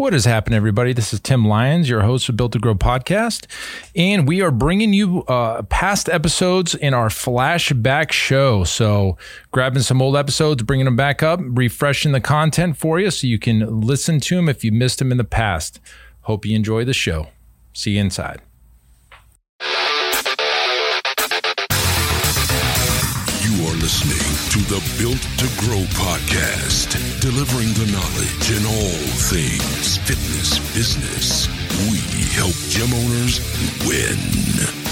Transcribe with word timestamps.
What 0.00 0.14
has 0.14 0.24
happened, 0.24 0.54
everybody? 0.54 0.94
This 0.94 1.12
is 1.12 1.20
Tim 1.20 1.44
Lyons, 1.44 1.86
your 1.86 2.00
host 2.00 2.30
of 2.30 2.36
Built 2.38 2.52
to 2.52 2.58
Grow 2.58 2.74
podcast, 2.74 3.44
and 3.94 4.26
we 4.26 4.40
are 4.40 4.50
bringing 4.50 4.94
you 4.94 5.24
uh, 5.24 5.60
past 5.64 6.08
episodes 6.08 6.74
in 6.74 6.94
our 6.94 7.08
flashback 7.08 8.10
show. 8.10 8.64
So, 8.64 9.18
grabbing 9.52 9.82
some 9.82 10.00
old 10.00 10.16
episodes, 10.16 10.62
bringing 10.62 10.86
them 10.86 10.96
back 10.96 11.22
up, 11.22 11.38
refreshing 11.42 12.12
the 12.12 12.20
content 12.22 12.78
for 12.78 12.98
you 12.98 13.10
so 13.10 13.26
you 13.26 13.38
can 13.38 13.82
listen 13.82 14.20
to 14.20 14.36
them 14.36 14.48
if 14.48 14.64
you 14.64 14.72
missed 14.72 15.00
them 15.00 15.12
in 15.12 15.18
the 15.18 15.22
past. 15.22 15.80
Hope 16.22 16.46
you 16.46 16.56
enjoy 16.56 16.86
the 16.86 16.94
show. 16.94 17.26
See 17.74 17.90
you 17.90 18.00
inside. 18.00 18.40
Listening 23.90 24.52
to 24.52 24.60
the 24.68 24.80
Built 25.02 25.20
to 25.38 25.46
Grow 25.58 25.82
podcast, 25.98 26.94
delivering 27.20 27.74
the 27.74 27.90
knowledge 27.90 28.50
in 28.54 28.64
all 28.64 29.02
things 29.26 29.98
fitness 30.06 30.60
business. 30.72 31.48
We 31.90 31.98
help 32.30 32.54
gym 32.70 32.94
owners 32.94 33.40
win. 33.88 34.16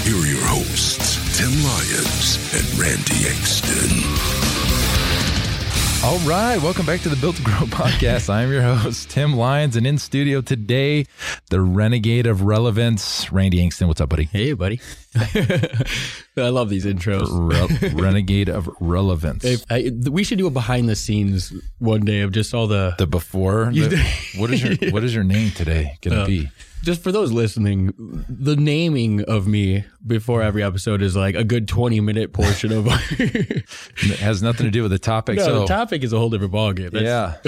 Here 0.03 0.17
are 0.17 0.27
your 0.27 0.45
hosts, 0.45 1.15
Tim 1.37 1.51
Lyons 1.63 2.35
and 2.53 2.77
Randy 2.77 3.25
Exton. 3.25 4.38
All 6.01 6.17
right, 6.19 6.57
welcome 6.61 6.85
back 6.85 7.01
to 7.01 7.09
the 7.09 7.17
Built 7.17 7.35
to 7.35 7.41
Grow 7.41 7.55
podcast. 7.67 8.29
I 8.29 8.43
am 8.43 8.51
your 8.53 8.61
host, 8.61 9.09
Tim 9.09 9.35
Lyons, 9.35 9.75
and 9.75 9.85
in 9.85 9.97
studio 9.97 10.39
today, 10.39 11.05
the 11.49 11.59
renegade 11.59 12.25
of 12.25 12.43
relevance, 12.43 13.29
Randy 13.33 13.63
Exton. 13.63 13.89
What's 13.89 13.99
up, 13.99 14.07
buddy? 14.07 14.23
Hey, 14.23 14.53
buddy. 14.53 14.79
I 15.15 16.47
love 16.49 16.69
these 16.69 16.85
intros. 16.85 17.27
Re- 17.29 17.89
renegade 18.01 18.47
of 18.47 18.69
relevance. 18.79 19.43
If 19.43 19.65
I, 19.69 19.91
we 20.09 20.23
should 20.23 20.37
do 20.37 20.47
a 20.47 20.51
behind 20.51 20.87
the 20.87 20.95
scenes 20.95 21.51
one 21.79 22.05
day 22.05 22.21
of 22.21 22.31
just 22.31 22.53
all 22.53 22.67
the 22.67 22.95
the 22.97 23.05
before. 23.05 23.65
The, 23.65 24.01
what 24.37 24.51
is 24.51 24.63
your 24.63 24.91
What 24.91 25.03
is 25.03 25.13
your 25.13 25.25
name 25.25 25.51
today 25.51 25.97
going 26.01 26.15
to 26.15 26.23
uh, 26.23 26.27
be? 26.27 26.49
Just 26.83 27.01
for 27.01 27.11
those 27.11 27.31
listening, 27.31 27.93
the 28.29 28.55
naming 28.55 29.23
of 29.23 29.47
me 29.47 29.85
before 30.05 30.41
every 30.41 30.63
episode 30.63 31.01
is 31.01 31.15
like 31.15 31.35
a 31.35 31.43
good 31.43 31.67
20 31.67 31.99
minute 31.99 32.33
portion 32.33 32.71
of 32.71 32.87
it 33.19 34.19
has 34.19 34.41
nothing 34.41 34.65
to 34.65 34.71
do 34.71 34.81
with 34.81 34.91
the 34.91 34.99
topic. 34.99 35.37
No, 35.37 35.45
so 35.45 35.59
the 35.61 35.65
topic 35.67 36.03
is 36.03 36.13
a 36.13 36.17
whole 36.17 36.29
different 36.29 36.53
ballgame. 36.53 36.91
That's, 36.91 37.03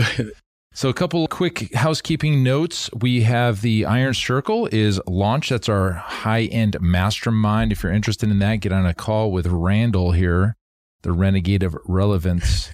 yeah. 0.08 0.26
So 0.74 0.88
a 0.88 0.94
couple 0.94 1.28
quick 1.28 1.76
housekeeping 1.76 2.44
notes. 2.44 2.90
We 2.98 3.24
have 3.24 3.60
the 3.62 3.84
Iron 3.84 4.14
Circle 4.14 4.70
is 4.72 5.02
launched. 5.06 5.50
That's 5.50 5.68
our 5.68 5.92
high-end 5.92 6.78
mastermind. 6.80 7.74
If 7.74 7.84
you're 7.84 7.92
interested 7.92 8.32
in 8.32 8.40
that, 8.40 8.62
get 8.62 8.72
on 8.72 8.86
a 8.86 8.94
call 8.94 9.34
with 9.34 9.48
Randall 9.48 10.14
here, 10.14 10.56
the 11.02 11.12
renegade 11.12 11.64
of 11.64 11.76
relevance 11.84 12.74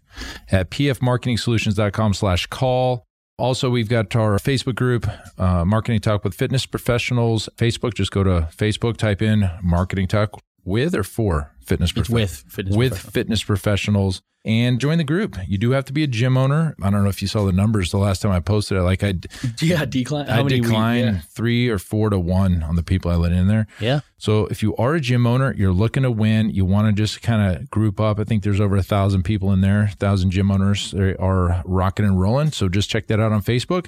at 0.52 0.70
pfmarketingsolutions.com 0.70 2.14
slash 2.14 2.46
call. 2.46 3.07
Also, 3.40 3.70
we've 3.70 3.88
got 3.88 4.16
our 4.16 4.38
Facebook 4.40 4.74
group, 4.74 5.08
uh, 5.38 5.64
Marketing 5.64 6.00
Talk 6.00 6.24
with 6.24 6.34
Fitness 6.34 6.66
Professionals. 6.66 7.48
Facebook, 7.56 7.94
just 7.94 8.10
go 8.10 8.24
to 8.24 8.50
Facebook, 8.56 8.98
type 8.98 9.22
in 9.22 9.52
Marketing 9.62 10.08
Talk 10.08 10.42
with 10.66 10.96
or 10.96 11.04
for 11.04 11.54
fitness 11.68 11.92
prof- 11.92 12.10
with 12.10 12.32
fitness 12.50 12.76
with 12.76 12.92
professionals. 12.92 13.14
fitness 13.14 13.44
professionals 13.44 14.22
and 14.48 14.80
join 14.80 14.98
the 14.98 15.04
group. 15.04 15.36
You 15.46 15.58
do 15.58 15.72
have 15.72 15.84
to 15.86 15.94
be 15.94 16.04
a 16.04 16.08
gym 16.08 16.38
owner. 16.38 16.74
I 16.82 16.90
don't 16.90 17.04
know 17.04 17.10
if 17.10 17.22
you 17.22 17.28
saw 17.28 17.44
the 17.44 17.52
numbers 17.52 17.92
the 17.92 17.98
last 17.98 18.22
time 18.22 18.32
I 18.32 18.40
posted 18.40 18.78
it. 18.78 18.82
Like 18.82 19.04
I, 19.04 19.16
yeah, 19.60 19.84
decline. 19.84 20.30
I 20.30 20.42
decline 20.44 21.04
yeah. 21.04 21.20
three 21.32 21.68
or 21.68 21.78
four 21.78 22.10
to 22.10 22.18
one 22.18 22.64
on 22.64 22.78
the 22.78 22.84
people 22.84 23.12
I 23.12 23.16
let 23.16 23.34
in 23.34 23.48
there. 23.48 23.68
Yeah. 23.82 24.00
So 24.18 24.46
if 24.48 24.64
you 24.64 24.74
are 24.78 24.96
a 24.96 25.02
gym 25.02 25.28
owner, 25.28 25.54
you're 25.54 25.74
looking 25.74 26.04
to 26.04 26.12
win. 26.12 26.50
You 26.50 26.64
want 26.64 26.88
to 26.88 26.94
just 26.94 27.22
kind 27.22 27.58
of 27.58 27.70
group 27.70 28.00
up. 28.00 28.20
I 28.20 28.24
think 28.24 28.44
there's 28.44 28.62
over 28.62 28.78
a 28.78 28.84
thousand 28.84 29.24
people 29.24 29.52
in 29.52 29.60
there. 29.60 29.90
Thousand 30.00 30.32
gym 30.32 30.50
owners 30.50 30.92
they 30.92 31.16
are 31.18 31.62
rocking 31.66 32.06
and 32.06 32.20
rolling. 32.20 32.52
So 32.52 32.70
just 32.70 32.90
check 32.90 33.08
that 33.08 33.20
out 33.20 33.34
on 33.34 33.42
Facebook. 33.42 33.88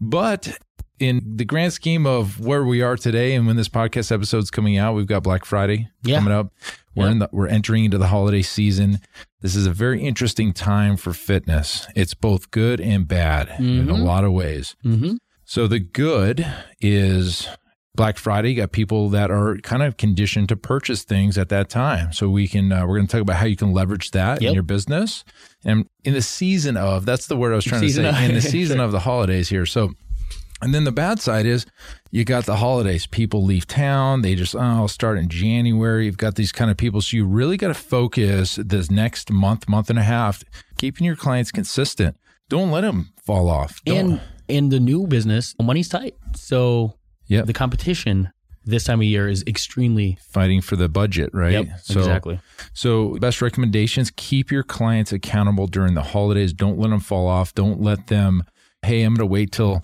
But 0.00 0.58
in 0.98 1.36
the 1.36 1.44
grand 1.44 1.72
scheme 1.72 2.06
of 2.06 2.40
where 2.40 2.64
we 2.64 2.82
are 2.82 2.96
today 2.96 3.34
and 3.34 3.46
when 3.46 3.56
this 3.56 3.68
podcast 3.68 4.12
episode 4.12 4.38
is 4.38 4.50
coming 4.50 4.76
out, 4.76 4.94
we've 4.94 5.06
got 5.06 5.22
Black 5.22 5.44
Friday 5.44 5.88
yeah. 6.02 6.18
coming 6.18 6.32
up. 6.32 6.52
We're 6.94 7.10
in 7.10 7.18
the, 7.18 7.28
we're 7.32 7.48
entering 7.48 7.86
into 7.86 7.98
the 7.98 8.06
holiday 8.06 8.42
season. 8.42 9.00
This 9.40 9.56
is 9.56 9.66
a 9.66 9.72
very 9.72 10.00
interesting 10.02 10.52
time 10.52 10.96
for 10.96 11.12
fitness. 11.12 11.88
It's 11.96 12.14
both 12.14 12.52
good 12.52 12.80
and 12.80 13.08
bad 13.08 13.48
mm-hmm. 13.48 13.64
in 13.64 13.90
a 13.90 13.94
mm-hmm. 13.94 14.02
lot 14.02 14.24
of 14.24 14.32
ways. 14.32 14.76
Mm-hmm. 14.84 15.14
So 15.44 15.66
the 15.66 15.80
good 15.80 16.46
is 16.80 17.48
Black 17.96 18.16
Friday. 18.16 18.50
You 18.50 18.56
got 18.56 18.72
people 18.72 19.08
that 19.10 19.30
are 19.30 19.56
kind 19.58 19.82
of 19.82 19.96
conditioned 19.96 20.48
to 20.48 20.56
purchase 20.56 21.04
things 21.04 21.36
at 21.36 21.48
that 21.50 21.68
time. 21.68 22.12
So 22.12 22.28
we 22.28 22.48
can 22.48 22.72
uh, 22.72 22.86
we're 22.86 22.96
going 22.96 23.06
to 23.06 23.12
talk 23.12 23.20
about 23.20 23.36
how 23.36 23.46
you 23.46 23.56
can 23.56 23.72
leverage 23.72 24.12
that 24.12 24.40
yep. 24.40 24.48
in 24.48 24.54
your 24.54 24.62
business. 24.62 25.24
And 25.64 25.88
in 26.04 26.14
the 26.14 26.22
season 26.22 26.76
of 26.76 27.04
that's 27.06 27.26
the 27.26 27.36
word 27.36 27.52
I 27.52 27.56
was 27.56 27.64
trying 27.64 27.80
season 27.80 28.04
to 28.04 28.12
say. 28.12 28.24
Of, 28.24 28.30
in 28.30 28.34
the 28.34 28.42
season 28.56 28.76
sure. 28.78 28.84
of 28.84 28.92
the 28.92 29.00
holidays 29.00 29.48
here. 29.48 29.66
So 29.66 29.92
and 30.64 30.74
then 30.74 30.84
the 30.84 30.92
bad 30.92 31.20
side 31.20 31.44
is 31.44 31.66
you 32.10 32.24
got 32.24 32.46
the 32.46 32.56
holidays. 32.56 33.06
People 33.06 33.44
leave 33.44 33.66
town. 33.66 34.22
They 34.22 34.34
just, 34.34 34.54
oh, 34.54 34.60
I'll 34.60 34.88
start 34.88 35.18
in 35.18 35.28
January. 35.28 36.06
You've 36.06 36.16
got 36.16 36.36
these 36.36 36.52
kind 36.52 36.70
of 36.70 36.78
people. 36.78 37.02
So 37.02 37.18
you 37.18 37.26
really 37.26 37.58
got 37.58 37.68
to 37.68 37.74
focus 37.74 38.56
this 38.56 38.90
next 38.90 39.30
month, 39.30 39.68
month 39.68 39.90
and 39.90 39.98
a 39.98 40.02
half, 40.02 40.42
keeping 40.78 41.04
your 41.04 41.16
clients 41.16 41.52
consistent. 41.52 42.16
Don't 42.48 42.70
let 42.70 42.80
them 42.80 43.12
fall 43.22 43.50
off. 43.50 43.84
Don't. 43.84 44.12
And 44.12 44.20
in 44.48 44.68
the 44.70 44.80
new 44.80 45.06
business, 45.06 45.54
money's 45.60 45.90
tight. 45.90 46.14
So 46.34 46.94
yep. 47.26 47.44
the 47.44 47.52
competition 47.52 48.32
this 48.64 48.84
time 48.84 49.00
of 49.00 49.04
year 49.04 49.28
is 49.28 49.44
extremely 49.46 50.16
fighting 50.30 50.62
for 50.62 50.76
the 50.76 50.88
budget, 50.88 51.28
right? 51.34 51.52
Yep, 51.52 51.80
so, 51.82 52.00
exactly. 52.00 52.40
So, 52.72 53.18
best 53.18 53.42
recommendations 53.42 54.10
keep 54.16 54.50
your 54.50 54.62
clients 54.62 55.12
accountable 55.12 55.66
during 55.66 55.92
the 55.92 56.02
holidays. 56.02 56.54
Don't 56.54 56.78
let 56.78 56.88
them 56.88 57.00
fall 57.00 57.28
off. 57.28 57.54
Don't 57.54 57.82
let 57.82 58.06
them, 58.06 58.44
hey, 58.80 59.02
I'm 59.02 59.12
going 59.14 59.28
to 59.28 59.30
wait 59.30 59.52
till 59.52 59.82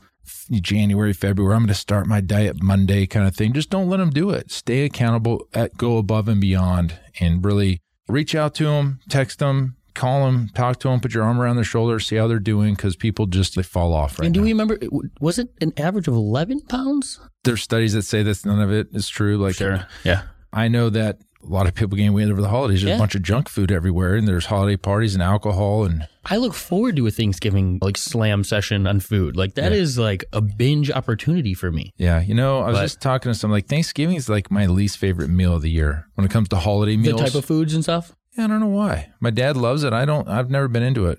January, 0.51 1.13
February, 1.13 1.55
I'm 1.55 1.63
going 1.63 1.69
to 1.69 1.75
start 1.75 2.07
my 2.07 2.21
diet 2.21 2.63
Monday 2.63 3.07
kind 3.07 3.27
of 3.27 3.35
thing. 3.35 3.53
Just 3.53 3.71
don't 3.71 3.89
let 3.89 3.99
them 3.99 4.11
do 4.11 4.31
it. 4.31 4.51
Stay 4.51 4.85
accountable, 4.85 5.47
at, 5.55 5.77
go 5.77 5.97
above 5.99 6.29
and 6.29 6.41
beyond, 6.41 6.99
and 7.21 7.45
really 7.45 7.81
reach 8.09 8.35
out 8.35 8.55
to 8.57 8.65
them, 8.65 9.01
text 9.09 9.39
them, 9.39 9.77
call 9.95 10.25
them, 10.27 10.49
talk 10.55 10.79
to 10.81 10.89
them, 10.89 11.01
put 11.01 11.15
your 11.15 11.23
arm 11.25 11.41
around 11.41 11.57
their 11.57 11.65
shoulder, 11.65 11.99
see 12.01 12.17
how 12.17 12.27
they're 12.27 12.39
doing 12.39 12.75
because 12.75 12.97
people 12.97 13.27
just 13.27 13.55
they 13.57 13.63
fall 13.63 13.93
off 13.93 14.19
right 14.19 14.27
And 14.27 14.35
do 14.35 14.41
now. 14.41 14.45
we 14.45 14.53
remember, 14.53 14.79
was 15.21 15.39
it 15.39 15.49
an 15.61 15.73
average 15.77 16.09
of 16.09 16.15
11 16.15 16.61
pounds? 16.63 17.21
There's 17.45 17.63
studies 17.63 17.93
that 17.95 18.03
say 18.03 18.23
that 18.23 18.45
none 18.45 18.61
of 18.61 18.71
it 18.73 18.89
is 18.93 19.09
true. 19.09 19.37
Like, 19.37 19.57
sure. 19.57 19.87
Yeah. 20.05 20.23
I 20.53 20.69
know 20.69 20.91
that 20.91 21.19
a 21.43 21.47
lot 21.47 21.67
of 21.67 21.75
people 21.75 21.97
gain 21.97 22.13
weight 22.13 22.31
over 22.31 22.41
the 22.41 22.49
holidays. 22.49 22.83
There's 22.83 22.91
yeah. 22.91 22.97
a 22.97 22.99
bunch 22.99 23.15
of 23.15 23.23
junk 23.23 23.49
food 23.49 23.73
everywhere, 23.73 24.17
and 24.17 24.29
there's 24.29 24.47
holiday 24.47 24.77
parties 24.77 25.15
and 25.15 25.23
alcohol. 25.23 25.85
And 25.85 26.07
I 26.25 26.37
look 26.37 26.55
forward 26.55 26.97
to 26.97 27.07
a 27.07 27.11
Thanksgiving 27.11 27.79
like 27.81 27.97
slam 27.97 28.45
session 28.45 28.87
on 28.87 29.01
food. 29.01 29.37
Like 29.37 29.55
that 29.55 29.73
yeah. 29.73 29.79
is 29.79 29.99
like 29.99 30.25
a 30.33 30.41
binge 30.41 30.91
opportunity 30.91 31.55
for 31.55 31.71
me. 31.71 31.93
Yeah, 31.97 32.21
you 32.21 32.35
know, 32.35 32.61
I 32.61 32.69
was 32.69 32.77
but, 32.77 32.83
just 32.83 33.01
talking 33.01 33.33
to 33.33 33.39
some 33.39 33.51
like 33.51 33.67
Thanksgiving 33.67 34.17
is 34.17 34.29
like 34.29 34.51
my 34.51 34.67
least 34.67 34.99
favorite 34.99 35.29
meal 35.29 35.55
of 35.55 35.63
the 35.63 35.71
year 35.71 36.07
when 36.15 36.25
it 36.25 36.31
comes 36.31 36.49
to 36.51 36.57
holiday 36.57 36.97
meals. 36.97 37.21
The 37.21 37.27
type 37.27 37.35
of 37.35 37.45
foods 37.45 37.75
and 37.75 37.83
stuff. 37.83 38.15
Yeah, 38.37 38.45
I 38.45 38.47
don't 38.47 38.61
know 38.61 38.69
why. 38.69 39.11
My 39.21 39.31
dad 39.31 39.57
loves 39.57 39.83
it. 39.83 39.93
I 39.93 40.05
don't. 40.05 40.29
I've 40.29 40.51
never 40.51 40.69
been 40.69 40.83
into 40.83 41.07
it. 41.07 41.19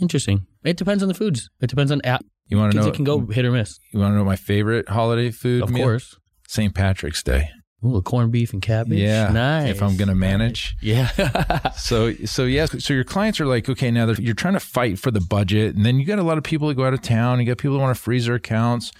Interesting. 0.00 0.46
It 0.64 0.76
depends 0.76 1.02
on 1.02 1.08
the 1.08 1.14
foods. 1.14 1.50
It 1.60 1.68
depends 1.68 1.90
on 1.90 2.00
app. 2.02 2.24
You 2.46 2.58
want 2.58 2.72
to 2.72 2.80
know? 2.80 2.88
It 2.88 2.94
can 2.94 3.04
go 3.04 3.26
hit 3.26 3.44
or 3.44 3.52
miss. 3.52 3.78
You 3.92 4.00
want 4.00 4.12
to 4.12 4.16
know 4.16 4.24
my 4.24 4.36
favorite 4.36 4.88
holiday 4.88 5.30
food? 5.30 5.62
Of 5.62 5.70
meal? 5.70 5.84
course. 5.84 6.16
St. 6.48 6.74
Patrick's 6.74 7.22
Day. 7.22 7.48
Ooh, 7.84 8.00
corned 8.02 8.30
beef 8.30 8.52
and 8.52 8.62
cabbage. 8.62 8.98
Yeah, 8.98 9.30
nice. 9.30 9.70
If 9.70 9.82
I'm 9.82 9.96
going 9.96 10.08
to 10.08 10.14
manage. 10.14 10.76
Yeah. 10.80 11.70
so 11.76 12.14
so 12.24 12.44
yes. 12.44 12.84
So 12.84 12.94
your 12.94 13.04
clients 13.04 13.40
are 13.40 13.46
like, 13.46 13.68
okay, 13.68 13.90
now 13.90 14.08
you're 14.10 14.34
trying 14.34 14.54
to 14.54 14.60
fight 14.60 14.98
for 14.98 15.10
the 15.10 15.20
budget, 15.20 15.74
and 15.74 15.84
then 15.84 15.98
you 15.98 16.06
got 16.06 16.18
a 16.18 16.22
lot 16.22 16.38
of 16.38 16.44
people 16.44 16.68
that 16.68 16.74
go 16.74 16.84
out 16.84 16.94
of 16.94 17.02
town. 17.02 17.40
You 17.40 17.46
got 17.46 17.58
people 17.58 17.76
that 17.76 17.82
want 17.82 17.96
to 17.96 18.00
freeze 18.00 18.26
their 18.26 18.36
accounts. 18.36 18.92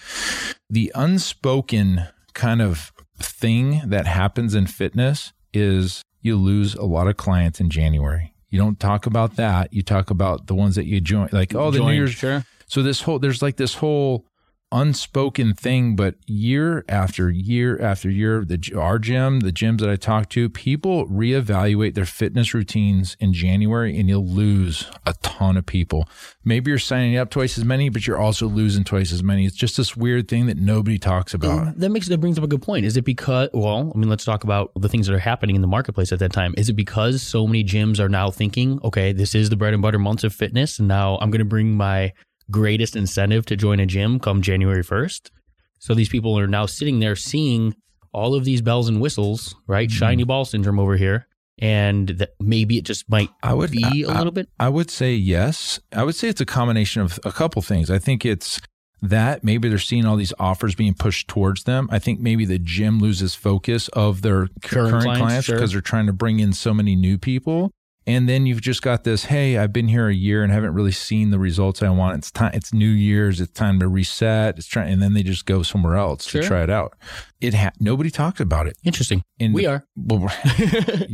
The 0.69 0.91
unspoken 0.95 2.09
kind 2.35 2.61
of 2.61 2.93
thing 3.19 3.83
that 3.87 4.07
happens 4.07 4.55
in 4.55 4.67
fitness 4.67 5.33
is 5.53 6.03
you 6.21 6.37
lose 6.37 6.75
a 6.75 6.85
lot 6.85 7.07
of 7.07 7.17
clients 7.17 7.61
in 7.61 7.71
January. 7.71 8.35
You 8.49 8.59
don't 8.59 8.79
talk 8.79 9.07
about 9.07 9.37
that. 9.37 9.73
You 9.73 9.83
talk 9.83 10.11
about 10.11 10.47
the 10.47 10.55
ones 10.55 10.75
that 10.75 10.87
you 10.87 11.01
join, 11.01 11.29
like 11.33 11.55
oh, 11.55 11.71
the 11.71 11.79
Join, 11.79 11.89
New 11.89 11.95
Year's. 11.95 12.13
Sure. 12.13 12.45
So 12.67 12.83
this 12.83 13.03
whole 13.03 13.19
there's 13.19 13.43
like 13.43 13.57
this 13.57 13.75
whole 13.75 14.27
unspoken 14.73 15.55
thing, 15.55 15.95
but 15.95 16.17
year 16.27 16.85
after 16.89 17.31
year 17.31 17.81
after 17.81 18.11
year, 18.11 18.45
the 18.45 18.59
our 18.77 18.99
gym, 18.99 19.41
the 19.41 19.53
gyms 19.53 19.81
that 19.81 19.91
I 19.91 19.97
talk 19.97 20.29
to, 20.31 20.49
people 20.49 21.07
reevaluate 21.07 21.95
their 21.95 22.07
fitness 22.07 22.55
routines 22.55 23.17
in 23.21 23.33
January, 23.33 23.99
and 23.99 24.09
you'll 24.09 24.27
lose 24.27 24.91
a 25.07 25.15
ton 25.23 25.57
of 25.57 25.67
people. 25.67 26.09
Maybe 26.45 26.71
you're 26.71 26.79
signing 26.79 27.17
up 27.17 27.31
twice 27.31 27.59
as 27.59 27.65
many, 27.65 27.89
but 27.89 28.07
you're 28.07 28.19
also 28.19 28.49
losing 28.49 28.83
twice 28.83 29.13
as 29.13 29.23
many. 29.23 29.47
It's 29.47 29.57
just 29.57 29.77
this 29.77 29.97
weird 29.97 30.29
thing 30.29 30.47
that 30.47 30.57
nobody 30.57 30.99
talks 30.99 31.35
about. 31.35 31.79
That 31.79 31.91
makes 31.91 32.09
that 32.09 32.19
brings 32.19 32.39
up 32.39 32.45
a 32.45 32.49
good 32.49 32.63
point. 32.63 32.87
Is 32.87 32.97
it 32.97 33.05
because? 33.05 33.51
Well, 33.53 33.93
I 33.95 33.99
mean, 33.99 34.09
let's 34.09 34.25
talk 34.25 34.45
about 34.45 34.73
the 34.75 34.89
things 34.89 35.07
that 35.07 35.15
are 35.15 35.19
happening 35.19 35.55
in 35.55 35.63
the 35.63 35.69
marketplace 35.69 36.13
at 36.13 36.19
that 36.21 36.33
time. 36.33 36.55
Is 36.57 36.69
it 36.69 36.75
because 36.75 37.23
so 37.23 37.47
many 37.47 37.63
gyms 37.63 38.01
are 38.01 38.09
now 38.09 38.31
thinking, 38.31 38.81
okay, 38.83 39.13
this 39.13 39.35
is 39.35 39.51
the 39.51 39.57
bread 39.57 39.75
and 39.75 39.83
butter 39.83 39.99
months 39.99 40.25
of 40.25 40.35
fitness, 40.35 40.79
and 40.79 40.89
now 40.89 41.19
I'm 41.21 41.31
going 41.31 41.41
to 41.41 41.45
bring 41.45 41.77
my 41.77 42.13
greatest 42.51 42.97
incentive 42.97 43.47
to 43.47 43.57
join 43.57 43.81
a 43.81 43.87
gym 43.87 44.19
come 44.19 44.43
January 44.43 44.83
1st. 44.83 45.31
So 45.79 45.95
these 45.95 46.09
people 46.09 46.39
are 46.39 46.47
now 46.47 46.67
sitting 46.67 47.01
there 47.01 47.17
seeing 47.17 47.75
all 48.13 48.35
of 48.35 48.45
these 48.45 48.61
bells 48.63 48.89
and 48.89 49.01
whistles, 49.01 49.55
right? 49.67 49.89
Mhm. 49.89 49.93
Shiny 49.93 50.25
ball 50.25 50.45
syndrome 50.45 50.79
over 50.79 50.97
here. 50.97 51.27
And 51.59 52.09
that 52.09 52.31
maybe 52.41 52.79
it 52.79 52.85
just 52.85 53.09
might 53.11 53.29
I 53.43 53.55
would 53.55 53.71
be 53.71 53.83
a 54.03 54.09
I- 54.11 54.19
little 54.19 54.33
bit. 54.33 54.49
I 54.59 54.69
would 54.69 54.91
say 54.91 55.15
yes. 55.15 55.79
I 55.93 56.03
would 56.03 56.15
say 56.15 56.29
it's 56.29 56.41
a 56.41 56.47
combination 56.47 57.03
of 57.03 57.21
a 57.25 57.31
couple 57.33 57.63
things. 57.63 57.91
I 57.91 57.99
think 57.99 58.25
it's 58.25 58.61
that 59.01 59.43
maybe 59.45 59.69
they're 59.69 59.79
seeing 59.79 60.05
all 60.07 60.17
these 60.17 60.33
offers 60.39 60.75
being 60.75 60.95
pushed 60.95 61.29
towards 61.29 61.65
them. 61.65 61.89
I 61.91 61.99
think 61.99 62.21
maybe 62.21 62.45
the 62.45 62.59
gym 62.59 63.01
loses 63.01 63.35
focus 63.35 63.89
of 63.89 64.23
their 64.23 64.47
Current 64.63 64.91
current, 64.91 65.03
clients, 65.05 65.19
clients 65.21 65.47
sure. 65.47 65.57
because 65.57 65.73
they're 65.73 65.81
trying 65.81 66.07
to 66.07 66.13
bring 66.13 66.39
in 66.41 66.53
so 66.53 66.73
many 66.73 66.95
new 66.97 67.19
people. 67.19 67.73
And 68.05 68.29
then 68.29 68.47
you've 68.47 68.61
just 68.61 68.83
got 68.83 69.05
this, 69.05 69.27
hey, 69.27 69.57
I've 69.59 69.73
been 69.73 69.87
here 69.87 70.09
a 70.09 70.15
year 70.15 70.43
and 70.43 70.53
haven't 70.53 70.75
really 70.75 70.91
seen 70.91 71.31
the 71.31 71.39
results 71.39 71.83
I 71.85 71.91
want. 71.91 72.19
It's 72.19 72.31
time 72.33 72.51
it's 72.53 72.73
New 72.73 72.89
Year's, 72.89 73.41
it's 73.41 73.53
time 73.53 73.79
to 73.79 73.87
reset. 73.87 74.59
It's 74.59 74.67
trying 74.67 74.93
and 74.93 75.01
then 75.01 75.13
they 75.15 75.23
just 75.23 75.47
go 75.47 75.63
somewhere 75.63 75.95
else 75.97 76.27
Sure. 76.27 76.43
to 76.43 76.49
try 76.49 76.63
it 76.65 76.71
out. 76.71 76.95
It 77.41 77.55
ha- 77.55 77.71
nobody 77.79 78.11
talks 78.11 78.41
about 78.41 78.67
it. 78.67 78.77
Interesting. 78.83 79.23
And 79.39 79.55
We 79.55 79.67
are. 79.67 79.85
well, 79.97 80.29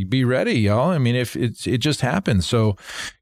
be 0.08 0.24
ready, 0.24 0.54
y'all. 0.60 0.90
I 0.90 0.98
mean, 0.98 1.14
if 1.14 1.36
it's 1.36 1.66
it 1.66 1.78
just 1.78 2.00
happens. 2.00 2.46
So 2.46 2.76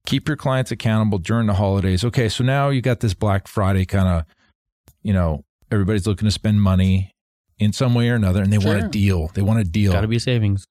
keep 0.07 0.29
your 0.29 0.37
clients 0.37 0.71
accountable 0.71 1.19
during 1.19 1.47
the 1.49 1.55
holidays. 1.55 2.05
Okay, 2.05 2.29
so 2.29 2.45
now 2.45 2.69
you 2.69 2.81
got 2.81 3.01
this 3.01 3.15
Black 3.15 3.49
Friday 3.49 3.85
kind 3.85 4.07
of, 4.09 4.25
you 5.03 5.13
know, 5.13 5.45
everybody's 5.73 6.07
looking 6.07 6.27
to 6.27 6.33
spend 6.33 6.63
money 6.63 7.11
in 7.59 7.73
some 7.73 7.95
way 7.95 8.11
or 8.11 8.15
another, 8.15 8.43
and 8.43 8.53
they 8.53 8.59
want 8.59 8.79
Sure. 8.79 8.87
a 8.87 8.91
deal. 8.91 9.31
They 9.35 9.43
want 9.43 9.59
a 9.59 9.65
deal. 9.65 9.91
Got 9.93 10.03
to 10.03 10.09
be 10.09 10.19
savings. 10.21 10.67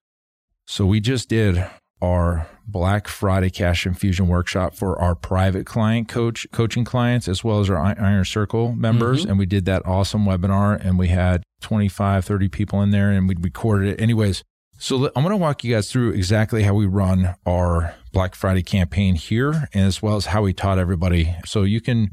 So 0.68 0.86
we 0.86 1.00
just 1.02 1.28
did 1.30 1.66
our 2.02 2.48
Black 2.68 3.08
Friday 3.08 3.50
cash 3.50 3.86
infusion 3.86 4.28
workshop 4.28 4.76
for 4.76 5.00
our 5.00 5.16
private 5.16 5.66
client 5.66 6.08
coach 6.08 6.48
coaching 6.52 6.84
clients 6.84 7.28
as 7.28 7.44
well 7.44 7.60
as 7.60 7.70
our 7.70 7.78
Iron 7.78 8.26
Circle 8.26 8.74
members 8.76 9.26
Mhm. 9.26 9.30
and 9.30 9.40
we 9.40 9.46
did 9.46 9.66
that 9.66 9.86
awesome 9.86 10.26
webinar 10.26 10.80
and 10.84 10.98
we 10.98 11.08
had 11.10 11.44
25 11.62 12.26
30 12.26 12.48
people 12.50 12.82
in 12.82 12.92
there 12.92 13.12
and 13.12 13.28
we 13.30 13.36
recorded 13.40 13.90
it 13.90 14.02
anyways. 14.02 14.44
So 14.78 15.06
I'm 15.16 15.24
going 15.24 15.30
to 15.30 15.38
walk 15.38 15.64
you 15.64 15.74
guys 15.74 15.90
through 15.90 16.10
exactly 16.12 16.64
how 16.64 16.74
we 16.74 16.86
run 16.86 17.36
our 17.46 17.94
Black 18.12 18.36
Friday 18.36 18.62
campaign 18.62 19.16
here 19.16 19.70
and 19.74 19.86
as 19.86 20.02
well 20.02 20.18
as 20.18 20.26
how 20.28 20.42
we 20.42 20.52
taught 20.52 20.78
everybody. 20.78 21.34
So 21.46 21.64
you 21.64 21.80
can 21.82 22.10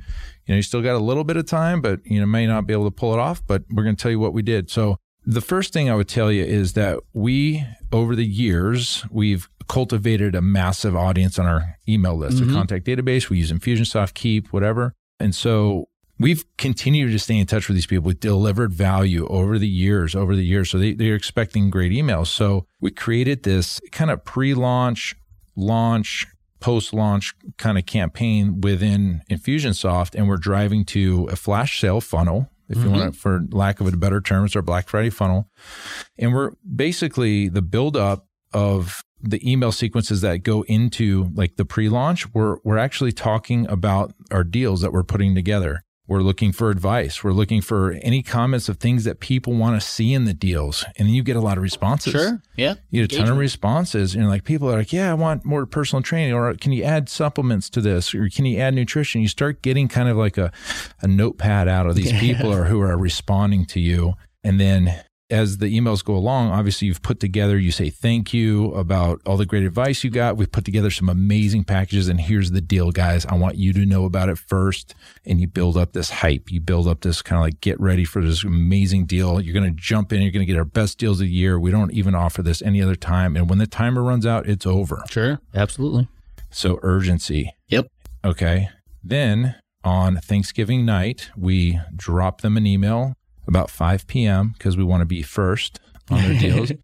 you 0.46 0.54
know 0.54 0.56
you 0.56 0.62
still 0.62 0.82
got 0.82 0.94
a 0.94 0.99
little 0.99 1.25
bit 1.25 1.37
of 1.37 1.46
time 1.46 1.81
but 1.81 2.00
you 2.04 2.20
know 2.20 2.26
may 2.26 2.46
not 2.46 2.66
be 2.66 2.72
able 2.72 2.84
to 2.84 2.90
pull 2.90 3.12
it 3.14 3.19
off 3.19 3.43
but 3.46 3.62
we're 3.70 3.82
going 3.84 3.96
to 3.96 4.02
tell 4.02 4.10
you 4.12 4.20
what 4.20 4.32
we 4.32 4.43
did. 4.43 4.70
So 4.70 4.96
the 5.24 5.40
first 5.40 5.72
thing 5.72 5.88
I 5.90 5.94
would 5.94 6.08
tell 6.08 6.30
you 6.32 6.44
is 6.44 6.72
that 6.74 6.98
we, 7.12 7.64
over 7.92 8.16
the 8.16 8.24
years, 8.26 9.04
we've 9.10 9.48
cultivated 9.69 10.34
a 10.34 10.42
massive 10.42 10.96
audience 10.96 11.38
on 11.38 11.46
our 11.46 11.76
email 11.88 12.16
list, 12.16 12.38
Mhm. 12.38 12.50
a 12.50 12.52
contact 12.52 12.86
database. 12.86 13.30
We 13.30 13.38
use 13.38 13.52
Infusionsoft, 13.52 14.14
Keap, 14.14 14.48
whatever. 14.52 14.94
And 15.20 15.34
so 15.34 15.88
we've 16.19 16.44
continued 16.58 17.12
to 17.12 17.19
stay 17.19 17.38
in 17.38 17.46
touch 17.46 17.69
with 17.69 17.76
these 17.76 17.86
people. 17.86 18.04
We 18.08 18.14
delivered 18.14 18.72
value 18.72 19.26
over 19.28 19.58
the 19.58 19.69
years, 19.69 20.14
over 20.14 20.34
the 20.34 20.44
years. 20.44 20.70
So 20.70 20.78
they, 20.78 20.94
they're 20.94 21.14
expecting 21.14 21.70
great 21.70 21.92
emails. 21.92 22.26
So 22.26 22.66
we 22.80 22.90
created 22.90 23.44
this 23.44 23.80
kind 23.92 24.10
of 24.10 24.25
pre 24.25 24.54
launch, 24.54 25.14
launch, 25.56 26.26
post 26.60 26.92
launch 26.92 27.34
kind 27.58 27.76
of 27.78 27.86
campaign 27.86 28.60
within 28.60 29.22
Infusionsoft. 29.30 30.14
And 30.14 30.28
we're 30.28 30.36
driving 30.36 30.84
to 30.86 31.28
a 31.30 31.36
flash 31.36 31.80
sale 31.80 32.00
funnel. 32.00 32.50
If 32.72 32.78
you 32.78 32.84
Mhm. 32.84 32.90
want 32.92 33.14
it, 33.14 33.16
for 33.16 33.44
lack 33.50 33.80
of 33.80 33.86
a 33.86 33.96
better 33.96 34.20
term, 34.20 34.44
it's 34.44 34.56
our 34.56 34.62
Black 34.62 34.88
Friday 34.88 35.10
funnel. 35.10 35.48
And 36.19 36.32
we're 36.32 36.52
basically 36.74 37.48
the 37.48 37.62
buildup 37.62 38.26
of 38.52 39.02
the 39.20 39.40
email 39.50 39.70
sequences 39.72 40.20
that 40.22 40.38
go 40.42 40.62
into 40.62 41.30
like 41.34 41.56
the 41.56 41.64
pre-launch. 41.64 42.32
We're 42.34 42.56
we're 42.64 42.78
actually 42.78 43.12
talking 43.12 43.66
about 43.69 44.12
our 44.30 44.42
deals 44.44 44.80
that 44.80 44.92
we're 44.92 45.04
putting 45.04 45.34
together. 45.34 45.84
We're 46.08 46.20
looking 46.22 46.52
for 46.52 46.70
advice. 46.70 47.22
We're 47.22 47.32
looking 47.32 47.60
for 47.60 47.93
any 48.02 48.22
comments 48.22 48.69
of 48.69 48.78
things 48.78 49.04
that 49.04 49.20
people 49.20 49.54
want 49.54 49.81
to 49.81 49.87
see 49.87 50.12
in 50.12 50.25
the 50.25 50.34
deals. 50.34 50.84
And 50.96 51.08
then 51.08 51.14
you 51.14 51.22
get 51.22 51.37
a 51.37 51.40
lot 51.40 51.56
of 51.56 51.62
responses. 51.62 52.12
Sure. 52.12 52.43
Yeah. 52.56 52.75
You 52.90 53.02
get 53.02 53.12
a 53.12 53.16
ton 53.16 53.20
of 53.20 53.28
Engagement. 53.28 53.38
responses, 53.40 54.14
and 54.16 54.28
like 54.28 54.43
people 54.44 54.69
are 54.69 54.78
like, 54.78 54.93
"Yeah, 54.93 55.10
I 55.10 55.14
want 55.14 55.44
more 55.44 55.64
personal 55.64 56.02
training," 56.02 56.34
or 56.34 56.52
"Can 56.54 56.72
you 56.72 56.82
add 56.82 57.08
supplements 57.08 57.70
to 57.70 57.81
this?" 57.81 58.14
or 58.14 58.28
"Can 58.28 58.44
you 58.46 58.58
add 58.58 58.75
nutrition?" 58.75 59.20
You 59.22 59.28
start 59.28 59.62
getting 59.62 59.87
kind 59.88 60.08
of 60.08 60.16
like 60.16 60.37
a 60.37 60.50
a 61.00 61.06
notepad 61.06 61.69
out 61.69 61.87
of 61.87 61.94
these 61.94 62.12
people 62.20 62.52
or 62.52 62.64
who 62.64 62.81
are 62.81 62.99
responding 62.99 63.64
to 63.66 63.81
you, 63.81 64.14
and 64.43 64.58
then 64.60 64.93
as 65.32 65.58
the 65.58 65.67
emails 65.67 66.05
go 66.05 66.14
along, 66.14 66.50
obviously 66.50 66.87
you've 66.87 67.02
put 67.02 67.19
together, 67.19 67.58
you 67.58 67.73
say 67.73 67.88
thank 67.88 68.34
you 68.34 68.73
about 68.75 69.23
all 69.25 69.38
the 69.38 69.46
great 69.46 69.64
advice 69.64 70.05
you 70.05 70.11
got. 70.11 70.37
We've 70.37 70.52
put 70.52 70.67
together 70.67 70.90
some 70.90 71.08
amazing 71.08 71.64
packages, 71.64 72.08
and 72.08 72.20
here's 72.20 72.50
the 72.50 72.61
deal, 72.61 72.93
guys. 72.93 73.25
I 73.26 73.34
want 73.34 73.56
you 73.56 73.73
to 73.73 73.87
know 73.87 74.05
about 74.05 74.29
it 74.29 74.38
first. 74.38 74.94
And 75.25 75.40
you 75.40 75.49
build 75.49 75.76
up 75.79 75.94
this 75.94 76.11
hype. 76.11 76.52
You 76.52 76.61
build 76.61 76.87
up 76.87 77.00
this 77.00 77.23
kind 77.23 77.38
of 77.38 77.44
like 77.44 77.61
get 77.62 77.81
ready 77.81 78.05
for 78.05 78.23
this 78.23 78.44
amazing 78.44 79.06
deal. 79.06 79.40
You're 79.40 79.55
going 79.55 79.75
to 79.75 79.81
jump 79.81 80.12
in. 80.12 80.20
You're 80.20 80.32
going 80.32 80.46
to 80.46 80.52
get 80.52 80.58
our 80.58 80.64
best 80.64 80.99
deals 80.99 81.20
of 81.20 81.26
the 81.26 81.32
year. 81.32 81.58
We 81.58 81.70
don't 81.70 81.93
even 81.93 82.14
offer 82.14 82.43
this 82.43 82.61
any 82.61 82.82
other 82.82 82.96
time. 82.96 83.35
And 83.35 83.49
when 83.49 83.58
the 83.58 83.67
timer 83.67 84.02
runs 84.02 84.26
out, 84.26 84.46
it's 84.46 84.67
over. 84.67 85.02
Sure. 85.08 85.40
Absolutely. 85.55 86.08
So 86.50 86.78
urgency. 86.82 87.55
Yep. 87.69 87.87
Okay. 88.25 88.69
Then 89.02 89.56
on 89.82 90.19
Thanksgiving 90.19 90.85
night, 90.85 91.31
we 91.37 91.81
drop 91.96 92.43
them 92.43 92.56
an 92.56 92.67
email 92.67 93.17
about 93.46 93.70
5 93.70 94.06
p.m. 94.06 94.54
because 94.56 94.76
we 94.76 94.84
want 94.84 95.00
to 95.00 95.06
be 95.06 95.22
first 95.22 95.80
on 96.10 96.22
their 96.22 96.38
deals. 96.38 96.72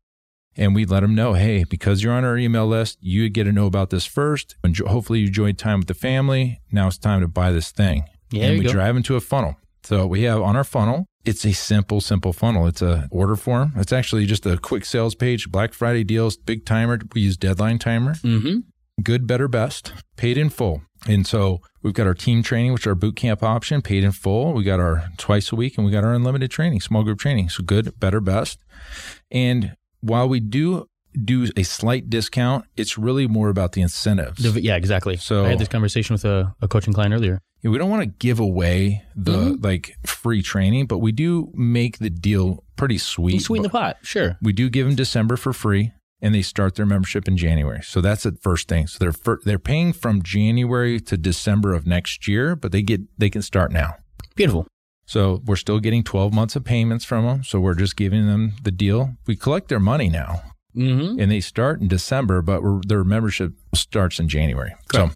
And 0.60 0.74
we 0.74 0.84
let 0.84 1.00
them 1.00 1.14
know, 1.14 1.34
hey, 1.34 1.62
because 1.62 2.02
you're 2.02 2.12
on 2.12 2.24
our 2.24 2.36
email 2.36 2.66
list, 2.66 2.98
you 3.00 3.28
get 3.28 3.44
to 3.44 3.52
know 3.52 3.66
about 3.66 3.90
this 3.90 4.04
first. 4.04 4.56
And 4.64 4.76
hopefully 4.76 5.20
you 5.20 5.28
enjoyed 5.28 5.56
time 5.56 5.78
with 5.78 5.86
the 5.86 5.94
family. 5.94 6.60
Now 6.72 6.88
it's 6.88 6.98
time 6.98 7.20
to 7.20 7.28
buy 7.28 7.52
this 7.52 7.70
thing. 7.70 8.02
Yeah, 8.32 8.46
and 8.46 8.58
we 8.58 8.64
go. 8.64 8.72
drive 8.72 8.96
into 8.96 9.14
a 9.14 9.20
funnel. 9.20 9.56
So 9.84 10.04
we 10.04 10.22
have 10.24 10.42
on 10.42 10.56
our 10.56 10.64
funnel, 10.64 11.06
it's 11.24 11.44
a 11.44 11.52
simple, 11.52 12.00
simple 12.00 12.32
funnel. 12.32 12.66
It's 12.66 12.82
a 12.82 13.06
order 13.12 13.36
form. 13.36 13.72
It's 13.76 13.92
actually 13.92 14.26
just 14.26 14.46
a 14.46 14.58
quick 14.58 14.84
sales 14.84 15.14
page, 15.14 15.48
Black 15.48 15.72
Friday 15.72 16.02
deals, 16.02 16.36
big 16.36 16.66
timer. 16.66 16.98
We 17.14 17.20
use 17.20 17.36
deadline 17.36 17.78
timer 17.78 18.14
Mm-hmm. 18.14 18.58
Good, 19.02 19.26
better, 19.26 19.48
best, 19.48 19.92
paid 20.16 20.36
in 20.38 20.50
full. 20.50 20.82
And 21.06 21.26
so 21.26 21.60
we've 21.82 21.94
got 21.94 22.06
our 22.06 22.14
team 22.14 22.42
training, 22.42 22.72
which 22.72 22.82
is 22.82 22.86
our 22.88 22.94
boot 22.94 23.16
camp 23.16 23.42
option, 23.42 23.82
paid 23.82 24.02
in 24.04 24.12
full. 24.12 24.52
We 24.52 24.64
got 24.64 24.80
our 24.80 25.08
twice 25.16 25.52
a 25.52 25.56
week 25.56 25.76
and 25.78 25.86
we 25.86 25.92
got 25.92 26.04
our 26.04 26.12
unlimited 26.12 26.50
training, 26.50 26.80
small 26.80 27.04
group 27.04 27.18
training. 27.20 27.48
So 27.50 27.62
good, 27.62 27.98
better, 28.00 28.20
best. 28.20 28.58
And 29.30 29.76
while 30.00 30.28
we 30.28 30.40
do 30.40 30.88
do 31.24 31.48
a 31.56 31.62
slight 31.62 32.10
discount, 32.10 32.64
it's 32.76 32.98
really 32.98 33.26
more 33.26 33.48
about 33.48 33.72
the 33.72 33.80
incentives. 33.80 34.44
Yeah, 34.56 34.76
exactly. 34.76 35.16
So- 35.16 35.44
I 35.44 35.50
had 35.50 35.58
this 35.58 35.68
conversation 35.68 36.14
with 36.14 36.24
a, 36.24 36.54
a 36.60 36.68
coaching 36.68 36.92
client 36.92 37.14
earlier. 37.14 37.40
we 37.64 37.76
don't 37.78 37.90
want 37.90 38.02
to 38.02 38.06
give 38.18 38.38
away 38.40 39.02
the 39.16 39.32
Mhm. 39.32 39.64
like 39.64 39.96
free 40.06 40.42
training, 40.42 40.86
but 40.86 40.98
we 40.98 41.10
do 41.12 41.50
make 41.54 41.98
the 41.98 42.10
deal 42.10 42.62
pretty 42.76 42.98
sweet. 42.98 43.40
Sweeten 43.42 43.64
the 43.64 43.68
pot. 43.68 43.96
Sure. 44.02 44.36
we 44.42 44.52
do 44.52 44.68
give 44.70 44.86
them 44.86 44.94
December 44.94 45.36
for 45.36 45.52
free, 45.52 45.92
and 46.20 46.34
they 46.34 46.42
start 46.42 46.74
their 46.74 46.86
membership 46.86 47.28
in 47.28 47.36
January. 47.36 47.80
So 47.82 48.00
that's 48.00 48.22
the 48.24 48.32
first 48.40 48.68
thing. 48.68 48.86
So 48.86 48.98
they're 48.98 49.12
fir- 49.12 49.40
they're 49.44 49.58
paying 49.58 49.92
from 49.92 50.22
January 50.22 51.00
to 51.00 51.16
December 51.16 51.74
of 51.74 51.86
next 51.86 52.26
year, 52.28 52.56
but 52.56 52.72
they 52.72 52.82
get 52.82 53.02
they 53.18 53.30
can 53.30 53.42
start 53.42 53.72
now. 53.72 53.94
Beautiful. 54.34 54.66
So 55.06 55.40
we're 55.46 55.56
still 55.56 55.80
getting 55.80 56.04
12 56.04 56.34
months 56.34 56.54
of 56.54 56.64
payments 56.64 57.04
from 57.04 57.24
them. 57.24 57.42
So 57.44 57.60
we're 57.60 57.74
just 57.74 57.96
giving 57.96 58.26
them 58.26 58.52
the 58.62 58.70
deal. 58.70 59.14
We 59.26 59.36
collect 59.36 59.68
their 59.68 59.80
money 59.80 60.08
now, 60.10 60.42
Mm-hmm. 60.76 61.18
and 61.18 61.30
they 61.32 61.40
start 61.40 61.80
in 61.80 61.88
December, 61.88 62.42
but 62.42 62.62
we're, 62.62 62.80
their 62.86 63.02
membership 63.04 63.52
starts 63.74 64.20
in 64.20 64.28
January. 64.28 64.74
So. 64.92 65.10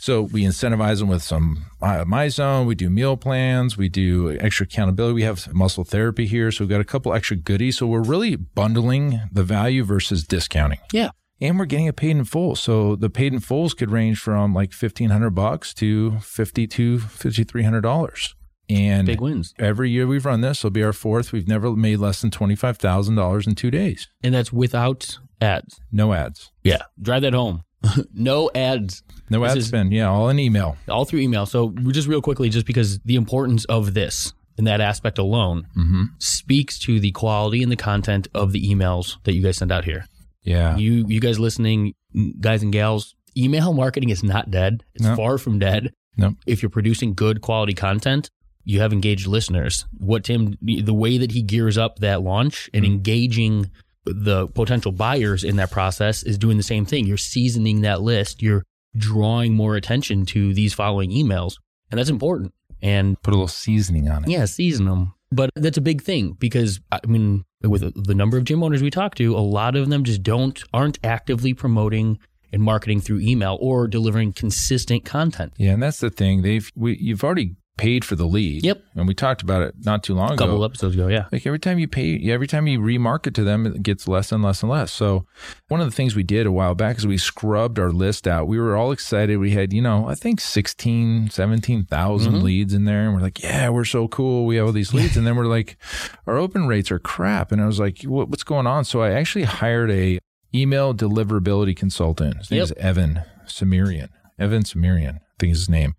So 0.00 0.22
we 0.22 0.44
incentivize 0.44 0.98
them 1.00 1.08
with 1.08 1.22
some 1.22 1.66
MyZone. 1.82 2.66
We 2.66 2.74
do 2.74 2.88
meal 2.88 3.16
plans. 3.18 3.76
We 3.76 3.90
do 3.90 4.36
extra 4.40 4.64
accountability. 4.64 5.12
We 5.14 5.22
have 5.24 5.52
muscle 5.54 5.84
therapy 5.84 6.26
here. 6.26 6.50
So 6.50 6.64
we've 6.64 6.70
got 6.70 6.80
a 6.80 6.84
couple 6.84 7.12
extra 7.12 7.36
goodies. 7.36 7.76
So 7.78 7.86
we're 7.86 8.02
really 8.02 8.34
bundling 8.36 9.20
the 9.30 9.44
value 9.44 9.84
versus 9.84 10.26
discounting. 10.26 10.78
Yeah. 10.92 11.10
And 11.42 11.58
we're 11.58 11.66
getting 11.66 11.86
a 11.88 11.92
paid 11.92 12.12
in 12.12 12.24
full. 12.24 12.56
So 12.56 12.96
the 12.96 13.10
paid 13.10 13.34
in 13.34 13.40
fulls 13.40 13.74
could 13.74 13.90
range 13.90 14.18
from 14.20 14.54
like 14.54 14.72
fifteen 14.72 15.10
hundred 15.10 15.30
bucks 15.30 15.74
to 15.74 16.18
fifty 16.20 16.66
to 16.68 16.98
fifty 16.98 17.44
three 17.44 17.62
hundred 17.62 17.82
dollars. 17.82 18.34
And 18.68 19.06
Big 19.06 19.20
wins. 19.20 19.52
every 19.58 19.90
year 19.90 20.06
we've 20.06 20.24
run 20.24 20.42
this, 20.42 20.60
It'll 20.60 20.70
be 20.70 20.82
our 20.82 20.92
fourth. 20.92 21.32
We've 21.32 21.48
never 21.48 21.74
made 21.74 21.98
less 21.98 22.20
than 22.20 22.30
twenty 22.30 22.54
five 22.56 22.76
thousand 22.78 23.16
dollars 23.16 23.46
in 23.46 23.54
two 23.54 23.70
days. 23.70 24.08
And 24.22 24.34
that's 24.34 24.52
without 24.52 25.18
ads. 25.40 25.80
No 25.90 26.12
ads. 26.12 26.52
Yeah. 26.62 26.82
Drive 27.00 27.22
that 27.22 27.32
home. 27.34 27.64
no 28.14 28.50
ads. 28.54 29.02
No 29.30 29.40
This 29.42 29.52
ad 29.52 29.58
is- 29.58 29.66
spend. 29.68 29.92
Yeah, 29.92 30.08
all 30.10 30.28
in 30.28 30.38
email. 30.38 30.76
All 30.88 31.04
through 31.04 31.20
email. 31.20 31.46
So 31.46 31.70
just 31.70 32.08
real 32.08 32.22
quickly, 32.22 32.48
just 32.48 32.66
because 32.66 32.98
the 33.00 33.16
importance 33.16 33.64
of 33.66 33.94
this 33.94 34.32
and 34.58 34.66
that 34.66 34.80
aspect 34.80 35.18
alone 35.18 35.66
Mm-hmm. 35.76 36.02
speaks 36.18 36.78
to 36.80 37.00
the 37.00 37.12
quality 37.12 37.62
and 37.62 37.70
the 37.72 37.76
content 37.76 38.28
of 38.34 38.52
the 38.52 38.68
emails 38.68 39.16
that 39.24 39.34
you 39.34 39.42
guys 39.42 39.56
send 39.58 39.72
out 39.72 39.84
here. 39.84 40.04
Yeah. 40.42 40.76
You 40.76 41.04
you 41.08 41.20
guys 41.20 41.38
listening, 41.38 41.94
guys 42.40 42.62
and 42.62 42.72
gals, 42.72 43.14
email 43.36 43.72
marketing 43.72 44.08
is 44.10 44.22
not 44.22 44.50
dead. 44.50 44.82
It's 44.94 45.04
No. 45.04 45.16
far 45.16 45.38
from 45.38 45.58
dead. 45.58 45.92
No. 46.16 46.34
If 46.46 46.62
you're 46.62 46.70
producing 46.70 47.14
good 47.14 47.40
quality 47.40 47.72
content, 47.74 48.30
you 48.64 48.80
have 48.80 48.92
engaged 48.92 49.26
listeners. 49.26 49.86
What 49.96 50.24
Tim, 50.24 50.56
the 50.62 50.92
way 50.94 51.16
that 51.18 51.32
he 51.32 51.42
gears 51.42 51.78
up 51.78 52.00
that 52.00 52.22
launch 52.22 52.68
and 52.74 52.84
Mm-hmm. 52.84 52.92
engaging 52.94 53.70
the 54.04 54.48
potential 54.48 54.92
buyers 54.92 55.44
in 55.44 55.56
that 55.56 55.70
process 55.70 56.22
is 56.22 56.38
doing 56.38 56.56
the 56.56 56.62
same 56.62 56.84
thing. 56.86 57.06
You're 57.06 57.16
seasoning 57.16 57.82
that 57.82 58.00
list. 58.02 58.42
You're 58.42 58.64
drawing 58.96 59.54
more 59.54 59.76
attention 59.76 60.26
to 60.26 60.52
these 60.54 60.74
following 60.74 61.10
emails. 61.10 61.54
and 61.90 61.98
that's 61.98 62.10
important. 62.10 62.52
And 62.82 63.20
Put 63.22 63.32
a 63.32 63.36
little 63.36 63.46
seasoning 63.48 64.08
on 64.08 64.24
it. 64.24 64.30
yeah, 64.30 64.46
season 64.46 64.86
them. 64.86 65.14
But 65.32 65.50
that's 65.54 65.76
a 65.76 65.82
big 65.82 66.02
thing 66.02 66.32
because 66.40 66.80
I 66.90 66.98
mean, 67.06 67.44
with 67.62 67.82
the 68.04 68.14
number 68.14 68.36
of 68.36 68.44
gym 68.44 68.62
owners 68.64 68.82
we 68.82 68.90
talk 68.90 69.14
to, 69.16 69.36
a 69.36 69.38
lot 69.38 69.76
of 69.76 69.90
them 69.90 70.02
just 70.02 70.22
don't 70.22 70.60
aren't 70.72 70.98
actively 71.04 71.52
promoting 71.54 72.18
and 72.52 72.62
marketing 72.62 73.00
through 73.00 73.20
email 73.20 73.56
or 73.60 73.86
delivering 73.86 74.32
consistent 74.32 75.04
content. 75.04 75.52
Yeah, 75.56 75.72
and 75.72 75.82
that's 75.82 76.00
the 76.00 76.10
thing. 76.10 76.42
They've 76.42 76.68
we, 76.74 76.96
you've 76.96 77.22
already 77.22 77.54
paid 77.78 78.04
for 78.04 78.14
the 78.14 78.26
lead. 78.26 78.62
Yep. 78.62 78.82
And 78.94 79.08
we 79.08 79.14
talked 79.14 79.40
about 79.40 79.62
it 79.62 79.74
not 79.80 80.02
too 80.02 80.14
long 80.14 80.32
A 80.32 80.36
couple 80.36 80.56
ago. 80.56 80.64
episodes 80.64 80.94
ago, 80.94 81.06
yeah. 81.08 81.26
Like 81.32 81.46
every 81.46 81.58
time 81.58 81.78
you 81.78 81.88
pay, 81.88 82.20
every 82.30 82.46
time 82.46 82.66
you 82.66 82.78
remarket 82.78 83.32
to 83.36 83.42
them, 83.44 83.64
it 83.66 83.82
gets 83.82 84.06
less 84.06 84.32
and 84.32 84.42
less 84.42 84.62
and 84.62 84.70
less. 84.70 84.92
So, 84.92 85.24
one 85.68 85.80
of 85.80 85.86
the 85.86 85.90
things 85.92 86.14
we 86.14 86.22
did 86.22 86.46
a 86.46 86.52
while 86.52 86.74
back 86.74 86.98
is 86.98 87.06
we 87.06 87.16
scrubbed 87.16 87.78
our 87.78 87.90
list 87.90 88.28
out. 88.28 88.48
We 88.48 88.58
were 88.58 88.76
all 88.76 88.92
excited. 88.92 89.38
We 89.38 89.52
had, 89.52 89.72
you 89.72 89.80
know, 89.80 90.06
I 90.08 90.14
think 90.14 90.40
16, 90.42 91.30
17,000 91.30 92.34
Mhm. 92.34 92.42
leads 92.42 92.74
in 92.74 92.84
there. 92.84 93.04
And 93.04 93.14
we're 93.14 93.20
like, 93.22 93.42
yeah, 93.42 93.70
we're 93.70 93.84
so 93.86 94.08
cool. 94.08 94.44
We 94.44 94.56
have 94.56 94.66
all 94.66 94.72
these 94.72 94.92
leads. 94.92 95.16
and 95.16 95.26
then 95.26 95.36
we're 95.36 95.46
like, 95.46 95.76
our 96.26 96.36
open 96.36 96.66
rates 96.66 96.90
are 96.90 96.98
crap. 96.98 97.50
And 97.50 97.62
I 97.62 97.66
was 97.66 97.80
like, 97.80 98.02
what, 98.02 98.28
what's 98.28 98.44
going 98.44 98.66
on? 98.66 98.84
So, 98.84 99.00
I 99.00 99.12
actually 99.12 99.44
hired 99.44 99.90
a 99.90 100.18
email 100.54 100.92
deliverability 100.94 101.74
consultant. 101.76 102.36
His 102.38 102.50
name 102.50 102.58
Yep. 102.58 102.64
is 102.64 102.72
Evan 102.72 103.20
Samirian. 103.46 104.08
Evan 104.38 104.64
Samirian, 104.64 105.18
think 105.40 105.50
his 105.50 105.68
name. 105.68 105.94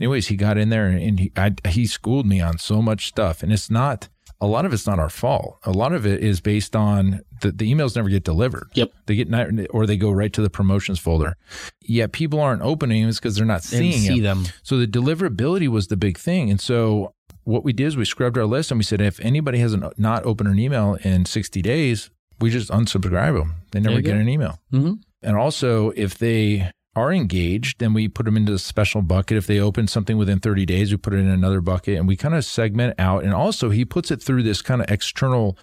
Anyways, 0.00 0.26
he 0.28 0.36
got 0.36 0.58
in 0.58 0.70
there 0.70 0.86
and 0.86 1.20
he 1.20 1.32
I, 1.36 1.54
he 1.68 1.86
schooled 1.86 2.26
me 2.26 2.40
on 2.40 2.58
so 2.58 2.82
much 2.82 3.06
stuff, 3.06 3.42
and 3.42 3.52
it's 3.52 3.70
not 3.70 4.08
a 4.40 4.46
lot 4.46 4.66
of 4.66 4.72
it's 4.72 4.86
not 4.86 4.98
our 4.98 5.08
fault. 5.08 5.58
A 5.64 5.72
lot 5.72 5.92
of 5.92 6.04
it 6.06 6.22
is 6.22 6.40
based 6.40 6.76
on 6.76 7.22
the, 7.40 7.52
the 7.52 7.72
emails 7.72 7.96
never 7.96 8.08
get 8.08 8.22
delivered. 8.24 8.68
Yep. 8.74 8.92
They 9.06 9.14
get 9.16 9.30
ni- 9.30 9.66
or 9.68 9.86
they 9.86 9.96
go 9.96 10.10
right 10.10 10.32
to 10.32 10.42
the 10.42 10.50
promotions 10.50 10.98
folder. 10.98 11.36
Yet 11.82 12.12
people 12.12 12.40
aren't 12.40 12.62
opening 12.62 13.02
them 13.02 13.10
because 13.14 13.36
they're 13.36 13.46
not 13.46 13.62
seeing 13.62 13.92
see 14.00 14.20
them. 14.20 14.44
So 14.62 14.78
the 14.78 14.86
deliverability 14.86 15.68
was 15.68 15.86
the 15.86 15.96
big 15.96 16.18
thing. 16.18 16.50
And 16.50 16.60
so 16.60 17.14
what 17.44 17.64
we 17.64 17.72
did 17.72 17.86
is 17.86 17.96
we 17.96 18.04
scrubbed 18.04 18.36
our 18.36 18.44
list 18.44 18.70
and 18.70 18.78
we 18.78 18.84
said 18.84 19.00
if 19.00 19.18
anybody 19.20 19.58
hasn't 19.58 19.98
not 19.98 20.26
opened 20.26 20.50
an 20.50 20.58
email 20.58 20.98
in 21.02 21.24
60 21.24 21.62
days, 21.62 22.10
we 22.38 22.50
just 22.50 22.70
unsubscribe 22.70 23.38
them. 23.38 23.54
They 23.70 23.80
never 23.80 24.02
get 24.02 24.12
go. 24.14 24.18
an 24.18 24.28
email. 24.28 24.58
hmm 24.70 24.94
And 25.22 25.36
also, 25.36 25.90
if 25.96 26.18
they 26.18 26.70
are 26.96 27.12
engaged, 27.12 27.78
then 27.78 27.92
we 27.92 28.08
put 28.08 28.24
them 28.24 28.36
into 28.36 28.54
a 28.54 28.58
special 28.58 29.02
bucket. 29.02 29.36
If 29.36 29.46
they 29.46 29.60
open 29.60 29.86
something 29.86 30.16
within 30.16 30.40
30 30.40 30.66
days, 30.66 30.90
we 30.90 30.96
put 30.96 31.12
it 31.12 31.18
in 31.18 31.28
another 31.28 31.60
bucket 31.60 31.98
and 31.98 32.08
we 32.08 32.16
kind 32.16 32.34
of 32.34 32.44
segment 32.44 32.94
out. 32.98 33.22
And 33.22 33.32
also, 33.34 33.70
he 33.70 33.84
puts 33.84 34.10
it 34.10 34.22
through 34.22 34.42
this 34.42 34.62
kind 34.62 34.80
of 34.80 34.90
external 34.90 35.56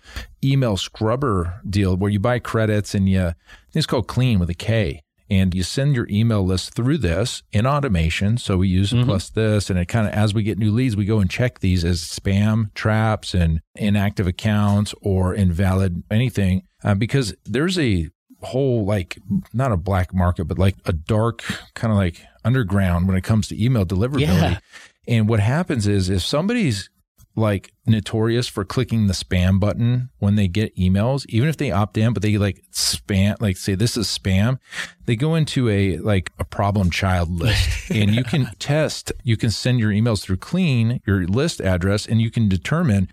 email 0.43 0.77
scrubber 0.77 1.59
deal 1.69 1.97
where 1.97 2.11
you 2.11 2.19
buy 2.19 2.39
credits 2.39 2.93
and 2.95 3.09
you, 3.09 3.19
I 3.21 3.33
think 3.33 3.75
it's 3.75 3.85
called 3.85 4.07
Clean 4.07 4.39
with 4.39 4.49
a 4.49 4.53
K. 4.53 5.01
And 5.29 5.55
you 5.55 5.63
send 5.63 5.95
your 5.95 6.07
email 6.11 6.45
list 6.45 6.75
through 6.75 6.99
this 6.99 7.41
in 7.51 7.65
automation. 7.65 8.37
So 8.37 8.57
we 8.57 8.67
use 8.67 8.91
Mhm. 8.91 9.05
plus 9.05 9.29
this, 9.29 9.69
and 9.71 9.79
it 9.79 9.87
kind 9.87 10.05
of, 10.05 10.13
as 10.13 10.33
we 10.33 10.43
get 10.43 10.59
new 10.59 10.69
leads, 10.71 10.95
we 10.95 11.05
go 11.05 11.19
and 11.19 11.29
check 11.29 11.59
these 11.59 11.83
as 11.83 12.01
spam 12.01 12.71
traps 12.75 13.33
and 13.33 13.59
inactive 13.75 14.27
accounts 14.27 14.93
or 15.01 15.33
invalid 15.33 16.03
anything. 16.11 16.63
Uh, 16.83 16.93
because 16.93 17.33
there's 17.45 17.79
a 17.79 18.09
whole 18.43 18.85
like 18.85 19.17
not 19.53 19.71
a 19.71 19.77
black 19.77 20.13
market 20.13 20.45
but 20.45 20.59
like 20.59 20.75
a 20.85 20.93
dark 20.93 21.43
kind 21.73 21.91
of 21.91 21.97
like 21.97 22.21
underground 22.43 23.07
when 23.07 23.15
it 23.17 23.23
comes 23.23 23.47
to 23.47 23.63
email 23.63 23.85
deliverability 23.85 24.19
Yeah. 24.51 24.59
and 25.07 25.27
what 25.29 25.39
happens 25.39 25.87
is 25.87 26.09
if 26.09 26.21
somebody's 26.21 26.89
like 27.35 27.73
notorious 27.87 28.47
for 28.47 28.63
clicking 28.63 29.07
the 29.07 29.13
spam 29.13 29.59
button 29.59 30.09
when 30.19 30.35
they 30.35 30.47
get 30.47 30.75
emails 30.75 31.25
even 31.29 31.49
if 31.49 31.57
they 31.57 31.71
opt 31.71 31.97
in 31.97 32.13
but 32.13 32.21
they 32.21 32.37
like 32.37 32.61
spam 32.71 33.35
like 33.41 33.57
say 33.57 33.73
this 33.73 33.97
is 33.97 34.07
spam 34.07 34.59
they 35.05 35.15
go 35.15 35.33
into 35.33 35.67
a 35.67 35.97
like 35.97 36.29
a 36.37 36.43
problem 36.45 36.91
child 36.91 37.31
list 37.31 37.67
and 37.89 38.13
you 38.13 38.23
can 38.23 38.47
test 38.59 39.11
you 39.23 39.35
can 39.35 39.49
send 39.49 39.79
your 39.79 39.89
emails 39.89 40.21
through 40.21 40.37
clean 40.37 41.01
your 41.07 41.25
list 41.25 41.59
address 41.59 42.05
and 42.05 42.21
you 42.21 42.29
can 42.29 42.47
determine 42.47 43.09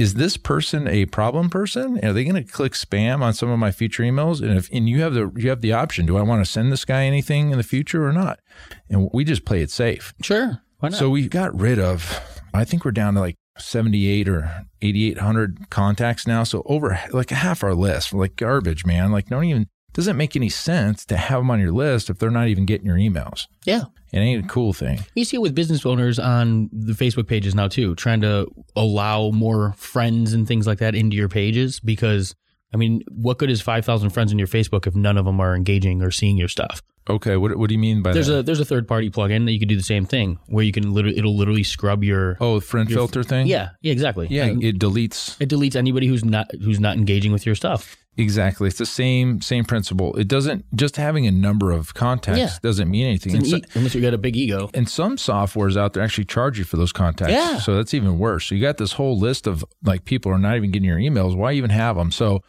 is 0.00 0.14
this 0.14 0.38
person 0.38 0.88
a 0.88 1.04
problem 1.04 1.50
person? 1.50 2.02
Are 2.02 2.14
they 2.14 2.24
going 2.24 2.42
to 2.42 2.50
click 2.50 2.72
spam 2.72 3.20
on 3.20 3.34
some 3.34 3.50
of 3.50 3.58
my 3.58 3.70
future 3.70 4.02
emails? 4.02 4.40
And 4.40 4.56
if 4.56 4.70
and 4.72 4.88
you 4.88 5.02
have 5.02 5.12
the 5.12 5.30
you 5.36 5.50
have 5.50 5.60
the 5.60 5.74
option, 5.74 6.06
do 6.06 6.16
I 6.16 6.22
want 6.22 6.42
to 6.42 6.50
send 6.50 6.72
this 6.72 6.86
guy 6.86 7.04
anything 7.04 7.50
in 7.50 7.58
the 7.58 7.62
future 7.62 8.06
or 8.06 8.12
not? 8.12 8.40
And 8.88 9.10
we 9.12 9.24
just 9.24 9.44
play 9.44 9.60
it 9.60 9.70
safe. 9.70 10.14
Sure. 10.22 10.62
Why 10.78 10.88
not? 10.88 10.98
So 10.98 11.10
we 11.10 11.28
got 11.28 11.54
rid 11.58 11.78
of 11.78 12.18
I 12.54 12.64
think 12.64 12.86
we're 12.86 12.92
down 12.92 13.12
to 13.14 13.20
like 13.20 13.36
78 13.58 14.26
or 14.26 14.66
8800 14.80 15.68
contacts 15.68 16.26
now. 16.26 16.44
So 16.44 16.62
over 16.64 16.98
like 17.10 17.28
half 17.28 17.62
our 17.62 17.74
list, 17.74 18.14
like 18.14 18.36
garbage, 18.36 18.86
man. 18.86 19.12
Like 19.12 19.28
don't 19.28 19.44
even 19.44 19.68
doesn't 19.92 20.16
make 20.16 20.36
any 20.36 20.48
sense 20.48 21.04
to 21.06 21.16
have 21.16 21.40
them 21.40 21.50
on 21.50 21.60
your 21.60 21.72
list 21.72 22.10
if 22.10 22.18
they're 22.18 22.30
not 22.30 22.48
even 22.48 22.64
getting 22.66 22.86
your 22.86 22.96
emails. 22.96 23.46
yeah. 23.64 23.84
It 24.12 24.18
ain't 24.18 24.44
a 24.44 24.48
cool 24.48 24.72
thing. 24.72 24.98
You 25.14 25.24
see 25.24 25.36
it 25.36 25.40
with 25.40 25.54
business 25.54 25.86
owners 25.86 26.18
on 26.18 26.68
the 26.72 26.94
Facebook 26.94 27.28
pages 27.28 27.54
now 27.54 27.68
too, 27.68 27.94
trying 27.94 28.20
to 28.22 28.48
allow 28.74 29.30
more 29.30 29.72
friends 29.76 30.32
and 30.32 30.48
things 30.48 30.66
like 30.66 30.78
that 30.78 30.96
into 30.96 31.16
your 31.16 31.28
pages 31.28 31.78
because 31.78 32.34
I 32.74 32.76
mean, 32.76 33.02
what 33.08 33.38
good 33.38 33.50
is 33.50 33.60
5,000 33.60 34.10
friends 34.10 34.32
in 34.32 34.38
your 34.38 34.48
Facebook 34.48 34.88
if 34.88 34.96
none 34.96 35.16
of 35.16 35.26
them 35.26 35.38
are 35.40 35.54
engaging 35.54 36.02
or 36.02 36.10
seeing 36.10 36.36
your 36.36 36.48
stuff? 36.48 36.82
Okay, 37.08 37.36
what 37.36 37.56
what 37.56 37.68
do 37.68 37.74
you 37.74 37.78
mean 37.78 38.02
by 38.02 38.12
There's 38.12 38.26
that? 38.26 38.38
a 38.38 38.42
there's 38.42 38.60
a 38.60 38.64
third 38.64 38.86
party 38.88 39.10
plugin 39.10 39.44
that 39.46 39.52
you 39.52 39.58
can 39.58 39.68
do 39.68 39.76
the 39.76 39.82
same 39.82 40.04
thing 40.06 40.38
where 40.48 40.64
you 40.64 40.70
can 40.72 40.92
literally 40.92 41.16
it'll 41.16 41.36
literally 41.36 41.62
scrub 41.64 42.02
your 42.04 42.36
oh, 42.40 42.58
friend 42.60 42.90
your- 42.90 42.98
filter 42.98 43.22
thing? 43.22 43.46
Yeah, 43.46 43.70
yeah, 43.80 43.92
exactly. 43.92 44.26
Yeah, 44.28 44.46
Like, 44.46 44.62
it 44.62 44.78
deletes 44.78 45.36
it 45.40 45.48
deletes 45.48 45.76
anybody 45.76 46.08
who's 46.08 46.24
not 46.24 46.50
who's 46.62 46.78
not 46.80 46.96
engaging 46.96 47.32
with 47.32 47.46
your 47.46 47.54
stuff. 47.54 47.96
Exactly. 48.16 48.68
It's 48.68 48.76
the 48.78 48.84
same 48.86 49.40
same 49.40 49.64
principle. 49.64 50.14
It 50.16 50.28
doesn't 50.28 50.64
just 50.76 50.96
having 50.96 51.26
a 51.26 51.30
number 51.30 51.70
of 51.72 51.94
contacts 51.94 52.38
Yeah. 52.38 52.50
doesn't 52.62 52.90
mean 52.90 53.06
anything. 53.06 53.34
An 53.36 53.44
so, 53.44 53.56
e- 53.56 53.62
unless 53.74 53.94
you 53.94 54.02
got 54.02 54.12
a 54.14 54.18
big 54.18 54.36
ego. 54.36 54.68
and 54.74 54.88
some 54.88 55.16
softwares 55.16 55.76
out 55.76 55.94
there 55.94 56.02
actually 56.02 56.24
charge 56.26 56.58
you 56.58 56.64
for 56.64 56.76
those 56.76 56.92
contacts. 56.92 57.32
Yeah. 57.32 57.58
So 57.58 57.74
that's 57.76 57.94
even 57.94 58.18
worse. 58.18 58.46
So 58.46 58.54
you 58.54 58.60
got 58.60 58.76
this 58.78 58.92
whole 58.92 59.18
list 59.18 59.46
of 59.46 59.64
like 59.84 60.04
people 60.04 60.30
are 60.32 60.38
not 60.38 60.56
even 60.56 60.70
getting 60.70 60.88
your 60.88 60.98
emails. 60.98 61.34
Why 61.36 61.52
even 61.52 61.70
have 61.70 61.96
them? 61.96 62.10
So 62.10 62.42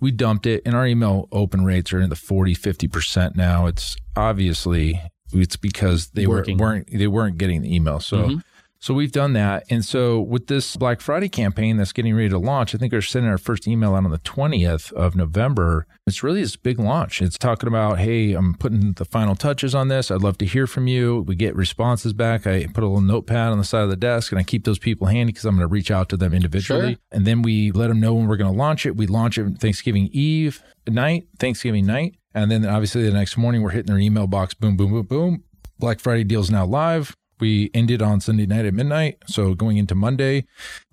we 0.00 0.12
dumped 0.12 0.46
it 0.46 0.62
and 0.64 0.74
our 0.74 0.86
email 0.86 1.28
open 1.32 1.64
rates 1.64 1.92
are 1.92 2.00
in 2.00 2.08
the 2.10 2.16
40, 2.16 2.54
50% 2.54 3.34
now. 3.36 3.66
It's 3.66 3.96
obviously 4.16 5.00
it's 5.32 5.56
because 5.56 6.08
they 6.10 6.26
were, 6.26 6.44
weren't 6.56 6.88
they 6.90 7.06
weren't 7.08 7.36
getting 7.38 7.62
the 7.62 7.74
email. 7.74 8.00
So 8.00 8.16
Mhm. 8.28 8.42
So 8.80 8.94
we've 8.94 9.12
done 9.12 9.32
that. 9.32 9.64
And 9.70 9.84
so 9.84 10.20
with 10.20 10.46
this 10.46 10.76
Black 10.76 11.00
Friday 11.00 11.28
campaign 11.28 11.76
that's 11.76 11.92
getting 11.92 12.14
ready 12.14 12.28
to 12.28 12.38
launch, 12.38 12.74
I 12.74 12.78
think 12.78 12.92
we're 12.92 13.00
sending 13.00 13.30
our 13.30 13.38
first 13.38 13.66
email 13.66 13.94
out 13.94 14.04
on 14.04 14.10
the 14.10 14.18
20th 14.20 14.92
of 14.92 15.16
November. 15.16 15.86
It's 16.06 16.22
really 16.22 16.42
this 16.42 16.54
big 16.54 16.78
launch. 16.78 17.20
It's 17.20 17.36
talking 17.36 17.66
about, 17.66 17.98
hey, 17.98 18.34
I'm 18.34 18.54
putting 18.54 18.92
the 18.92 19.04
final 19.04 19.34
touches 19.34 19.74
on 19.74 19.88
this. 19.88 20.10
I'd 20.10 20.22
love 20.22 20.38
to 20.38 20.46
hear 20.46 20.68
from 20.68 20.86
you. 20.86 21.24
We 21.26 21.34
get 21.34 21.56
responses 21.56 22.12
back. 22.12 22.46
I 22.46 22.66
put 22.66 22.84
a 22.84 22.86
little 22.86 23.00
notepad 23.00 23.50
on 23.50 23.58
the 23.58 23.64
side 23.64 23.82
of 23.82 23.90
the 23.90 23.96
desk 23.96 24.30
and 24.30 24.38
I 24.38 24.44
keep 24.44 24.64
those 24.64 24.78
people 24.78 25.08
handy 25.08 25.32
because 25.32 25.44
I'm 25.44 25.56
going 25.56 25.68
to 25.68 25.72
reach 25.72 25.90
out 25.90 26.08
to 26.10 26.16
them 26.16 26.32
individually. 26.32 26.92
Sure. 26.92 27.00
And 27.10 27.26
then 27.26 27.42
we 27.42 27.72
let 27.72 27.88
them 27.88 27.98
know 27.98 28.14
when 28.14 28.28
we're 28.28 28.36
going 28.36 28.52
to 28.52 28.58
launch 28.58 28.86
it. 28.86 28.96
We 28.96 29.08
launch 29.08 29.38
it 29.38 29.58
Thanksgiving 29.58 30.08
Eve 30.12 30.62
night, 30.86 31.26
Thanksgiving 31.38 31.84
night. 31.84 32.14
And 32.32 32.48
then 32.50 32.64
obviously 32.64 33.02
the 33.02 33.10
next 33.10 33.36
morning 33.36 33.62
we're 33.62 33.70
hitting 33.70 33.92
their 33.92 33.98
email 33.98 34.28
box. 34.28 34.54
Boom, 34.54 34.76
boom, 34.76 34.92
boom, 34.92 35.06
boom. 35.06 35.44
Black 35.80 35.98
Friday 35.98 36.24
deals 36.24 36.50
now 36.50 36.64
live. 36.64 37.16
We 37.40 37.70
ended 37.74 38.02
on 38.02 38.20
Sunday 38.20 38.46
night 38.46 38.64
at 38.64 38.74
midnight. 38.74 39.18
So 39.26 39.54
going 39.54 39.76
into 39.76 39.94
Monday, 39.94 40.44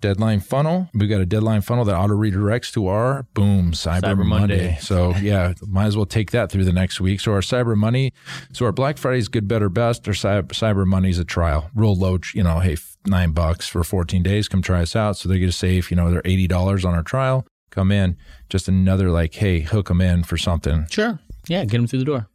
deadline 0.01 0.39
funnel. 0.39 0.89
We've 0.93 1.09
got 1.09 1.21
a 1.21 1.25
deadline 1.25 1.61
funnel 1.61 1.85
that 1.85 1.95
auto 1.95 2.13
redirects 2.13 2.71
to 2.73 2.87
our 2.87 3.23
boom 3.33 3.71
Cyber, 3.71 4.01
Cyber 4.01 4.25
Monday. 4.25 4.57
Monday. 4.57 4.77
So 4.81 5.15
yeah, 5.15 5.53
might 5.67 5.85
as 5.85 5.95
well 5.97 6.05
take 6.05 6.31
that 6.31 6.51
through 6.51 6.65
the 6.65 6.73
next 6.73 6.99
week. 7.01 7.19
So 7.19 7.31
our 7.33 7.41
Cyber 7.41 7.75
Money, 7.75 8.13
so 8.53 8.65
our 8.65 8.71
Black 8.71 8.97
Friday 8.97 9.19
is 9.19 9.27
good, 9.27 9.47
better, 9.47 9.69
best. 9.69 10.07
Our 10.07 10.13
Cyber, 10.13 10.47
Cyber 10.47 10.85
Money 10.85 11.09
is 11.09 11.19
a 11.19 11.25
trial, 11.25 11.69
real 11.73 11.95
low. 11.95 12.19
You 12.33 12.43
know, 12.43 12.59
hey, 12.59 12.77
nine 13.07 13.31
bucks 13.31 13.67
for 13.67 13.83
14 13.83 14.23
days. 14.23 14.47
Come 14.47 14.61
try 14.61 14.81
us 14.81 14.95
out. 14.95 15.17
So 15.17 15.27
they 15.29 15.39
get 15.39 15.47
to 15.47 15.51
save, 15.51 15.89
you 15.91 15.97
know, 15.97 16.09
they're 16.11 16.21
eighty 16.25 16.47
dollars 16.47 16.85
on 16.85 16.93
our 16.93 17.03
trial. 17.03 17.45
Come 17.71 17.91
in, 17.91 18.15
just 18.49 18.67
another 18.69 19.09
like, 19.09 19.33
hey, 19.33 19.59
hook 19.59 19.89
them 19.89 19.99
in 19.99 20.23
for 20.23 20.37
something. 20.37 20.87
Sure. 20.89 21.19
Yeah, 21.47 21.65
get 21.65 21.77
them 21.77 21.87
through 21.87 21.99
the 21.99 22.05
door. 22.05 22.27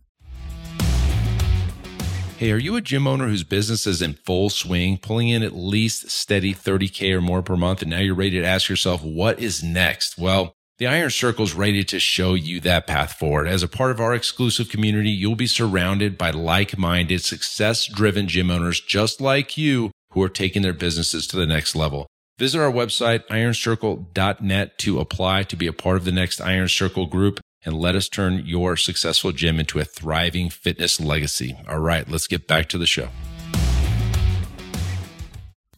Hey, 2.40 2.52
are 2.52 2.56
you 2.56 2.74
a 2.74 2.80
gym 2.80 3.06
owner 3.06 3.28
whose 3.28 3.44
business 3.44 3.86
is 3.86 4.00
in 4.00 4.14
full 4.14 4.48
swing, 4.48 4.96
pulling 4.96 5.28
in 5.28 5.42
at 5.42 5.52
least 5.52 6.10
steady 6.10 6.54
30K 6.54 7.12
or 7.12 7.20
more 7.20 7.42
per 7.42 7.54
month, 7.54 7.82
and 7.82 7.90
now 7.90 7.98
you're 7.98 8.14
ready 8.14 8.40
to 8.40 8.46
ask 8.46 8.66
yourself, 8.70 9.02
what 9.02 9.38
is 9.38 9.62
next? 9.62 10.16
Well, 10.16 10.54
the 10.78 10.86
Iron 10.86 11.10
Circle 11.10 11.44
is 11.44 11.52
ready 11.52 11.84
to 11.84 12.00
show 12.00 12.32
you 12.32 12.58
that 12.60 12.86
path 12.86 13.12
forward. 13.12 13.46
As 13.46 13.62
a 13.62 13.68
part 13.68 13.90
of 13.90 14.00
our 14.00 14.14
exclusive 14.14 14.70
community, 14.70 15.10
you'll 15.10 15.36
be 15.36 15.46
surrounded 15.46 16.16
by 16.16 16.30
like 16.30 16.78
minded, 16.78 17.22
success 17.22 17.84
driven 17.84 18.26
gym 18.26 18.50
owners 18.50 18.80
just 18.80 19.20
like 19.20 19.58
you 19.58 19.90
who 20.12 20.22
are 20.22 20.30
taking 20.30 20.62
their 20.62 20.72
businesses 20.72 21.26
to 21.26 21.36
the 21.36 21.44
next 21.44 21.76
level. 21.76 22.06
Visit 22.38 22.58
our 22.58 22.72
website, 22.72 23.26
ironcircle.net, 23.26 24.78
to 24.78 24.98
apply 24.98 25.42
to 25.42 25.56
be 25.56 25.66
a 25.66 25.74
part 25.74 25.98
of 25.98 26.06
the 26.06 26.10
next 26.10 26.40
Iron 26.40 26.68
Circle 26.68 27.04
group 27.04 27.38
and 27.64 27.74
let 27.76 27.94
us 27.94 28.08
turn 28.08 28.42
your 28.46 28.76
successful 28.76 29.32
gym 29.32 29.60
into 29.60 29.78
a 29.78 29.84
thriving 29.84 30.48
fitness 30.50 31.00
legacy. 31.00 31.56
All 31.68 31.80
right, 31.80 32.08
let's 32.08 32.26
get 32.26 32.46
back 32.46 32.68
to 32.70 32.78
the 32.78 32.86
show. 32.86 33.08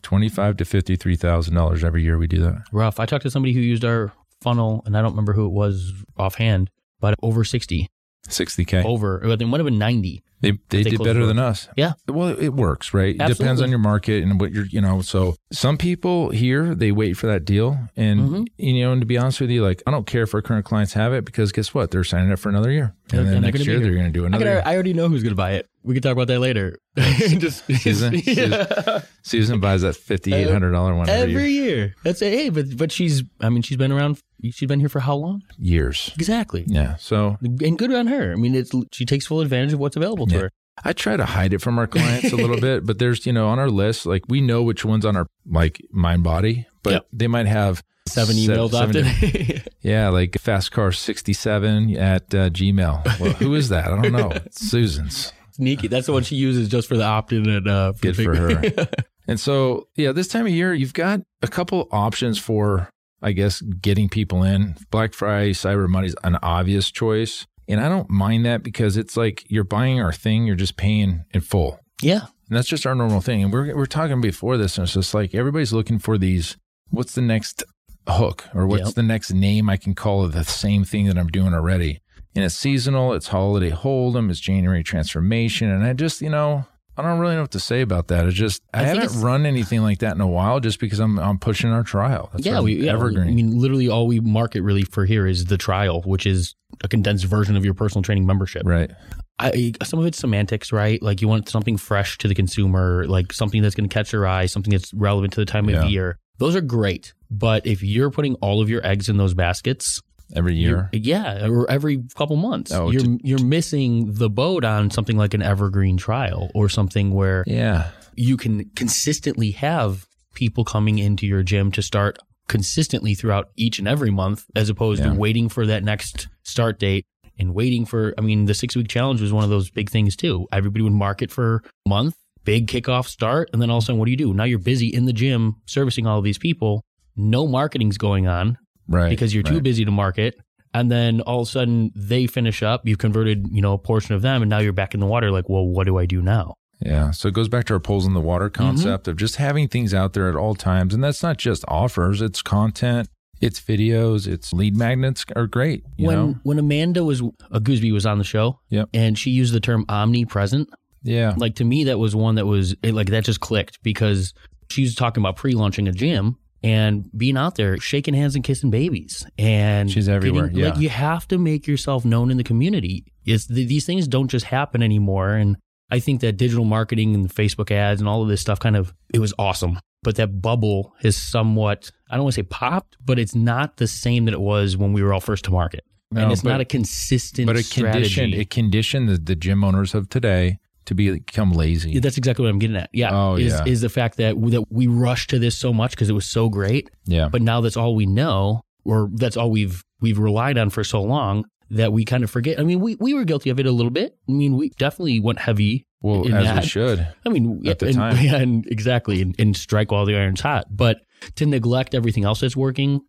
Twenty-five 0.03 0.57
to 0.59 0.65
fifty-three 0.65 1.17
thousand 1.17 1.55
dollars 1.55 1.85
every 1.85 2.03
year. 2.03 2.19
We 2.19 2.27
do 2.27 2.41
that. 2.43 2.65
Rough. 2.73 3.01
I 3.01 3.07
talked 3.07 3.23
to 3.23 3.31
somebody 3.31 3.53
who 3.53 3.61
used 3.61 3.85
our 3.85 4.13
funnel, 4.41 4.83
and 4.85 4.97
I 4.97 5.01
don't 5.03 5.13
remember 5.13 5.33
who 5.33 5.47
it 5.47 5.53
was 5.53 5.93
offhand, 6.17 6.71
but 7.01 7.15
over 7.23 7.45
60 7.45 7.89
60K. 8.29 8.85
over. 8.85 9.21
I 9.25 9.29
think 9.29 9.43
it 9.43 9.47
might 9.47 9.59
have 9.61 9.65
been 9.65 9.79
90. 9.79 10.23
They 10.43 10.51
they 10.69 10.83
They 10.83 10.91
did 10.91 11.03
better 11.03 11.25
than 11.25 11.39
us. 11.39 11.69
Yeah. 11.77 11.93
Well, 12.07 12.37
it 12.39 12.51
works, 12.51 12.93
right? 12.93 13.15
It 13.19 13.27
depends 13.29 13.63
on 13.63 13.71
your 13.71 13.79
market 13.79 14.23
and 14.23 14.39
what 14.41 14.53
you're, 14.53 14.67
you 14.67 14.81
know. 14.83 15.01
So 15.01 15.37
some 15.53 15.79
people 15.79 16.29
here 16.31 16.75
they 16.75 16.93
wait 16.93 17.15
for 17.15 17.29
that 17.29 17.45
deal, 17.47 17.79
and 17.97 18.21
Mm-hmm. 18.21 18.43
you 18.59 18.83
know, 18.85 18.93
and 18.93 19.01
to 19.01 19.07
be 19.07 19.17
honest 19.17 19.41
with 19.41 19.49
you, 19.51 19.63
like 19.63 19.83
I 19.87 19.91
don't 19.91 20.07
care 20.07 20.23
if 20.25 20.35
our 20.35 20.43
current 20.43 20.65
clients 20.67 20.93
have 20.93 21.13
it 21.15 21.25
because 21.25 21.51
guess 21.53 21.73
what? 21.73 21.91
They're 21.91 22.05
signing 22.05 22.31
up 22.33 22.39
for 22.39 22.49
another 22.51 22.71
year, 22.71 22.95
and 23.11 23.21
And 23.21 23.29
then 23.29 23.33
they're 23.35 23.41
next 23.53 23.59
gonna 23.61 23.71
year 23.71 23.81
they're 23.81 23.95
going 23.95 24.13
to 24.13 24.19
do 24.19 24.25
I, 24.25 24.27
another. 24.27 24.45
could, 24.45 24.51
year. 24.51 24.63
I 24.67 24.75
already 24.75 24.93
know 24.93 25.09
who's 25.09 25.23
going 25.23 25.31
to 25.33 25.37
buy 25.37 25.53
it. 25.53 25.69
We 25.85 25.95
can 25.95 26.03
talk 26.03 26.13
about 26.13 26.29
that 26.29 26.39
later. 26.39 26.79
Just, 26.97 27.65
Susan? 27.81 28.15
Yeah. 28.25 29.01
Susan 29.23 29.59
buys 29.61 29.83
that 29.83 29.97
fifty 29.97 30.33
eight 30.33 30.49
hundred 30.51 30.71
dollar 30.73 30.95
one 30.95 31.09
every, 31.09 31.35
Every 31.35 31.51
year. 31.51 31.77
year. 31.77 31.95
That's 32.05 32.23
it. 32.23 32.33
Hey, 32.33 32.49
but 32.51 32.77
but 32.77 32.93
she's. 32.93 33.23
I 33.41 33.49
mean, 33.49 33.63
she's 33.63 33.77
been 33.77 33.91
around. 33.93 34.19
She's 34.51 34.69
been 34.69 34.81
here 34.81 34.89
for 34.89 35.01
how 35.01 35.15
long? 35.15 35.43
years. 35.59 36.11
Exactly. 36.17 36.65
Yeah. 36.67 36.97
So 36.97 37.37
And 37.43 37.79
good 37.79 37.93
on 37.95 38.09
her. 38.09 38.33
I 38.33 38.37
mean, 38.37 38.55
it's 38.57 38.73
she 38.93 39.05
takes 39.07 39.27
full 39.27 39.41
advantage 39.41 39.73
of 39.73 39.79
what's 39.81 39.97
available 39.97 40.27
Yeah. 40.33 40.49
I 40.85 40.93
try 40.95 41.17
to 41.17 41.25
hide 41.27 41.53
it 41.53 41.61
from 41.61 41.79
our 41.79 41.87
clients 41.87 42.33
a 42.33 42.37
little 42.37 42.61
bit, 42.71 42.85
but 42.87 42.99
there's 42.99 43.27
you 43.27 43.33
know 43.33 43.49
on 43.49 43.59
our 43.59 43.69
list 43.71 44.07
like 44.07 44.23
we 44.29 44.41
know 44.41 44.63
which 44.63 44.85
ones 44.85 45.05
on 45.05 45.17
our 45.17 45.27
like 45.47 45.81
Mindbody, 45.95 46.67
but 46.83 46.93
Yep. 46.95 47.07
they 47.13 47.27
might 47.29 47.47
have 47.47 47.83
Seven 48.09 48.35
se- 48.35 48.47
emails 48.49 48.71
seven 48.73 49.07
often. 49.07 49.63
Yeah, 49.83 50.09
like 50.09 50.37
fast 50.39 50.73
car 50.73 50.91
67 50.93 51.97
at 51.97 52.23
uh, 52.35 52.51
Gmail. 52.51 53.21
Well, 53.21 53.33
who 53.35 53.55
is 53.55 53.69
that? 53.69 53.91
I 53.93 54.01
don't 54.03 54.13
know. 54.13 54.31
It's 54.31 54.61
Susan's. 54.71 55.33
Sneaky. 55.53 55.89
That's 55.89 56.07
the 56.07 56.13
one 56.13 56.23
she 56.23 56.37
uses 56.37 56.69
just 56.69 56.89
for 56.89 56.97
the 56.97 57.05
opt-in 57.05 57.49
and 57.49 57.69
uh, 57.69 57.93
Good 58.01 58.15
the 58.17 58.25
for 58.25 58.35
her. 58.37 58.89
And 59.29 59.39
so, 59.39 59.89
yeah, 59.97 60.13
this 60.13 60.27
time 60.29 60.47
of 60.47 60.53
year, 60.53 60.73
you've 60.75 60.95
got 60.95 61.21
a 61.43 61.49
couple 61.49 61.89
options 61.93 62.39
for, 62.39 62.89
I 63.21 63.33
guess, 63.33 63.61
getting 63.61 64.09
people 64.09 64.43
in. 64.43 64.77
Black 64.91 65.15
Friday, 65.15 65.53
Cyber 65.53 65.89
Monday's 65.89 66.15
an 66.25 66.37
obvious 66.43 66.91
choice. 66.91 67.47
And 67.69 67.81
I 67.81 67.89
don't 67.89 68.11
mind 68.11 68.45
that 68.47 68.63
because 68.63 68.97
it's 68.97 69.17
like 69.17 69.45
you're 69.49 69.65
buying 69.65 70.01
our 70.01 70.13
thing, 70.13 70.47
you're 70.47 70.57
just 70.57 70.77
paying 70.77 71.25
in 71.33 71.41
full. 71.41 71.79
yeah. 72.03 72.27
And 72.49 72.59
that's 72.59 72.69
just 72.69 72.85
our 72.85 72.95
normal 72.95 73.23
thing. 73.23 73.43
And 73.43 73.51
we're, 73.51 73.75
we're 73.75 73.87
talking 73.87 74.21
before 74.21 74.59
this, 74.59 74.77
and 74.77 74.85
it's 74.85 74.93
just 74.93 75.15
like 75.15 75.35
everybody's 75.35 75.73
looking 75.73 75.99
for 75.99 76.19
these 76.19 76.59
what's 76.91 77.15
the 77.15 77.23
next 77.23 77.65
hook 78.07 78.45
or 78.55 78.67
what's 78.67 78.85
Yep. 78.89 78.95
the 78.95 79.03
next 79.03 79.33
name 79.33 79.71
I 79.71 79.79
can 79.79 79.95
call 79.95 80.27
it 80.27 80.33
the 80.33 80.45
same 80.45 80.85
thing 80.85 81.07
that 81.07 81.17
I'm 81.17 81.29
doing 81.29 81.55
already? 81.55 82.01
And 82.35 82.45
it's 82.45 82.55
seasonal, 82.55 83.15
it's 83.15 83.29
holiday 83.29 83.71
hold'em, 83.71 84.29
it's 84.31 84.39
January 84.41 84.83
transformation. 84.83 85.71
And 85.71 85.83
I 85.83 85.95
just, 85.95 86.21
you 86.21 86.29
know, 86.29 86.67
I 86.97 87.03
don't 87.03 87.19
really 87.19 87.35
know 87.37 87.43
what 87.43 87.53
to 87.53 87.61
say 87.61 87.81
about 87.81 88.09
that. 88.09 88.27
It's 88.27 88.37
just, 88.37 88.63
I, 88.75 88.81
I 88.83 88.85
haven't 88.85 89.21
run 89.23 89.47
anything 89.47 89.83
like 89.83 90.01
that 90.01 90.15
in 90.15 90.21
a 90.21 90.27
while 90.27 90.61
just 90.61 90.79
because 90.79 90.99
I'm, 90.99 91.19
I'm 91.19 91.39
pushing 91.39 91.71
our 91.71 91.83
trial. 91.83 92.29
That's 92.33 92.45
yeah, 92.45 92.61
we, 92.61 92.85
yeah, 92.85 92.93
evergreen. 92.93 93.29
I 93.29 93.33
mean, 93.33 93.59
literally 93.59 93.89
all 93.89 94.07
we 94.07 94.21
market 94.21 94.63
really 94.63 94.83
for 94.83 95.07
here 95.07 95.27
is 95.27 95.47
the 95.47 95.57
trial, 95.57 96.03
which 96.03 96.27
is 96.27 96.55
a 96.85 96.89
condensed 96.89 97.25
version 97.25 97.57
of 97.57 97.65
your 97.65 97.75
personal 97.75 98.03
training 98.03 98.27
membership. 98.27 98.63
right. 98.67 98.91
I, 99.39 99.73
some 99.83 99.99
of 99.99 100.07
it's 100.07 100.19
semantics, 100.19 100.71
right? 100.71 101.03
Like 101.03 101.21
you 101.23 101.27
want 101.29 101.49
something 101.49 101.77
fresh 101.77 102.19
to 102.19 102.29
the 102.29 102.35
consumer, 102.35 103.07
like 103.09 103.33
something 103.33 103.61
that's 103.63 103.75
going 103.75 103.89
to 103.89 103.93
catch 103.93 104.11
their 104.13 104.27
eye, 104.27 104.47
something 104.47 104.71
that's 104.71 104.93
relevant 104.95 105.33
to 105.33 105.41
the 105.41 105.47
time 105.47 105.69
Yeah. 105.69 105.85
of 105.85 105.91
year. 105.91 106.19
Those 106.39 106.55
are 106.55 106.61
great, 106.61 107.15
but 107.31 107.67
if 107.67 107.83
you're 107.83 108.11
putting 108.11 108.35
all 108.37 108.61
of 108.61 108.69
your 108.69 108.87
eggs 108.87 109.09
in 109.09 109.17
those 109.17 109.35
baskets, 109.35 110.01
Every 110.35 110.55
year. 110.55 110.89
you're- 110.93 111.05
yeah, 111.05 111.47
or 111.49 111.71
every 111.71 112.03
couple 112.17 112.37
months, 112.37 112.73
Oh, 112.73 112.91
you're 112.91 113.03
to- 113.03 113.19
you're 113.23 113.43
missing 113.45 114.15
the 114.15 114.31
boat 114.31 114.65
on 114.65 114.91
something 114.91 115.17
like 115.17 115.35
an 115.35 115.43
evergreen 115.43 115.97
trial 115.97 116.51
or 116.55 116.69
something 116.69 117.13
where 117.13 117.45
Yeah. 117.47 117.91
you 118.17 118.37
can 118.37 118.71
consistently 118.75 119.51
have 119.53 120.07
people 120.35 120.65
coming 120.65 120.99
into 120.99 121.27
your 121.27 121.43
gym 121.43 121.71
to 121.73 121.83
start 121.83 122.19
consistently 122.49 123.15
throughout 123.15 123.49
each 123.57 123.79
and 123.79 123.87
every 123.89 124.11
month 124.11 124.45
as 124.57 124.69
opposed 124.69 125.01
Yeah. 125.03 125.11
to 125.13 125.15
waiting 125.19 125.49
for 125.49 125.67
that 125.67 125.85
next 125.85 126.29
start 126.43 126.79
date 126.79 127.07
and 127.39 127.55
waiting 127.55 127.85
for 127.87 128.15
I 128.19 128.21
mean 128.21 128.45
the 128.47 128.55
6 128.55 128.77
week 128.77 128.89
challenge 128.89 129.21
was 129.21 129.33
one 129.33 129.45
of 129.45 129.51
those 129.51 129.71
big 129.71 129.89
things 129.91 130.17
too. 130.17 130.47
Everybody 130.53 130.83
would 130.83 130.93
market 130.93 131.31
for 131.31 131.63
a 131.87 131.89
month, 131.89 132.15
big 132.45 132.67
kickoff 132.67 133.07
start 133.07 133.49
and 133.53 133.63
then 133.63 133.71
all 133.71 133.79
of 133.79 133.85
a 133.85 133.87
sudden 133.87 133.99
what 133.99 134.07
do 134.07 134.11
you 134.11 134.17
do? 134.17 134.35
Now 134.35 134.45
you're 134.45 134.59
busy 134.59 134.89
in 134.89 135.07
the 135.07 135.13
gym 135.13 135.57
servicing 135.67 136.07
all 136.07 136.19
of 136.19 136.25
these 136.25 136.39
people. 136.39 136.85
No 137.17 137.47
marketing's 137.47 137.99
going 137.99 138.27
on 138.27 138.59
Right. 138.89 139.11
because 139.11 139.33
you're 139.35 139.43
too 139.43 139.55
right. 139.55 139.63
busy 139.63 139.85
to 139.85 139.91
market. 139.91 140.35
And 140.75 140.91
then 140.91 141.21
all 141.23 141.43
of 141.43 141.49
a 141.49 141.51
sudden 141.51 141.91
they 141.95 142.27
finish 142.27 142.63
up, 142.63 142.87
you've 142.87 142.99
converted, 142.99 143.47
you 143.51 143.61
know, 143.61 143.75
a 143.75 143.79
portion 143.79 144.15
of 144.15 144.23
them 144.23 144.43
and 144.43 144.49
now 144.49 144.59
you're 144.59 144.73
back 144.73 144.95
in 144.95 145.01
the 145.01 145.07
water 145.07 145.31
like, 145.31 145.49
"Well, 145.49 145.67
what 145.67 145.85
do 145.87 145.99
I 145.99 146.07
do 146.07 146.23
now?" 146.23 146.55
Yeah. 146.81 147.11
So 147.13 147.29
it 147.29 147.35
goes 147.35 147.49
back 147.49 147.67
to 147.67 147.75
our 147.75 147.81
poles 147.81 148.07
in 148.07 148.15
the 148.15 148.21
water 148.21 148.49
Mm-hmm. 148.51 148.63
concept 148.63 149.07
of 149.09 149.17
just 149.17 149.37
having 149.37 149.69
things 149.69 149.93
out 149.95 150.15
there 150.15 150.29
at 150.29 150.35
all 150.37 150.55
times. 150.55 150.95
And 150.95 151.05
that's 151.05 151.23
not 151.23 151.37
just 151.39 151.65
offers, 151.69 152.21
it's 152.23 152.43
content, 152.43 153.09
it's 153.41 153.61
videos, 153.61 154.27
it's 154.27 154.53
lead 154.53 154.77
magnets 154.77 155.25
are 155.37 155.47
great. 155.47 155.85
You 155.97 156.07
when 156.09 156.17
know? 156.17 156.35
when 156.43 156.59
Amanda 156.59 157.05
was 157.05 157.21
a 157.51 157.61
Gooseby 157.61 157.93
was 157.93 158.07
on 158.07 158.19
the 158.19 158.25
show, 158.25 158.59
Yep. 158.71 158.89
and 158.95 159.19
she 159.19 159.31
used 159.31 159.53
the 159.55 159.61
term 159.61 159.85
omnipresent. 159.89 160.71
Yeah. 161.03 161.35
Like 161.37 161.57
to 161.57 161.65
me, 161.65 161.85
that 161.85 161.99
was 161.99 162.17
one 162.17 162.37
that 162.37 162.47
was 162.47 162.75
it, 162.83 162.95
like 162.95 163.09
that 163.11 163.25
just 163.25 163.41
clicked 163.41 163.83
because 163.83 164.33
she 164.71 164.83
was 164.83 164.95
talking 164.95 165.21
about 165.23 165.37
pre-launching 165.37 165.87
a 165.87 165.93
gym 165.93 166.39
and 166.63 167.11
being 167.17 167.37
out 167.37 167.57
there, 167.57 167.79
shaking 167.79 168.15
hands 168.15 168.35
and 168.35 168.45
kissing 168.45 168.71
babies, 168.71 169.27
and 169.39 169.91
She's 169.91 170.09
everywhere, 170.09 170.49
getting- 170.49 170.65
Like 170.65 170.75
yeah. 170.75 170.81
you 170.81 170.89
have 170.89 171.27
to 171.29 171.39
make 171.39 171.67
yourself 171.67 172.05
known 172.05 172.31
in 172.31 172.37
the 172.37 172.45
community. 172.45 173.05
It's 173.25 173.47
th- 173.47 173.69
these 173.69 173.85
things 173.87 174.07
don't 174.09 174.29
just 174.29 174.47
happen 174.47 174.83
anymore, 174.83 175.31
and 175.35 175.57
I 175.91 175.99
think 175.99 176.21
that 176.23 176.37
digital 176.37 176.65
marketing 176.65 177.15
and 177.15 177.29
Facebook 177.29 177.71
ads 177.71 178.01
and 178.01 178.09
all 178.09 178.23
of 178.23 178.29
this 178.29 178.41
stuff 178.41 178.59
kind 178.59 178.77
of 178.77 178.95
it 179.13 179.19
was 179.19 179.35
awesome. 179.39 179.79
But 180.05 180.17
that 180.17 180.41
bubble 180.43 180.95
is 181.03 181.17
somewhat 181.17 181.91
I 182.11 182.17
don't 182.17 182.25
want 182.25 182.35
to 182.35 182.41
say 182.41 182.47
popped, 182.49 182.97
but 183.05 183.19
it's 183.19 183.35
not 183.35 183.77
the 183.77 183.87
same 183.87 184.25
that 184.27 184.35
it 184.35 184.41
was 184.41 184.77
when 184.77 184.93
we 184.93 185.03
were 185.03 185.13
all 185.13 185.21
first 185.21 185.45
to 185.45 185.51
market. 185.51 185.85
No, 186.11 186.23
and 186.23 186.33
it's 186.33 186.43
but- 186.43 186.51
not 186.51 186.61
a 186.61 186.65
consistent 186.65 187.47
but 187.47 187.57
it 187.57 187.71
conditioned 187.71 188.11
strategy. 188.11 188.41
it 188.41 188.51
conditioned 188.51 189.09
the, 189.09 189.17
the 189.19 189.37
gym 189.37 189.65
owners 189.65 189.95
of 189.95 190.09
today 190.09 190.59
to 190.87 190.95
be 190.95 191.11
become 191.13 191.53
lazy. 191.53 191.93
Yeah, 191.93 192.01
that's 192.01 192.19
exactly 192.19 192.45
what 192.45 192.51
I'm 192.51 192.59
getting 192.59 192.77
at. 192.77 192.91
Yeah, 192.93 193.11
Oh, 193.13 193.35
is, 193.37 193.53
yeah. 193.53 193.65
is 193.65 193.81
the 193.81 193.89
fact 193.89 194.17
that 194.19 194.35
that 194.51 194.65
we 194.71 194.87
rushed 194.87 195.31
to 195.31 195.39
this 195.39 195.57
so 195.57 195.73
much 195.73 195.93
because 195.93 196.09
it 196.09 196.15
was 196.15 196.27
so 196.27 196.49
great, 196.49 196.91
yeah. 197.05 197.29
but 197.29 197.43
now 197.43 197.61
that's 197.61 197.77
all 197.77 197.95
we 197.95 198.07
know, 198.07 198.63
or 198.85 199.09
that's 199.15 199.37
all 199.37 199.51
we've 199.51 199.83
we've 200.01 200.19
relied 200.19 200.59
on 200.59 200.71
for 200.71 200.83
so 200.85 201.03
long 201.03 201.45
that 201.71 201.93
we 201.93 202.05
kind 202.05 202.23
of 202.25 202.31
forget. 202.31 202.61
I 202.61 202.65
mean, 202.65 202.81
we, 202.81 202.97
we 202.97 203.15
were 203.15 203.25
guilty 203.25 203.49
of 203.49 203.59
it 203.59 203.65
a 203.65 203.73
little 203.73 203.91
bit. 203.91 204.15
I 204.29 204.33
mean, 204.33 204.57
we 204.59 204.69
definitely 204.79 205.21
went 205.21 205.39
heavy. 205.39 205.87
well, 206.03 206.27
as 206.27 206.45
that. 206.45 206.63
we 206.65 206.69
should. 206.69 207.09
I 207.25 207.29
mean, 207.31 207.67
At 207.67 207.79
the 207.79 207.87
and, 207.87 207.95
time. 207.95 208.23
yeah, 208.23 208.37
and 208.43 208.67
exactly, 208.67 209.23
and, 209.23 209.35
and 209.39 209.57
strike 209.57 209.91
while 209.91 210.05
the 210.05 210.15
iron's 210.15 210.43
hot. 210.43 210.67
But 210.71 210.99
to 211.37 211.47
neglect 211.47 211.95
everything 211.95 212.25
else 212.25 212.41
that's 212.41 212.55
working, 212.57 213.01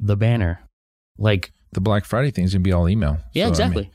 the 0.00 0.16
banner, 0.16 0.60
like 1.18 1.52
The 1.72 1.80
Black 1.80 2.04
Friday 2.04 2.30
thing 2.30 2.44
is 2.44 2.52
gonna 2.52 2.62
be 2.62 2.72
all 2.72 2.88
email. 2.88 3.18
Yeah, 3.32 3.52
So, 3.52 3.62
I 3.64 3.68
mean, 3.68 3.78
exactly. 3.78 3.90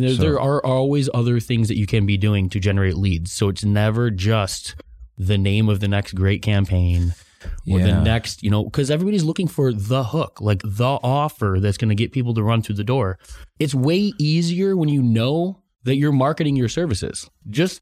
there, 0.00 0.10
so- 0.14 0.22
there 0.22 0.40
are 0.40 0.64
always 0.64 1.08
other 1.14 1.40
things 1.40 1.68
that 1.68 1.78
you 1.78 1.86
can 1.86 2.04
be 2.06 2.16
doing 2.18 2.48
to 2.50 2.60
generate 2.60 2.96
leads. 2.96 3.32
So 3.32 3.48
it's 3.48 3.64
never 3.64 4.10
just 4.10 4.74
the 5.16 5.38
name 5.38 5.68
of 5.70 5.80
the 5.80 5.88
next 5.88 6.12
great 6.14 6.42
campaign 6.42 7.14
or 7.70 7.78
Yeah. 7.80 7.86
the 7.86 8.02
next, 8.02 8.42
you 8.42 8.50
know, 8.50 8.64
because 8.64 8.90
everybody's 8.90 9.24
looking 9.24 9.48
for 9.48 9.72
the 9.72 10.04
hook, 10.04 10.40
like 10.42 10.60
the 10.62 10.98
offer 11.02 11.56
that's 11.60 11.78
going 11.78 11.88
to 11.88 11.94
get 11.94 12.12
people 12.12 12.34
to 12.34 12.42
run 12.42 12.60
through 12.60 12.74
the 12.74 12.84
door. 12.84 13.18
It's 13.58 13.74
way 13.74 14.12
easier 14.18 14.76
when 14.76 14.88
you 14.90 15.02
know 15.02 15.62
that 15.84 15.96
you're 15.96 16.12
marketing 16.12 16.56
your 16.56 16.68
services. 16.68 17.30
Just 17.48 17.80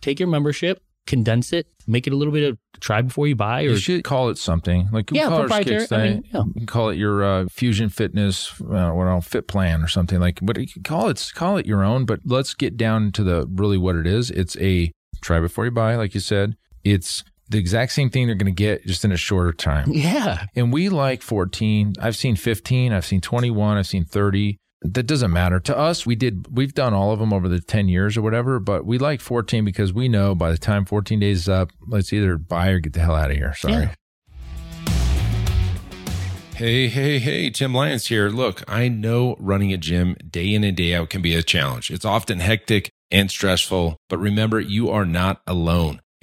take 0.00 0.20
your 0.20 0.28
membership, 0.28 0.80
condense 1.06 1.52
it, 1.52 1.66
make 1.86 2.06
it 2.06 2.12
a 2.12 2.16
little 2.16 2.32
bit 2.32 2.50
of 2.50 2.58
try 2.80 3.00
before 3.00 3.26
you 3.26 3.34
buy, 3.36 3.62
or 3.62 3.68
you 3.70 3.76
should 3.76 4.04
call 4.04 4.28
it 4.28 4.38
something 4.38 4.88
like 4.92 5.10
Yeah, 5.10 5.28
proprietary. 5.28 5.86
I 5.90 6.08
mean, 6.14 6.24
yeah. 6.32 6.42
You 6.44 6.52
can 6.54 6.66
call 6.66 6.88
it 6.90 6.96
your 6.96 7.24
uh, 7.24 7.46
Fusion 7.50 7.88
Fitness, 7.88 8.52
uh, 8.60 8.90
what 8.90 9.06
else, 9.06 9.26
Fit 9.26 9.48
Plan 9.48 9.82
or 9.82 9.88
something 9.88 10.20
like. 10.20 10.40
But 10.42 10.58
you 10.58 10.66
can 10.66 10.82
call 10.82 11.08
it 11.08 11.32
call 11.34 11.56
it 11.56 11.66
your 11.66 11.82
own. 11.84 12.04
But 12.04 12.20
let's 12.24 12.54
get 12.54 12.76
down 12.76 13.12
to 13.12 13.24
the 13.24 13.46
really 13.50 13.78
what 13.78 13.96
it 13.96 14.06
is. 14.06 14.30
It's 14.30 14.56
a 14.58 14.92
try 15.22 15.40
before 15.40 15.64
you 15.64 15.70
buy, 15.70 15.96
like 15.96 16.14
you 16.14 16.20
said. 16.20 16.56
It's 16.84 17.24
the 17.48 17.58
exact 17.58 17.92
same 17.92 18.10
thing 18.10 18.26
they're 18.26 18.34
going 18.34 18.52
to 18.52 18.62
get 18.62 18.84
just 18.86 19.04
in 19.04 19.12
a 19.12 19.16
shorter 19.16 19.52
time. 19.52 19.92
yeah, 19.92 20.46
And 20.56 20.72
we 20.72 20.88
like 20.88 21.22
14. 21.22 21.94
I've 22.00 22.16
seen 22.16 22.34
15. 22.36 22.92
I've 22.92 23.06
seen 23.06 23.20
21. 23.20 23.76
I've 23.78 23.86
seen 23.86 24.04
30. 24.04 24.58
That 24.82 25.04
doesn't 25.04 25.32
matter 25.32 25.58
to 25.60 25.76
us. 25.76 26.04
We 26.04 26.14
did. 26.14 26.46
We've 26.54 26.74
done 26.74 26.92
all 26.92 27.10
of 27.10 27.18
them 27.18 27.32
over 27.32 27.48
the 27.48 27.60
10 27.60 27.88
years 27.88 28.16
or 28.16 28.22
whatever. 28.22 28.58
But 28.60 28.84
we 28.84 28.98
like 28.98 29.20
14 29.20 29.64
because 29.64 29.92
we 29.92 30.08
know 30.08 30.34
by 30.34 30.50
the 30.50 30.58
time 30.58 30.84
14 30.84 31.18
days 31.18 31.40
is 31.40 31.48
up, 31.48 31.70
let's 31.86 32.12
either 32.12 32.36
buy 32.36 32.68
or 32.68 32.80
get 32.80 32.92
the 32.92 33.00
hell 33.00 33.14
out 33.14 33.30
of 33.30 33.36
here. 33.36 33.54
Sorry. 33.54 33.74
Yeah. 33.74 33.94
Hey, 36.56 36.88
hey, 36.88 37.18
hey, 37.18 37.50
Tim 37.50 37.74
Lyons 37.74 38.06
here. 38.06 38.30
Look, 38.30 38.64
I 38.66 38.88
know 38.88 39.36
running 39.38 39.74
a 39.74 39.76
gym 39.76 40.16
day 40.26 40.54
in 40.54 40.64
and 40.64 40.74
day 40.74 40.94
out 40.94 41.10
can 41.10 41.20
be 41.20 41.34
a 41.34 41.42
challenge. 41.42 41.90
It's 41.90 42.06
often 42.06 42.40
hectic 42.40 42.88
and 43.10 43.30
stressful, 43.30 43.98
but 44.08 44.16
remember, 44.16 44.58
you 44.58 44.88
are 44.88 45.04
not 45.04 45.42
alone. 45.46 46.00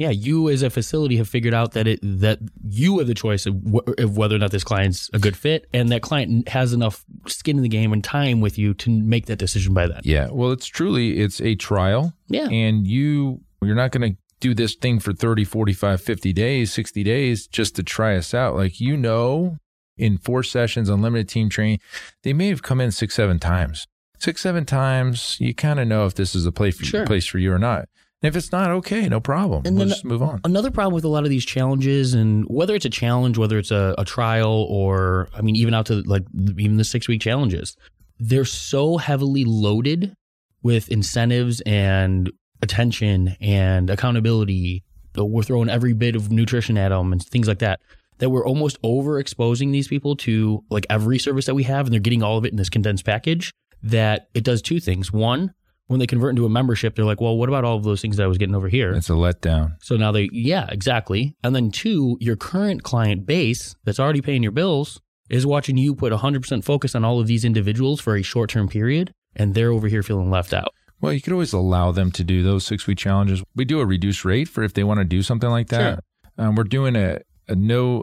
Yeah, 0.00 0.08
you 0.10 0.48
as 0.48 0.62
a 0.62 0.70
facility 0.70 1.16
have 1.18 1.28
figured 1.28 1.52
out 1.52 1.72
that 1.72 1.86
it 1.86 2.00
that 2.02 2.38
you 2.66 2.98
have 2.98 3.06
the 3.06 3.12
choice 3.14 3.44
of, 3.44 3.54
wh- 3.70 4.00
of 4.00 4.16
whether 4.16 4.34
or 4.34 4.38
not 4.38 4.50
this 4.50 4.64
client's 4.64 5.10
a 5.12 5.18
good 5.18 5.36
fit, 5.36 5.66
and 5.74 5.90
that 5.90 6.00
client 6.00 6.48
has 6.48 6.72
enough 6.72 7.04
skin 7.26 7.58
in 7.58 7.62
the 7.62 7.68
game 7.68 7.92
and 7.92 8.02
time 8.02 8.40
with 8.40 8.56
you 8.58 8.72
to 8.74 8.90
make 8.90 9.26
that 9.26 9.36
decision 9.38 9.74
by 9.74 9.86
then. 9.86 10.00
Yeah. 10.02 10.28
Well, 10.32 10.52
it's 10.52 10.66
truly 10.66 11.20
it's 11.20 11.40
a 11.42 11.54
trial. 11.54 12.14
Yeah. 12.28 12.48
And 12.48 12.86
you 12.86 13.42
you're 13.62 13.74
not 13.74 13.90
going 13.90 14.12
to 14.14 14.18
do 14.40 14.54
this 14.54 14.74
thing 14.74 15.00
for 15.00 15.12
30, 15.12 15.44
45, 15.44 16.00
50 16.00 16.32
days, 16.32 16.72
60 16.72 17.02
days 17.04 17.46
just 17.46 17.76
to 17.76 17.82
try 17.82 18.16
us 18.16 18.32
out. 18.32 18.56
Like 18.56 18.80
you 18.80 18.96
know, 18.96 19.58
in 19.98 20.16
four 20.16 20.42
sessions 20.42 20.88
unlimited 20.88 21.28
team 21.28 21.50
training, 21.50 21.78
they 22.22 22.32
may 22.32 22.48
have 22.48 22.62
come 22.62 22.80
in 22.80 22.90
6 22.90 23.14
7 23.14 23.38
times. 23.38 23.86
6 24.18 24.40
7 24.40 24.64
times, 24.64 25.36
you 25.40 25.54
kind 25.54 25.78
of 25.78 25.86
know 25.88 26.06
if 26.06 26.14
this 26.14 26.34
is 26.34 26.46
a 26.46 26.52
place 26.52 26.78
for, 26.78 26.86
Sure. 26.86 27.04
place 27.06 27.26
for 27.26 27.36
you 27.38 27.52
or 27.52 27.58
not. 27.58 27.86
And 28.22 28.28
if 28.28 28.36
it's 28.36 28.52
not, 28.52 28.70
okay, 28.70 29.08
no 29.08 29.18
problem. 29.20 29.62
And 29.64 29.76
we'll 29.76 29.86
then- 29.86 29.94
just 29.94 30.04
move 30.04 30.22
on. 30.22 30.40
Another 30.44 30.70
problem 30.70 30.94
with 30.94 31.04
a 31.04 31.08
lot 31.08 31.24
of 31.24 31.30
these 31.30 31.44
challenges, 31.44 32.12
and 32.12 32.44
whether 32.48 32.74
it's 32.74 32.84
a 32.84 32.90
challenge, 32.90 33.38
whether 33.38 33.58
it's 33.58 33.70
a, 33.70 33.94
a 33.96 34.04
trial, 34.04 34.66
or 34.68 35.28
I 35.34 35.40
mean, 35.40 35.56
even 35.56 35.72
out 35.74 35.86
to 35.86 36.02
like 36.02 36.24
even 36.58 36.76
the 36.76 36.84
six 36.84 37.08
week 37.08 37.22
challenges, 37.22 37.76
they're 38.18 38.44
so 38.44 38.98
heavily 38.98 39.44
loaded 39.44 40.14
with 40.62 40.90
incentives 40.90 41.62
and 41.62 42.30
attention 42.60 43.36
and 43.40 43.88
accountability. 43.88 44.84
We're 45.16 45.42
throwing 45.42 45.70
every 45.70 45.94
bit 45.94 46.14
of 46.14 46.30
nutrition 46.30 46.76
at 46.76 46.90
them 46.90 47.12
and 47.12 47.22
things 47.22 47.48
like 47.48 47.60
that. 47.60 47.80
That 48.18 48.28
we're 48.28 48.46
almost 48.46 48.80
overexposing 48.82 49.72
these 49.72 49.88
people 49.88 50.14
to 50.16 50.62
like 50.68 50.84
every 50.90 51.18
service 51.18 51.46
that 51.46 51.54
we 51.54 51.62
have, 51.62 51.86
and 51.86 51.92
they're 51.94 52.00
getting 52.00 52.22
all 52.22 52.36
of 52.36 52.44
it 52.44 52.50
in 52.50 52.56
this 52.56 52.68
condensed 52.68 53.06
package. 53.06 53.50
That 53.82 54.28
it 54.34 54.44
does 54.44 54.60
two 54.60 54.78
things. 54.78 55.10
One, 55.10 55.54
when 55.90 55.98
they 55.98 56.06
convert 56.06 56.30
into 56.30 56.46
a 56.46 56.48
membership, 56.48 56.94
they're 56.94 57.04
like, 57.04 57.20
well, 57.20 57.36
what 57.36 57.48
about 57.48 57.64
all 57.64 57.76
of 57.76 57.82
those 57.82 58.00
things 58.00 58.16
that 58.16 58.22
I 58.22 58.26
was 58.28 58.38
getting 58.38 58.54
over 58.54 58.68
here? 58.68 58.92
It's 58.92 59.10
a 59.10 59.14
letdown. 59.14 59.74
So 59.82 59.96
now 59.96 60.12
they, 60.12 60.28
yeah, 60.30 60.68
exactly. 60.70 61.34
And 61.42 61.52
then 61.54 61.72
two, 61.72 62.16
your 62.20 62.36
current 62.36 62.84
client 62.84 63.26
base 63.26 63.74
that's 63.84 63.98
already 63.98 64.20
paying 64.20 64.44
your 64.44 64.52
bills 64.52 65.00
is 65.28 65.44
watching 65.44 65.76
you 65.76 65.96
put 65.96 66.12
100% 66.12 66.62
focus 66.62 66.94
on 66.94 67.04
all 67.04 67.18
of 67.18 67.26
these 67.26 67.44
individuals 67.44 68.00
for 68.00 68.14
a 68.16 68.22
short 68.22 68.50
term 68.50 68.68
period, 68.68 69.12
and 69.34 69.54
they're 69.54 69.72
over 69.72 69.88
here 69.88 70.04
feeling 70.04 70.30
left 70.30 70.52
out. 70.54 70.72
Well, 71.00 71.12
you 71.12 71.20
could 71.20 71.32
always 71.32 71.52
allow 71.52 71.90
them 71.90 72.12
to 72.12 72.22
do 72.22 72.44
those 72.44 72.64
six 72.64 72.86
week 72.86 72.98
challenges. 72.98 73.42
We 73.56 73.64
do 73.64 73.80
a 73.80 73.86
reduced 73.86 74.24
rate 74.24 74.48
for 74.48 74.62
if 74.62 74.74
they 74.74 74.84
want 74.84 74.98
to 75.00 75.04
do 75.04 75.22
something 75.22 75.50
like 75.50 75.70
that. 75.70 76.04
Um, 76.38 76.54
we're 76.54 76.62
doing 76.64 76.94
a, 76.94 77.18
a 77.48 77.56
no, 77.56 78.02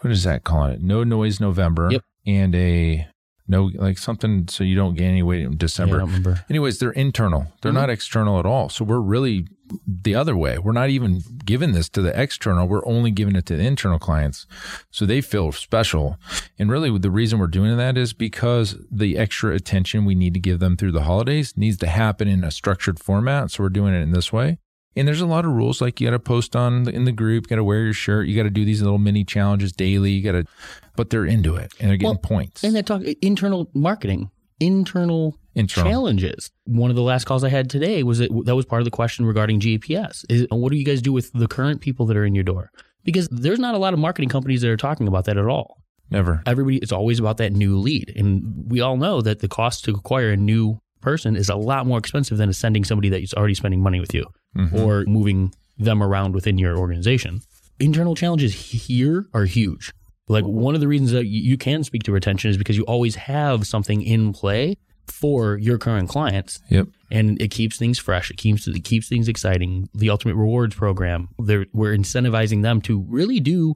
what 0.00 0.10
is 0.10 0.24
that 0.24 0.42
calling 0.42 0.72
it? 0.72 0.82
No 0.82 1.04
noise 1.04 1.38
November 1.40 1.88
Yep. 1.92 2.02
and 2.26 2.54
a 2.56 3.06
no, 3.48 3.70
like 3.74 3.98
something 3.98 4.46
so 4.48 4.62
you 4.62 4.76
don't 4.76 4.94
gain 4.94 5.10
any 5.10 5.22
weight 5.22 5.38
in 5.42 5.52
Yeah, 5.52 5.54
I 5.54 5.56
December. 5.56 5.98
don't 5.98 6.06
remember. 6.08 6.44
Anyways, 6.50 6.78
they're 6.78 6.90
internal. 6.92 7.46
They're 7.62 7.72
Mhm. 7.72 7.76
not 7.76 7.90
external 7.90 8.38
at 8.38 8.46
all. 8.46 8.68
So 8.68 8.84
we're 8.84 9.00
really 9.00 9.46
the 9.86 10.14
other 10.14 10.34
way. 10.36 10.58
We're 10.58 10.72
not 10.72 10.88
even 10.90 11.22
giving 11.44 11.72
this 11.72 11.88
to 11.90 12.00
the 12.00 12.18
external. 12.18 12.66
We're 12.68 12.86
only 12.86 13.10
giving 13.10 13.36
it 13.36 13.44
to 13.46 13.56
the 13.56 13.62
internal 13.66 13.98
clients. 13.98 14.46
So 14.90 15.04
they 15.04 15.20
feel 15.20 15.52
special. 15.52 16.18
And 16.58 16.70
really 16.70 16.96
the 16.98 17.10
reason 17.10 17.38
we're 17.38 17.48
doing 17.48 17.76
that 17.76 17.98
is 17.98 18.12
because 18.14 18.76
the 18.90 19.18
extra 19.18 19.54
attention 19.54 20.04
we 20.06 20.14
need 20.14 20.32
to 20.34 20.40
give 20.40 20.58
them 20.58 20.76
through 20.76 20.92
the 20.92 21.02
holidays 21.02 21.54
needs 21.56 21.76
to 21.78 21.86
happen 21.86 22.28
in 22.28 22.44
a 22.44 22.50
structured 22.50 22.98
format. 22.98 23.50
So 23.50 23.62
we're 23.62 23.68
doing 23.70 23.92
it 23.94 24.00
in 24.00 24.12
this 24.12 24.32
way. 24.32 24.58
And 24.98 25.06
there's 25.06 25.20
a 25.20 25.26
lot 25.26 25.44
of 25.44 25.52
rules 25.52 25.80
like 25.80 26.00
you 26.00 26.08
got 26.08 26.12
to 26.12 26.18
post 26.18 26.56
on 26.56 26.82
the, 26.82 26.92
in 26.92 27.04
the 27.04 27.12
group, 27.12 27.44
you 27.44 27.48
got 27.48 27.56
to 27.56 27.64
wear 27.64 27.84
your 27.84 27.92
shirt, 27.92 28.26
you 28.26 28.36
got 28.36 28.42
to 28.42 28.50
do 28.50 28.64
these 28.64 28.82
little 28.82 28.98
mini 28.98 29.24
challenges 29.24 29.70
daily, 29.72 30.10
you 30.10 30.22
got 30.24 30.32
to 30.32 30.44
but 30.96 31.10
they're 31.10 31.24
into 31.24 31.54
it 31.54 31.72
and 31.78 31.88
they're 31.88 31.96
getting 31.96 32.10
Well, 32.14 32.18
points. 32.18 32.64
And 32.64 32.74
that 32.74 32.86
talk 32.86 33.02
internal 33.22 33.70
marketing, 33.72 34.30
internal 34.58 35.38
internal. 35.54 35.90
challenges. 35.90 36.50
One 36.64 36.90
of 36.90 36.96
the 36.96 37.02
last 37.02 37.24
calls 37.24 37.44
I 37.44 37.48
had 37.48 37.70
today 37.70 38.02
was 38.02 38.18
that 38.18 38.30
that 38.46 38.56
was 38.56 38.66
part 38.66 38.80
of 38.80 38.84
the 38.84 38.90
question 38.90 39.24
regarding 39.24 39.60
GPS. 39.60 40.24
Is 40.28 40.46
what 40.50 40.72
do 40.72 40.76
you 40.78 40.84
guys 40.84 41.00
do 41.00 41.12
with 41.12 41.32
the 41.32 41.46
current 41.46 41.80
people 41.80 42.06
that 42.06 42.16
are 42.16 42.24
in 42.24 42.34
your 42.34 42.44
door? 42.44 42.72
Because 43.04 43.28
there's 43.28 43.60
not 43.60 43.76
a 43.76 43.78
lot 43.78 43.94
of 43.94 44.00
marketing 44.00 44.28
companies 44.28 44.62
that 44.62 44.70
are 44.70 44.76
talking 44.76 45.06
about 45.06 45.24
that 45.26 45.38
at 45.38 45.46
all. 45.46 45.82
Never. 46.10 46.42
Everybody, 46.46 46.78
it's 46.78 46.92
always 46.92 47.20
about 47.20 47.36
that 47.36 47.52
new 47.52 47.78
lead, 47.78 48.12
and 48.16 48.64
we 48.66 48.80
all 48.80 48.96
know 48.96 49.20
that 49.20 49.40
the 49.40 49.48
cost 49.48 49.84
to 49.84 49.92
acquire 49.92 50.30
a 50.30 50.36
new 50.36 50.80
person 51.00 51.36
is 51.36 51.48
a 51.48 51.54
lot 51.54 51.86
more 51.86 51.98
expensive 51.98 52.38
than 52.38 52.52
sending 52.52 52.82
somebody 52.82 53.08
that's 53.08 53.34
already 53.34 53.54
spending 53.54 53.80
money 53.80 54.00
with 54.00 54.12
you 54.12 54.24
Mhm. 54.58 54.74
or 54.74 55.04
moving 55.06 55.52
them 55.78 56.02
around 56.02 56.34
within 56.34 56.58
your 56.58 56.76
organization. 56.76 57.40
Internal 57.80 58.14
challenges 58.14 58.52
here 58.54 59.26
are 59.32 59.44
huge. 59.44 59.92
Like 60.28 60.44
one 60.44 60.74
of 60.74 60.80
the 60.80 60.88
reasons 60.88 61.12
that 61.12 61.26
you 61.26 61.56
can 61.56 61.84
speak 61.84 62.02
to 62.02 62.12
retention 62.12 62.50
is 62.50 62.58
because 62.58 62.76
you 62.76 62.82
always 62.84 63.14
have 63.14 63.66
something 63.66 64.02
in 64.02 64.32
play 64.32 64.76
for 65.06 65.56
your 65.56 65.78
current 65.78 66.08
clients 66.08 66.60
Yep. 66.68 66.88
and 67.10 67.40
it 67.40 67.48
keeps 67.50 67.78
things 67.78 67.98
fresh. 67.98 68.30
It 68.30 68.36
keeps 68.36 68.66
it 68.68 68.84
keeps 68.84 69.08
things 69.08 69.26
exciting. 69.28 69.88
The 69.94 70.10
Ultimate 70.10 70.34
Rewards 70.34 70.74
program, 70.74 71.28
they're, 71.38 71.64
we're 71.72 71.96
incentivizing 71.96 72.60
them 72.62 72.80
to 72.82 73.00
really 73.08 73.40
do 73.40 73.74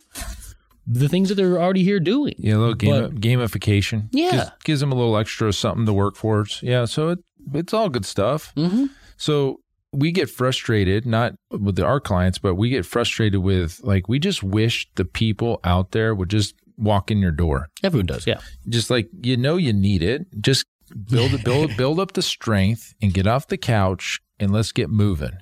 the 0.86 1.08
things 1.08 1.28
that 1.28 1.36
they're 1.36 1.58
already 1.62 1.84
here 1.84 2.00
doing. 2.00 2.34
Yeah, 2.38 2.56
a 2.56 2.58
little 2.58 2.74
game, 2.74 2.90
But- 2.90 3.14
gamification. 3.20 4.08
Yeah. 4.12 4.30
gives, 4.32 4.50
gives 4.64 4.80
them 4.80 4.92
a 4.92 4.94
little 4.94 5.16
extra 5.16 5.52
something 5.52 5.86
to 5.86 5.92
work 5.92 6.16
for. 6.16 6.44
Yeah, 6.60 6.84
so 6.86 7.10
it, 7.10 7.20
it's 7.54 7.72
all 7.72 7.88
good 7.88 8.04
stuff. 8.04 8.52
Mm-hmm. 8.56 8.86
So 9.16 9.60
we 9.92 10.10
get 10.10 10.30
frustrated, 10.30 11.06
not 11.06 11.34
with 11.50 11.78
our 11.78 12.00
clients, 12.00 12.38
but 12.38 12.54
we 12.54 12.70
get 12.70 12.86
frustrated 12.86 13.40
with 13.40 13.80
like 13.82 14.08
we 14.08 14.18
just 14.18 14.42
wish 14.42 14.88
the 14.94 15.04
people 15.04 15.60
out 15.64 15.92
there 15.92 16.14
would 16.14 16.30
just 16.30 16.54
walk 16.78 17.10
in 17.10 17.18
your 17.18 17.30
door. 17.30 17.68
Everyone 17.82 18.06
does, 18.06 18.26
yeah. 18.26 18.40
Just 18.68 18.90
like 18.90 19.08
you 19.22 19.36
know 19.36 19.56
you 19.56 19.72
need 19.72 20.02
it, 20.02 20.26
just 20.40 20.64
build 21.10 21.42
build 21.44 21.76
build 21.76 22.00
up 22.00 22.12
the 22.12 22.22
strength 22.22 22.94
and 23.02 23.12
get 23.12 23.26
off 23.26 23.48
the 23.48 23.58
couch 23.58 24.20
and 24.40 24.52
let's 24.52 24.72
get 24.72 24.90
moving. 24.90 25.36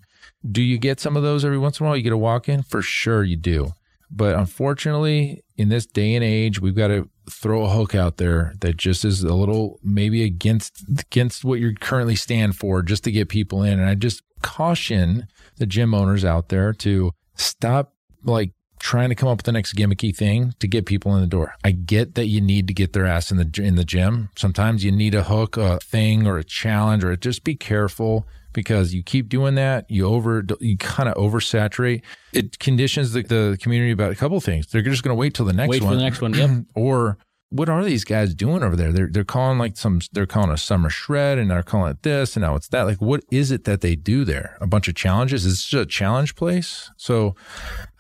Do 0.51 0.63
you 0.63 0.79
get 0.79 1.01
some 1.01 1.17
of 1.17 1.23
those 1.23 1.45
every 1.45 1.59
once 1.59 1.79
in 1.79 1.87
a 1.87 1.89
while? 1.89 1.97
You 1.97 2.03
get 2.03 2.13
a 2.13 2.19
walk 2.19 2.49
in? 2.49 2.63
For 2.63 2.83
sure 2.83 3.23
you 3.23 3.37
do. 3.37 3.75
But 4.11 4.35
unfortunately, 4.35 5.45
in 5.57 5.69
this 5.69 5.87
day 5.87 6.15
and 6.15 6.25
age, 6.25 6.61
we've 6.61 6.75
got 6.75 6.89
to 6.89 7.09
throw 7.31 7.63
a 7.63 7.69
hook 7.69 7.95
out 7.95 8.17
there 8.17 8.55
that 8.61 8.77
just 8.77 9.05
is 9.05 9.23
a 9.23 9.35
little 9.35 9.79
maybe 9.85 10.25
against 10.25 10.83
against 10.89 11.45
what 11.45 11.61
you're 11.61 11.75
currently 11.75 12.17
stand 12.17 12.57
for 12.57 12.83
just 12.83 13.05
to 13.05 13.13
get 13.13 13.29
people 13.29 13.63
in. 13.63 13.79
And 13.79 13.89
I 13.89 13.95
just 13.95 14.23
caution 14.43 15.27
the 15.57 15.67
gym 15.67 15.95
owners 15.95 16.25
out 16.25 16.49
there 16.49 16.73
to 16.75 17.13
stop 17.35 17.95
like 18.25 18.53
trying 18.79 19.11
to 19.11 19.15
come 19.15 19.29
up 19.29 19.39
with 19.39 19.47
the 19.47 19.53
next 19.53 19.75
gimmicky 19.75 20.15
thing 20.15 20.55
to 20.59 20.67
get 20.67 20.87
people 20.87 21.15
in 21.15 21.21
the 21.21 21.27
door. 21.27 21.55
I 21.63 21.71
get 21.71 22.15
that 22.15 22.27
you 22.27 22.41
need 22.41 22.67
to 22.69 22.75
get 22.75 22.93
their 22.93 23.07
ass 23.07 23.31
in 23.31 23.37
the 23.37 23.63
in 23.63 23.77
the 23.77 23.85
gym. 23.85 24.31
Sometimes 24.37 24.85
you 24.85 24.91
need 24.91 25.15
a 25.15 25.25
hook, 25.25 25.57
a 25.57 25.79
thing, 25.81 26.27
or 26.27 26.39
a 26.39 26.45
challenge, 26.45 27.05
or 27.05 27.15
just 27.17 27.45
be 27.45 27.55
careful 27.55 28.27
because 28.53 28.93
you 28.93 29.03
keep 29.03 29.29
doing 29.29 29.55
that, 29.55 29.89
you 29.89 30.07
over 30.07 30.45
you 30.61 30.77
kind 30.79 31.09
of 31.09 31.15
oversaturate. 31.15 32.03
It 32.33 32.59
conditions 32.59 33.13
the, 33.13 33.23
the 33.23 33.59
community 33.61 33.93
about 33.93 34.13
a 34.13 34.17
couple 34.17 34.37
of 34.37 34.45
things. 34.45 34.67
They're 34.67 34.83
just 34.83 35.03
going 35.03 35.15
to 35.15 35.19
wait 35.19 35.35
till 35.35 35.47
the 35.47 35.53
next 35.53 35.69
one. 35.69 35.71
Wait 35.71 35.83
one. 35.83 35.93
for 35.93 35.97
the 35.97 36.03
next 36.03 36.21
one. 36.21 36.35
Yep. 36.35 36.51
or 36.75 37.19
what 37.51 37.69
are 37.69 37.85
these 37.85 38.05
guys 38.05 38.33
doing 38.33 38.63
over 38.63 38.77
there? 38.77 38.93
They're 38.93 39.09
they're 39.11 39.25
calling 39.25 39.59
like 39.59 39.77
some 39.77 40.01
they're 40.13 40.27
calling 40.27 40.51
a 40.51 40.57
summer 40.57 40.89
shred 40.89 41.37
and 41.37 41.51
they're 41.51 41.65
calling 41.65 41.91
it 41.91 42.03
this 42.03 42.37
and 42.37 42.43
now 42.43 42.55
it's 42.55 42.69
that. 42.69 42.83
Like 42.83 43.01
what 43.01 43.25
is 43.31 43.51
it 43.51 43.65
that 43.65 43.81
they 43.81 43.97
do 43.97 44.25
there? 44.25 44.57
A 44.61 44.67
bunch 44.67 44.87
of 44.87 44.95
challenges? 44.95 45.45
Is 45.45 45.69
this 45.69 45.81
a 45.81 45.85
challenge 45.85 46.37
place? 46.37 46.91
So 46.97 47.35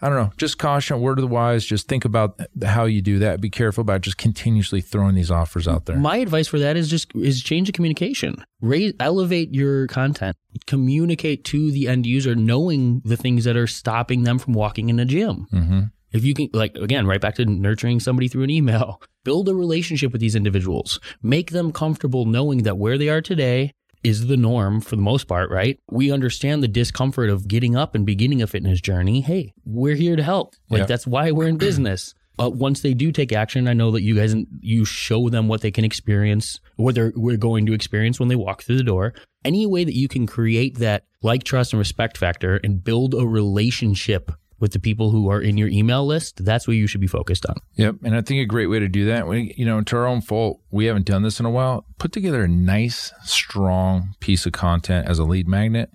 I 0.01 0.09
don't 0.09 0.19
know. 0.19 0.33
Just 0.37 0.59
caution, 0.59 1.01
word 1.01 1.19
of 1.19 1.23
the 1.23 1.29
wise. 1.29 1.67
Just 1.67 1.89
think 1.89 2.05
about 2.05 2.41
how 2.65 2.85
you 2.85 3.03
do 3.03 3.19
that. 3.19 3.41
Be 3.41 3.51
careful 3.51 3.83
about 3.83 4.03
just 4.03 4.19
continuously 4.19 4.81
throwing 4.81 5.17
these 5.17 5.31
offers 5.31 5.67
out 5.67 5.87
there. 5.87 5.97
My 5.97 6.19
advice 6.19 6.47
for 6.47 6.61
that 6.61 6.77
is 6.77 6.89
just 6.89 7.15
is 7.17 7.43
change 7.43 7.67
the 7.67 7.73
communication. 7.73 8.45
Raise, 8.61 8.93
elevate 9.01 9.53
your 9.53 9.89
content. 9.89 10.37
Communicate 10.67 11.45
to 11.47 11.71
the 11.71 11.89
end 11.89 12.07
user, 12.07 12.35
knowing 12.35 13.03
the 13.05 13.17
things 13.17 13.45
that 13.45 13.57
are 13.57 13.67
stopping 13.67 14.23
them 14.23 14.39
from 14.39 14.55
walking 14.55 14.89
in 14.89 15.01
a 15.01 15.05
gym. 15.05 15.47
mm-hmm. 15.53 15.81
If 16.13 16.25
you 16.25 16.35
can, 16.35 16.49
like, 16.53 16.75
again, 16.77 17.07
right 17.07 17.21
back 17.21 17.37
to 17.37 17.45
nurturing 17.45 18.01
somebody 18.01 18.29
through 18.29 18.43
an 18.45 18.51
email, 18.51 19.01
build 19.25 19.49
a 19.49 19.55
relationship 19.55 20.13
with 20.13 20.21
these 20.21 20.35
individuals, 20.35 20.99
make 21.23 21.51
them 21.51 21.73
comfortable 21.73 22.25
knowing 22.27 22.65
that 22.65 22.79
where 22.79 22.99
they 22.99 23.09
are 23.09 23.21
today 23.21 23.73
is 24.03 24.27
the 24.29 24.37
norm 24.37 24.81
for 24.81 24.97
the 24.97 25.03
most 25.03 25.29
part, 25.29 25.51
right? 25.51 25.79
We 25.91 26.11
understand 26.11 26.63
the 26.63 26.69
discomfort 26.69 27.29
of 27.29 27.47
getting 27.47 27.77
up 27.77 27.95
and 27.95 28.07
beginning 28.07 28.41
a 28.43 28.47
fitness 28.47 28.81
journey. 28.81 29.21
Hey, 29.21 29.53
we're 29.65 29.95
here 29.95 30.17
to 30.17 30.23
help. 30.23 30.55
Like, 30.71 30.81
Yeah. 30.81 30.87
that's 30.87 31.07
why 31.07 31.31
we're 31.33 31.49
in 31.49 31.59
business. 31.69 32.15
But 32.37 32.55
once 32.55 32.81
they 32.81 32.95
do 32.95 33.13
take 33.13 33.33
action, 33.33 33.69
I 33.69 33.75
know 33.75 33.91
that 33.91 34.01
you 34.01 34.15
guys, 34.15 34.35
you 34.61 34.87
show 34.87 35.29
them 35.29 35.47
what 35.47 35.61
they 35.61 35.71
can 35.71 35.85
experience, 35.85 36.59
what 36.77 36.95
they're, 36.95 37.13
we're 37.15 37.37
going 37.37 37.67
to 37.67 37.75
experience 37.75 38.19
when 38.19 38.31
they 38.31 38.37
walk 38.37 38.63
through 38.63 38.79
the 38.79 38.83
door. 38.83 39.13
Any 39.45 39.67
way 39.67 39.85
that 39.85 39.95
you 39.95 40.09
can 40.09 40.27
create 40.27 40.79
that 40.79 41.05
like, 41.23 41.45
trust, 41.45 41.75
and 41.75 41.79
respect 41.79 42.17
factor 42.17 42.59
and 42.65 42.83
build 42.83 43.13
a 43.13 43.27
relationship 43.27 44.31
with 44.61 44.73
the 44.73 44.79
people 44.79 45.11
who 45.11 45.31
are 45.31 45.41
in 45.41 45.57
your 45.57 45.69
email 45.69 46.07
list, 46.07 46.45
that's 46.45 46.69
what 46.69 46.77
you 46.77 46.87
should 46.87 47.01
be 47.01 47.07
focused 47.07 47.47
on. 47.47 47.57
Yep. 47.77 47.97
And 48.05 48.15
I 48.15 48.21
think 48.21 48.41
a 48.41 48.47
great 48.47 48.67
way 48.67 48.79
to 48.79 48.89
do 48.89 49.07
that, 49.07 49.27
we, 49.27 49.55
you 49.57 49.65
know, 49.65 49.81
to 49.81 49.97
our 49.97 50.07
own 50.07 50.21
fault, 50.21 50.61
we 50.71 50.85
haven't 50.85 51.07
done 51.07 51.23
this 51.23 51.41
in 51.41 51.47
a 51.47 51.51
while. 51.51 51.87
Put 51.99 52.13
together 52.13 52.45
a 52.45 52.49
nice, 52.49 53.13
strong 53.25 54.15
piece 54.21 54.47
of 54.47 54.53
content 54.53 55.09
as 55.09 55.19
a 55.19 55.25
lead 55.25 55.49
magnet, 55.49 55.91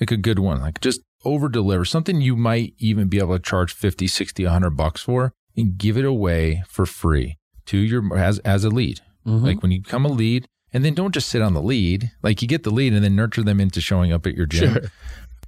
like 0.00 0.10
a 0.10 0.16
good 0.16 0.38
one, 0.38 0.60
like 0.60 0.80
just 0.80 1.02
over 1.24 1.48
deliver 1.48 1.84
something 1.84 2.20
you 2.20 2.36
might 2.36 2.74
even 2.78 3.08
be 3.08 3.18
able 3.18 3.36
to 3.36 3.42
charge 3.42 3.72
50, 3.72 4.06
60, 4.06 4.44
100 4.44 4.70
bucks 4.70 5.02
for 5.02 5.32
and 5.56 5.76
give 5.76 5.96
it 5.96 6.04
away 6.04 6.62
for 6.68 6.86
free 6.86 7.36
to 7.66 7.78
your, 7.78 8.16
as, 8.16 8.38
as 8.40 8.64
a 8.64 8.70
lead. 8.70 9.00
Mhm. 9.26 9.42
Like 9.42 9.62
when 9.62 9.72
you 9.72 9.82
become 9.82 10.04
a 10.04 10.10
lead, 10.10 10.46
and 10.72 10.84
then 10.84 10.94
don't 10.94 11.14
just 11.14 11.28
sit 11.28 11.40
on 11.42 11.54
the 11.54 11.62
lead. 11.62 12.10
Like 12.22 12.42
you 12.42 12.48
get 12.48 12.62
the 12.62 12.70
lead 12.70 12.92
and 12.92 13.02
then 13.02 13.16
nurture 13.16 13.42
them 13.42 13.60
into 13.60 13.80
showing 13.80 14.12
up 14.12 14.26
at 14.26 14.34
your 14.34 14.46
gym. 14.46 14.74
Sure. 14.74 14.82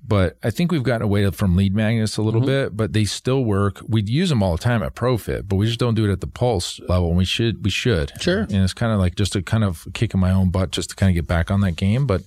But 0.07 0.39
I 0.43 0.51
think 0.51 0.73
we've 0.73 0.83
gotten 0.83 1.03
away 1.03 1.29
from 1.31 1.55
lead 1.55 1.75
magnets 1.75 2.17
a 2.17 2.21
Mm-hmm. 2.21 2.25
little 2.27 2.41
bit, 2.41 2.77
but 2.77 2.93
they 2.95 3.05
still 3.05 3.45
work. 3.45 3.83
We'd 3.87 4.09
use 4.09 4.31
them 4.31 4.43
all 4.43 4.53
the 4.57 4.63
time 4.63 4.83
at 4.83 4.95
ProFit, 4.95 5.49
but 5.49 5.57
we 5.57 5.67
just 5.67 5.79
don't 5.79 5.95
do 5.95 6.09
it 6.09 6.13
at 6.13 6.21
the 6.21 6.27
pulse 6.27 6.81
level. 6.89 7.09
And 7.09 7.17
we 7.19 7.25
should, 7.27 7.63
we 7.65 7.71
should. 7.71 8.13
Sure. 8.21 8.41
And 8.41 8.57
it's 8.65 8.73
kind 8.75 8.93
of 8.93 8.99
like 8.99 9.17
just 9.17 9.37
a 9.37 9.43
kind 9.43 9.65
of 9.65 9.87
kick 9.93 10.15
in 10.15 10.21
my 10.21 10.31
own 10.31 10.51
butt 10.51 10.71
just 10.71 10.91
to 10.91 10.97
kind 10.97 11.11
of 11.11 11.15
get 11.15 11.27
back 11.27 11.51
on 11.51 11.61
that 11.61 11.73
game. 11.77 12.07
But 12.07 12.23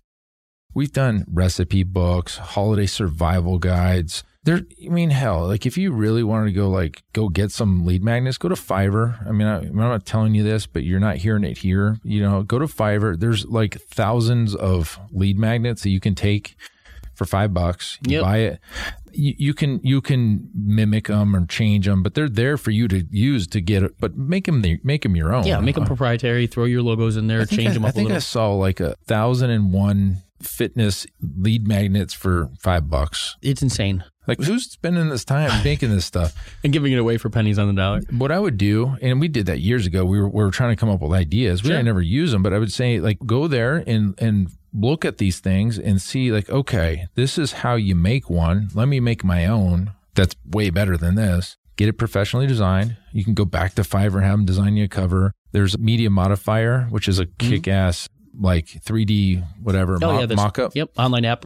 we've 0.73 0.93
done 0.93 1.25
recipe 1.27 1.83
books, 1.83 2.37
holiday 2.37 2.85
survival 2.85 3.57
guides. 3.57 4.23
There, 4.43 4.61
I 4.83 4.89
mean, 4.89 5.11
hell, 5.11 5.45
like 5.47 5.65
if 5.67 5.77
you 5.77 5.91
really 5.91 6.23
wanted 6.23 6.45
to 6.47 6.51
go, 6.53 6.67
like, 6.69 7.03
go 7.13 7.29
get 7.29 7.51
some 7.51 7.85
lead 7.85 8.03
magnets, 8.03 8.39
go 8.39 8.49
to 8.49 8.55
Fiverr. 8.55 9.27
I 9.27 9.31
mean, 9.31 9.47
I, 9.47 9.57
I'm 9.59 9.75
not 9.75 10.03
telling 10.05 10.33
you 10.33 10.41
this, 10.43 10.65
but 10.65 10.83
you're 10.83 10.99
not 10.99 11.17
hearing 11.17 11.43
it 11.43 11.59
here. 11.59 11.97
You 12.03 12.21
know, 12.21 12.41
go 12.41 12.57
to 12.57 12.65
Fiverr. 12.65 13.19
There's 13.19 13.45
like 13.45 13.79
thousands 13.81 14.55
of 14.55 14.99
lead 15.11 15.37
magnets 15.37 15.83
that 15.83 15.89
you 15.89 15.99
can 15.99 16.15
take 16.15 16.55
for 17.13 17.25
five 17.25 17.53
bucks. 17.53 17.97
You 18.07 18.17
Yep. 18.17 18.23
buy 18.23 18.37
it. 18.37 18.59
You, 19.13 19.33
you 19.37 19.53
can 19.53 19.79
you 19.83 19.99
can 20.01 20.49
mimic 20.53 21.07
them 21.07 21.35
or 21.35 21.45
change 21.45 21.85
them, 21.85 22.01
but 22.01 22.13
they're 22.13 22.29
there 22.29 22.57
for 22.57 22.71
you 22.71 22.87
to 22.87 23.05
use 23.11 23.45
to 23.47 23.59
get 23.61 23.83
it. 23.83 23.95
But 23.99 24.17
make 24.17 24.45
them 24.45 24.63
make 24.83 25.01
them 25.03 25.15
your 25.15 25.33
own. 25.33 25.45
Yeah, 25.45 25.59
make 25.59 25.75
them 25.75 25.83
uh-huh. 25.83 25.89
proprietary. 25.89 26.47
Throw 26.47 26.63
your 26.65 26.81
logos 26.81 27.17
in 27.17 27.27
there. 27.27 27.45
Change 27.45 27.71
I, 27.71 27.73
them 27.73 27.85
I 27.85 27.89
up 27.89 27.93
a 27.95 27.97
think 27.97 28.11
I 28.11 28.19
saw 28.19 28.53
like 28.53 28.79
a 28.79 28.95
thousand 29.07 29.49
and 29.49 29.73
one 29.73 30.23
fitness 30.41 31.05
lead 31.37 31.67
magnets 31.67 32.13
for 32.13 32.49
five 32.59 32.89
bucks. 32.89 33.35
It's 33.41 33.61
insane. 33.61 34.03
Like 34.27 34.39
who's 34.39 34.69
spending 34.69 35.09
this 35.09 35.25
time 35.25 35.63
making 35.63 35.89
this 35.91 36.05
stuff? 36.05 36.33
And 36.63 36.71
giving 36.71 36.93
it 36.93 36.99
away 36.99 37.17
for 37.17 37.29
pennies 37.29 37.57
on 37.57 37.67
the 37.67 37.73
dollar. 37.73 38.01
What 38.11 38.31
I 38.31 38.37
would 38.39 38.57
do, 38.57 38.95
and 39.01 39.19
we 39.19 39.27
did 39.27 39.47
that 39.47 39.59
years 39.61 39.87
ago. 39.87 40.05
We 40.05 40.19
were, 40.19 40.29
we 40.29 40.43
were 40.43 40.51
trying 40.51 40.69
to 40.69 40.75
come 40.79 40.89
up 40.89 41.01
with 41.01 41.11
ideas. 41.11 41.63
We 41.63 41.67
Sure. 41.69 41.77
didn't 41.77 41.87
never 41.87 42.01
use 42.03 42.31
them, 42.31 42.43
but 42.43 42.53
I 42.53 42.59
would 42.59 42.71
say 42.71 42.99
like 42.99 43.17
go 43.25 43.47
there 43.47 43.83
and 43.87 44.13
and 44.19 44.49
look 44.73 45.03
at 45.05 45.17
these 45.17 45.39
things 45.39 45.77
and 45.77 46.01
see 46.01 46.31
like 46.31 46.49
okay, 46.49 47.07
this 47.15 47.37
is 47.37 47.51
how 47.53 47.75
you 47.75 47.95
make 47.95 48.29
one. 48.29 48.69
Let 48.73 48.87
me 48.87 48.99
make 48.99 49.23
my 49.23 49.45
own. 49.45 49.91
That's 50.15 50.35
way 50.45 50.69
better 50.69 50.97
than 50.97 51.15
this. 51.15 51.55
Get 51.77 51.87
it 51.87 51.93
professionally 51.93 52.47
designed. 52.47 52.97
You 53.13 53.23
can 53.23 53.33
go 53.33 53.45
back 53.45 53.73
to 53.75 53.81
Fiverr 53.81 54.15
and 54.17 54.23
have 54.25 54.37
them 54.39 54.45
design 54.45 54.75
you 54.77 54.83
a 54.85 54.87
cover. 54.87 55.31
There's 55.51 55.77
Media 55.77 56.09
Modifier, 56.09 56.83
which 56.89 57.07
is 57.07 57.17
a 57.19 57.25
kick 57.25 57.67
ass 57.67 58.07
like 58.39 58.65
3D 58.85 59.43
whatever 59.61 59.95
Mm-hmm. 59.95 60.03
Oh 60.03 60.13
mo- 60.13 60.19
yeah, 60.21 60.35
mock-up. 60.35 60.75
Yep, 60.75 60.91
online 60.97 61.25
app, 61.25 61.45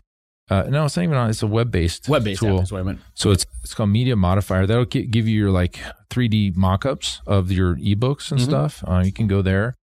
Uh, 0.50 0.64
no, 0.70 0.86
it's 0.86 0.96
not 0.98 1.04
even 1.04 1.18
on. 1.18 1.30
It's 1.30 1.42
a 1.42 1.48
web 1.48 1.72
based 1.72 2.08
web 2.10 2.24
based 2.24 2.42
tool. 2.42 2.58
app 2.58 2.64
is 2.66 2.72
what 2.72 2.80
I 2.82 2.84
meant. 2.84 3.00
So 3.16 3.32
it's 3.32 3.46
it's 3.64 3.74
called 3.74 3.90
Media 3.90 4.16
Modifier. 4.16 4.68
That'll 4.68 4.86
gi- 4.86 5.08
give 5.08 5.28
you 5.28 5.40
your 5.40 5.52
like 5.52 5.80
3D 6.12 6.56
mock-ups 6.56 7.22
of 7.26 7.52
your 7.52 7.76
ebooks 7.78 8.32
and 8.32 8.40
Mhm. 8.40 8.44
stuff. 8.46 8.84
Uh, 8.88 9.02
you 9.06 9.12
can 9.12 9.26
go 9.28 9.42
there, 9.42 9.74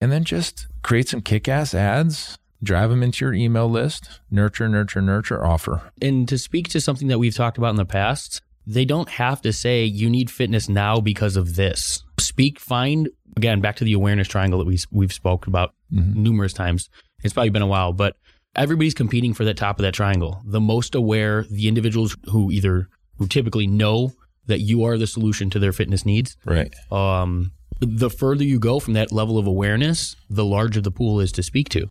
and 0.00 0.10
then 0.12 0.24
just 0.24 0.66
create 0.82 1.08
some 1.08 1.20
kick-ass 1.20 1.74
ads. 1.74 2.36
Drive 2.62 2.90
them 2.90 3.02
into 3.02 3.24
your 3.24 3.34
email 3.34 3.68
list. 3.68 4.20
Nurture, 4.30 4.68
nurture, 4.68 5.02
nurture. 5.02 5.44
Offer. 5.44 5.82
And 6.00 6.28
to 6.28 6.38
speak 6.38 6.68
to 6.68 6.80
something 6.80 7.08
that 7.08 7.18
we've 7.18 7.34
talked 7.34 7.58
about 7.58 7.70
in 7.70 7.76
the 7.76 7.84
past, 7.84 8.40
they 8.66 8.84
don't 8.84 9.08
have 9.08 9.40
to 9.42 9.52
say 9.52 9.84
you 9.84 10.08
need 10.08 10.30
fitness 10.30 10.68
now 10.68 11.00
because 11.00 11.36
of 11.36 11.56
this. 11.56 12.04
Speak, 12.20 12.60
find 12.60 13.08
again 13.36 13.60
back 13.60 13.76
to 13.76 13.84
the 13.84 13.94
awareness 13.94 14.28
triangle 14.28 14.58
that 14.60 14.66
we 14.66 14.78
we've 14.92 15.12
spoke 15.12 15.46
about 15.46 15.74
Mhm. 15.92 16.14
numerous 16.14 16.52
times. 16.52 16.88
It's 17.24 17.34
probably 17.34 17.50
been 17.50 17.62
a 17.62 17.66
while, 17.66 17.92
but 17.92 18.16
everybody's 18.54 18.94
competing 18.94 19.34
for 19.34 19.44
that 19.44 19.56
top 19.56 19.78
of 19.78 19.82
that 19.82 19.94
triangle. 19.94 20.42
The 20.44 20.60
most 20.60 20.94
aware, 20.94 21.44
the 21.50 21.66
individuals 21.68 22.16
who 22.30 22.50
either 22.52 22.88
who 23.18 23.26
typically 23.26 23.66
know 23.66 24.12
that 24.46 24.60
you 24.60 24.84
are 24.84 24.96
the 24.98 25.06
solution 25.06 25.50
to 25.50 25.58
their 25.58 25.72
fitness 25.72 26.04
needs. 26.06 26.36
Right. 26.44 26.72
Um, 26.90 27.52
the 27.80 28.10
further 28.10 28.44
you 28.44 28.58
go 28.60 28.78
from 28.80 28.94
that 28.94 29.10
level 29.12 29.38
of 29.38 29.46
awareness, 29.46 30.14
the 30.30 30.44
larger 30.44 30.80
the 30.80 30.90
pool 30.90 31.18
is 31.20 31.32
to 31.32 31.42
speak 31.42 31.68
to. 31.70 31.88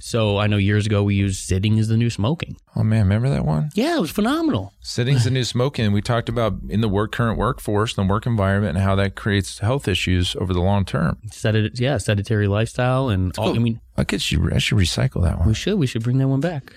So 0.00 0.38
I 0.38 0.46
know 0.46 0.58
years 0.58 0.86
ago 0.86 1.02
we 1.02 1.16
used 1.16 1.40
sitting 1.44 1.76
is 1.76 1.88
the 1.88 1.96
new 1.96 2.08
smoking. 2.08 2.56
Oh 2.76 2.84
man, 2.84 3.00
remember 3.02 3.28
that 3.30 3.44
one? 3.44 3.70
Yeah, 3.74 3.96
it 3.96 4.00
was 4.00 4.12
phenomenal. 4.12 4.72
Sitting's 4.80 5.24
the 5.24 5.30
new 5.30 5.42
smoking. 5.42 5.90
We 5.92 6.02
talked 6.02 6.28
about 6.28 6.54
in 6.68 6.80
the 6.80 6.88
work 6.88 7.10
current 7.10 7.36
workforce, 7.36 7.94
the 7.94 8.04
work 8.04 8.24
environment, 8.24 8.76
and 8.76 8.84
how 8.84 8.94
that 8.94 9.16
creates 9.16 9.58
health 9.58 9.88
issues 9.88 10.36
over 10.36 10.52
the 10.54 10.60
long 10.60 10.84
term. 10.84 11.18
Sedent, 11.30 11.80
yeah, 11.80 11.98
sedentary 11.98 12.46
lifestyle, 12.46 13.08
and 13.08 13.36
all, 13.38 13.54
I 13.56 13.58
mean, 13.58 13.80
I 13.96 14.04
could 14.04 14.30
you 14.30 14.50
I 14.54 14.58
should 14.58 14.78
recycle 14.78 15.22
that 15.24 15.38
one. 15.38 15.48
we 15.48 15.54
should 15.54 15.74
we 15.78 15.86
should 15.88 16.04
bring 16.04 16.18
that 16.18 16.28
one 16.28 16.40
back. 16.40 16.74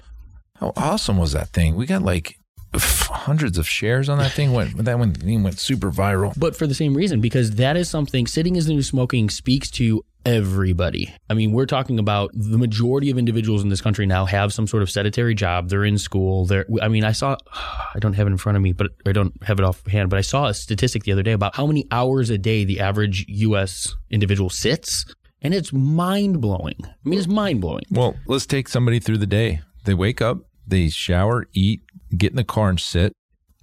How 0.57 0.73
awesome 0.75 1.17
was 1.17 1.31
that 1.33 1.49
thing? 1.49 1.75
We 1.75 1.85
got 1.85 2.01
like 2.01 2.39
hundreds 2.73 3.57
of 3.57 3.67
shares 3.67 4.09
on 4.09 4.17
that 4.19 4.31
thing. 4.31 4.53
Went 4.53 4.77
that 4.77 4.97
one 4.97 5.13
thing 5.13 5.43
went 5.43 5.59
super 5.59 5.91
viral. 5.91 6.33
But 6.37 6.55
for 6.55 6.67
the 6.67 6.73
same 6.73 6.93
reason, 6.93 7.21
because 7.21 7.51
that 7.51 7.75
is 7.75 7.89
something 7.89 8.27
sitting 8.27 8.55
is 8.55 8.67
the 8.67 8.73
new 8.73 8.83
smoking 8.83 9.29
speaks 9.29 9.69
to 9.71 10.03
everybody. 10.25 11.13
I 11.29 11.33
mean, 11.33 11.51
we're 11.51 11.65
talking 11.65 11.99
about 11.99 12.31
the 12.33 12.57
majority 12.57 13.09
of 13.09 13.17
individuals 13.17 13.63
in 13.63 13.69
this 13.69 13.81
country 13.81 14.05
now 14.05 14.25
have 14.25 14.53
some 14.53 14.67
sort 14.67 14.83
of 14.83 14.89
sedentary 14.89 15.33
job. 15.33 15.69
They're 15.69 15.85
in 15.85 15.97
school. 15.97 16.45
They're, 16.45 16.65
I 16.81 16.87
mean, 16.87 17.03
I 17.03 17.11
saw, 17.11 17.37
I 17.53 17.99
don't 17.99 18.13
have 18.13 18.27
it 18.27 18.31
in 18.31 18.37
front 18.37 18.55
of 18.55 18.61
me, 18.61 18.73
but 18.73 18.91
I 19.05 19.11
don't 19.11 19.33
have 19.43 19.59
it 19.59 19.65
offhand, 19.65 20.09
but 20.09 20.17
I 20.17 20.21
saw 20.21 20.47
a 20.47 20.53
statistic 20.53 21.03
the 21.03 21.11
other 21.11 21.23
day 21.23 21.31
about 21.31 21.55
how 21.55 21.65
many 21.65 21.87
hours 21.91 22.29
a 22.29 22.37
day 22.37 22.65
the 22.65 22.79
average 22.79 23.25
U.S. 23.27 23.95
individual 24.09 24.49
sits. 24.49 25.05
And 25.41 25.55
it's 25.55 25.73
mind 25.73 26.39
blowing. 26.39 26.77
I 26.83 26.93
mean, 27.03 27.17
it's 27.17 27.27
mind 27.27 27.61
blowing. 27.61 27.83
Well, 27.89 28.15
let's 28.27 28.45
take 28.45 28.67
somebody 28.67 28.99
through 28.99 29.17
the 29.17 29.25
day. 29.25 29.61
They 29.85 29.95
wake 29.95 30.21
up, 30.21 30.37
they 30.67 30.89
shower, 30.89 31.47
eat, 31.53 31.81
get 32.17 32.31
in 32.31 32.35
the 32.37 32.43
car 32.43 32.69
and 32.69 32.79
sit. 32.79 33.13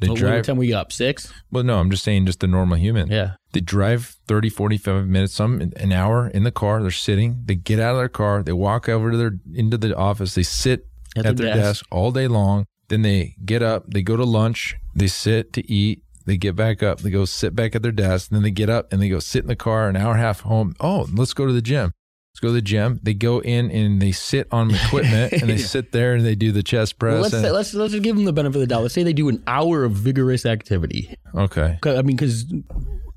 They 0.01 0.09
What 0.09 0.19
drive. 0.19 0.47
time 0.47 0.57
we 0.59 0.73
up? 0.73 0.93
Six? 0.93 1.33
well, 1.51 1.65
no, 1.65 1.79
I'm 1.81 1.91
just 1.91 2.05
saying 2.05 2.27
just 2.27 2.45
a 2.45 2.47
normal 2.47 2.77
human. 2.79 3.09
Yeah. 3.11 3.33
They 3.53 3.61
drive 3.61 4.15
30, 4.29 4.49
45 4.49 5.09
minutes, 5.09 5.33
some 5.35 5.61
an 5.61 5.91
hour 5.93 6.29
in 6.29 6.45
the 6.45 6.53
car. 6.53 6.81
They're 6.83 6.91
sitting. 6.93 7.43
They 7.47 7.57
get 7.57 7.81
out 7.81 7.93
of 7.93 7.99
their 7.99 8.09
car. 8.09 8.43
They 8.45 8.53
walk 8.53 8.89
over 8.89 9.11
to 9.11 9.17
their 9.17 9.33
into 9.55 9.77
the 9.77 9.97
office. 9.97 10.35
They 10.37 10.45
sit 10.45 10.87
At 11.17 11.27
at, 11.27 11.37
their 11.37 11.47
their 11.47 11.55
desk. 11.57 11.81
desk. 11.83 11.87
all 11.91 12.13
day 12.13 12.29
long. 12.29 12.67
Then 12.89 13.03
they 13.03 13.35
get 13.45 13.61
up. 13.63 13.91
They 13.91 14.03
go 14.03 14.17
to 14.17 14.25
lunch. 14.25 14.77
They 14.95 15.09
sit 15.09 15.53
to 15.55 15.69
eat. 15.71 16.05
They 16.27 16.37
get 16.37 16.55
back 16.55 16.81
up. 16.83 17.01
They 17.01 17.11
go 17.11 17.25
sit 17.25 17.57
back 17.57 17.75
at 17.75 17.83
their 17.83 17.91
desk. 17.91 18.31
Then 18.31 18.43
they 18.43 18.51
get 18.53 18.71
up 18.71 18.93
and 18.93 19.03
they 19.03 19.09
go 19.09 19.19
sit 19.19 19.43
in 19.43 19.49
the 19.49 19.57
car 19.57 19.89
an 19.89 19.97
hour 19.97 20.13
and 20.13 20.21
a 20.21 20.23
half 20.23 20.41
home. 20.43 20.75
Oh, 20.79 21.09
let's 21.13 21.35
go 21.35 21.45
to 21.47 21.53
the 21.53 21.63
gym. 21.63 21.93
Let's 22.39 22.45
go 22.45 22.49
to 22.51 22.53
the 22.55 22.63
gym. 22.63 23.01
They 23.03 23.15
go 23.15 23.41
in 23.41 23.69
and 23.73 24.01
they 24.01 24.13
sit 24.13 24.47
on 24.53 24.73
equipment 24.73 25.33
and 25.33 25.51
they 25.51 25.57
sit 25.57 25.91
there 25.91 26.15
and 26.15 26.25
they 26.25 26.37
do 26.37 26.53
the 26.53 26.63
chest 26.63 26.97
press. 26.97 27.15
Well, 27.15 27.23
let's, 27.23 27.35
and- 27.35 27.43
say, 27.43 27.51
let's 27.51 27.75
let's 27.75 27.95
give 27.99 28.15
them 28.15 28.27
the 28.27 28.33
benefit 28.33 28.55
of 28.55 28.61
the 28.61 28.67
doubt. 28.69 28.83
Let's 28.83 28.95
say 28.95 29.03
they 29.03 29.13
do 29.13 29.29
an 29.29 29.43
hour 29.49 29.83
of 29.83 29.91
vigorous 29.95 30.47
activity. 30.47 31.13
okay. 31.35 31.81
I 31.85 32.03
mean, 32.03 32.15
because 32.15 32.45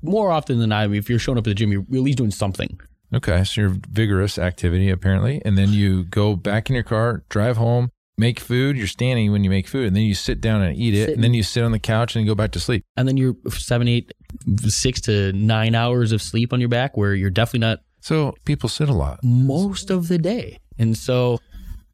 more 0.02 0.32
often 0.32 0.58
than 0.58 0.70
not, 0.70 0.82
I 0.82 0.86
mean, 0.88 0.98
if 0.98 1.08
you're 1.08 1.20
showing 1.20 1.38
up 1.38 1.46
at 1.46 1.50
the 1.50 1.54
gym, 1.54 1.70
you're 1.70 1.82
at 1.82 1.88
least 2.02 2.18
doing 2.18 2.32
something. 2.32 2.80
Okay, 3.14 3.44
so 3.44 3.60
you're 3.60 3.76
vigorous 3.92 4.38
activity 4.40 4.90
apparently, 4.90 5.40
and 5.44 5.56
then 5.56 5.72
you 5.72 6.02
go 6.02 6.34
back 6.34 6.68
in 6.68 6.74
your 6.74 6.82
car, 6.82 7.22
drive 7.28 7.58
home, 7.58 7.90
make 8.18 8.40
food. 8.40 8.76
You're 8.76 8.88
standing 8.88 9.30
when 9.30 9.44
you 9.44 9.50
make 9.50 9.68
food, 9.68 9.86
and 9.86 9.94
then 9.94 10.02
you 10.02 10.14
sit 10.16 10.40
down 10.40 10.62
and 10.62 10.76
eat 10.76 10.94
it, 10.94 11.06
Sit- 11.06 11.14
and 11.14 11.22
then 11.22 11.32
you 11.32 11.44
sit 11.44 11.62
on 11.62 11.70
the 11.70 11.78
couch 11.78 12.16
and 12.16 12.26
go 12.26 12.34
back 12.34 12.50
to 12.52 12.58
sleep. 12.60 12.84
And 12.96 13.06
then 13.06 13.16
you're 13.16 13.36
seven, 13.50 13.86
eight, 13.86 14.10
six 14.66 15.00
to 15.02 15.32
nine 15.32 15.76
hours 15.76 16.10
of 16.10 16.20
sleep 16.20 16.52
on 16.52 16.58
your 16.58 16.70
back, 16.70 16.96
where 16.96 17.14
you're 17.14 17.30
definitely 17.30 17.60
not 17.60 17.78
So 18.02 18.34
people 18.44 18.68
sit 18.68 18.88
a 18.88 18.92
lot. 18.92 19.20
most 19.22 19.90
of 19.90 20.08
the 20.08 20.18
day. 20.18 20.58
And 20.78 20.98
so 20.98 21.38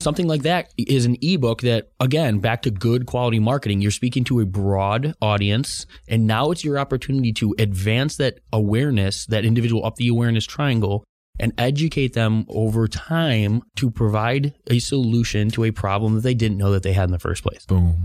something 0.00 0.26
like 0.26 0.42
that 0.42 0.72
is 0.78 1.04
an 1.04 1.16
ebook 1.20 1.60
that 1.62 1.90
again 2.00 2.38
back 2.38 2.62
to 2.62 2.70
good 2.70 3.04
quality 3.04 3.40
marketing 3.40 3.80
you're 3.80 3.90
speaking 3.90 4.22
to 4.22 4.38
a 4.38 4.46
broad 4.46 5.12
audience 5.20 5.86
and 6.06 6.24
now 6.24 6.52
it's 6.52 6.64
your 6.64 6.78
opportunity 6.78 7.32
to 7.32 7.52
advance 7.58 8.16
that 8.16 8.38
awareness 8.52 9.26
that 9.26 9.44
individual 9.44 9.84
up 9.84 9.96
the 9.96 10.06
awareness 10.06 10.44
triangle 10.44 11.04
and 11.40 11.52
educate 11.58 12.14
them 12.14 12.44
over 12.48 12.86
time 12.86 13.60
to 13.74 13.90
provide 13.90 14.54
a 14.68 14.78
solution 14.78 15.50
to 15.50 15.64
a 15.64 15.72
problem 15.72 16.14
that 16.14 16.20
they 16.20 16.34
didn't 16.34 16.58
know 16.58 16.70
that 16.70 16.84
they 16.84 16.92
had 16.92 17.04
in 17.04 17.12
the 17.12 17.18
first 17.18 17.42
place 17.42 17.66
Boom. 17.66 17.96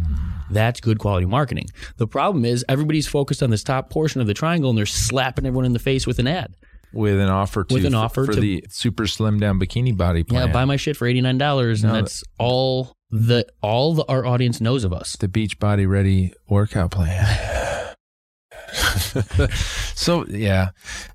that's 0.50 0.82
good 0.82 0.98
quality 0.98 1.28
marketing 1.28 1.68
the 1.98 2.08
problem 2.08 2.44
is 2.44 2.66
everybody's 2.68 3.08
focused 3.08 3.44
on 3.44 3.52
this 3.52 3.64
top 3.64 3.92
portion 3.92 4.20
of 4.20 4.26
the 4.26 4.34
triangle 4.34 4.72
and 4.72 4.80
they're 4.80 4.88
slapping 4.88 5.46
everyone 5.46 5.66
in 5.66 5.74
the 5.74 5.80
face 5.80 6.08
with 6.08 6.18
an 6.18 6.26
ad 6.26 6.56
With 6.94 7.20
an 7.20 7.30
offer 7.30 7.64
to 7.64 7.74
With 7.74 7.86
an 7.86 7.96
offer 7.96 8.26
for 8.26 8.34
to- 8.34 8.40
the 8.40 8.66
super 8.70 9.08
slim 9.08 9.40
down 9.40 9.60
bikini 9.60 9.96
body 9.98 10.24
plan. 10.24 10.48
Yeah, 10.48 10.54
buy 10.54 10.66
my 10.66 10.76
shit 10.76 10.96
for 10.96 11.08
eighty 11.08 11.22
nine 11.22 11.38
dollars, 11.38 11.84
and 11.84 11.94
that's 11.94 12.24
all 12.38 12.94
the 13.10 13.46
all 13.62 13.94
the, 13.96 14.06
our 14.06 14.26
audience 14.26 14.62
knows 14.62 14.84
of 14.84 14.94
us. 14.94 15.16
the 15.18 15.28
beach 15.28 15.60
body 15.60 15.86
ready 15.86 16.34
workout 16.48 16.92
plan. 16.92 17.26
so 19.96 20.26
yeah, 20.28 20.70